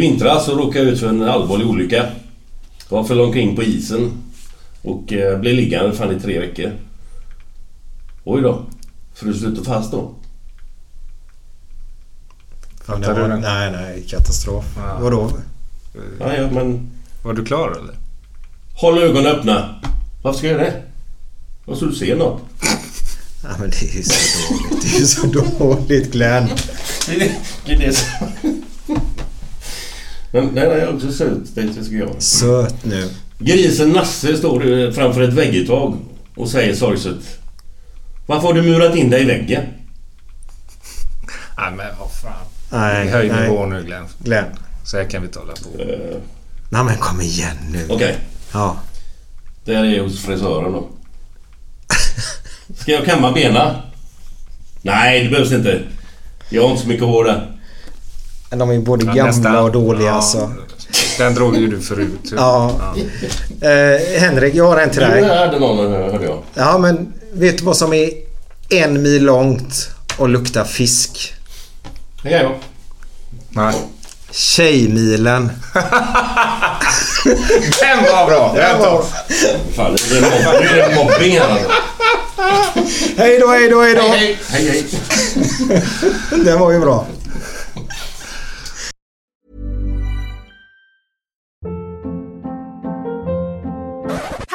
[0.00, 2.06] vintras så råkade jag ut för en allvarlig olycka.
[2.88, 4.12] Jag föll omkring på isen
[4.82, 6.72] och eh, blev liggande fan i tre veckor.
[8.24, 8.62] Oj då.
[9.14, 10.14] Frös du slutar fast då?
[12.84, 13.36] Fattar du?
[13.36, 14.04] Nej, nej.
[14.08, 14.64] Katastrof.
[14.76, 14.98] Ja.
[15.00, 15.30] Vadå?
[16.20, 16.90] Ja, ja, men...
[17.22, 17.94] Var du klar eller?
[18.74, 19.80] Håll ögonen öppna.
[20.22, 20.82] Varför ska jag göra det?
[21.64, 22.42] Vad ska du se något?
[23.42, 24.82] Ja, men det är ju så dåligt.
[24.82, 26.48] Det är ju så dåligt Glenn.
[27.06, 27.32] Det är det,
[27.66, 28.06] det är så
[30.32, 32.22] den är också söt, det tycker jag.
[32.22, 33.08] Söt nu.
[33.38, 35.96] Grisen Nasse står framför ett vägguttag
[36.36, 37.38] och säger sorgset.
[38.26, 39.62] Varför har du murat in dig i väggen?
[41.58, 42.32] Nej men vad fan.
[42.72, 43.48] Nej, Höj nej.
[43.48, 44.04] nivån nu Glenn.
[44.18, 44.44] Glenn.
[44.84, 45.68] Så här kan vi inte hålla på.
[46.70, 47.86] Nej men kom igen nu.
[47.88, 48.16] Okej,
[48.52, 48.76] Ja.
[49.64, 50.88] det här är hos frisören då.
[52.76, 53.76] Ska jag kamma benen?
[54.82, 55.82] Nej, det behövs inte.
[56.50, 57.59] Jag har inte så mycket hår där.
[58.50, 59.56] De är både Ja, gamla nästan.
[59.56, 60.12] och dåliga Ja.
[60.14, 60.52] alltså.
[61.18, 62.32] Den drog ju du förut.
[62.36, 62.72] Ja.
[63.60, 65.38] Eh, Henrik, jag har en till Du dig.
[65.38, 66.42] hade någon hörde jag.
[66.54, 68.10] Ja men vet du vad som är
[68.70, 71.34] en mil långt och luktar fisk?
[72.22, 72.52] Det är jag.
[73.50, 73.74] Nej.
[74.30, 75.50] Tjejmilen.
[77.80, 78.52] Den var bra!
[78.56, 79.04] Den var...
[79.76, 81.70] Fan, är mobb- nu är det mobbing här alltså.
[83.16, 84.00] Hej då, hej då, hej då.
[84.02, 84.68] Hej, hej.
[84.70, 84.84] hej.
[86.44, 87.06] Den var ju bra.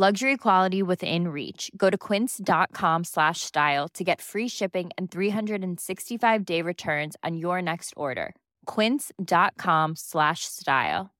[0.00, 1.70] Luxury quality within reach.
[1.76, 7.60] Go to quince.com slash style to get free shipping and 365 day returns on your
[7.60, 8.34] next order.
[8.64, 11.10] Quince.com slash style.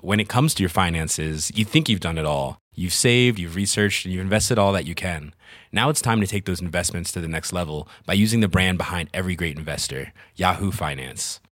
[0.00, 2.58] When it comes to your finances, you think you've done it all.
[2.74, 5.32] You've saved, you've researched, and you've invested all that you can.
[5.70, 8.78] Now it's time to take those investments to the next level by using the brand
[8.78, 11.38] behind every great investor, Yahoo Finance.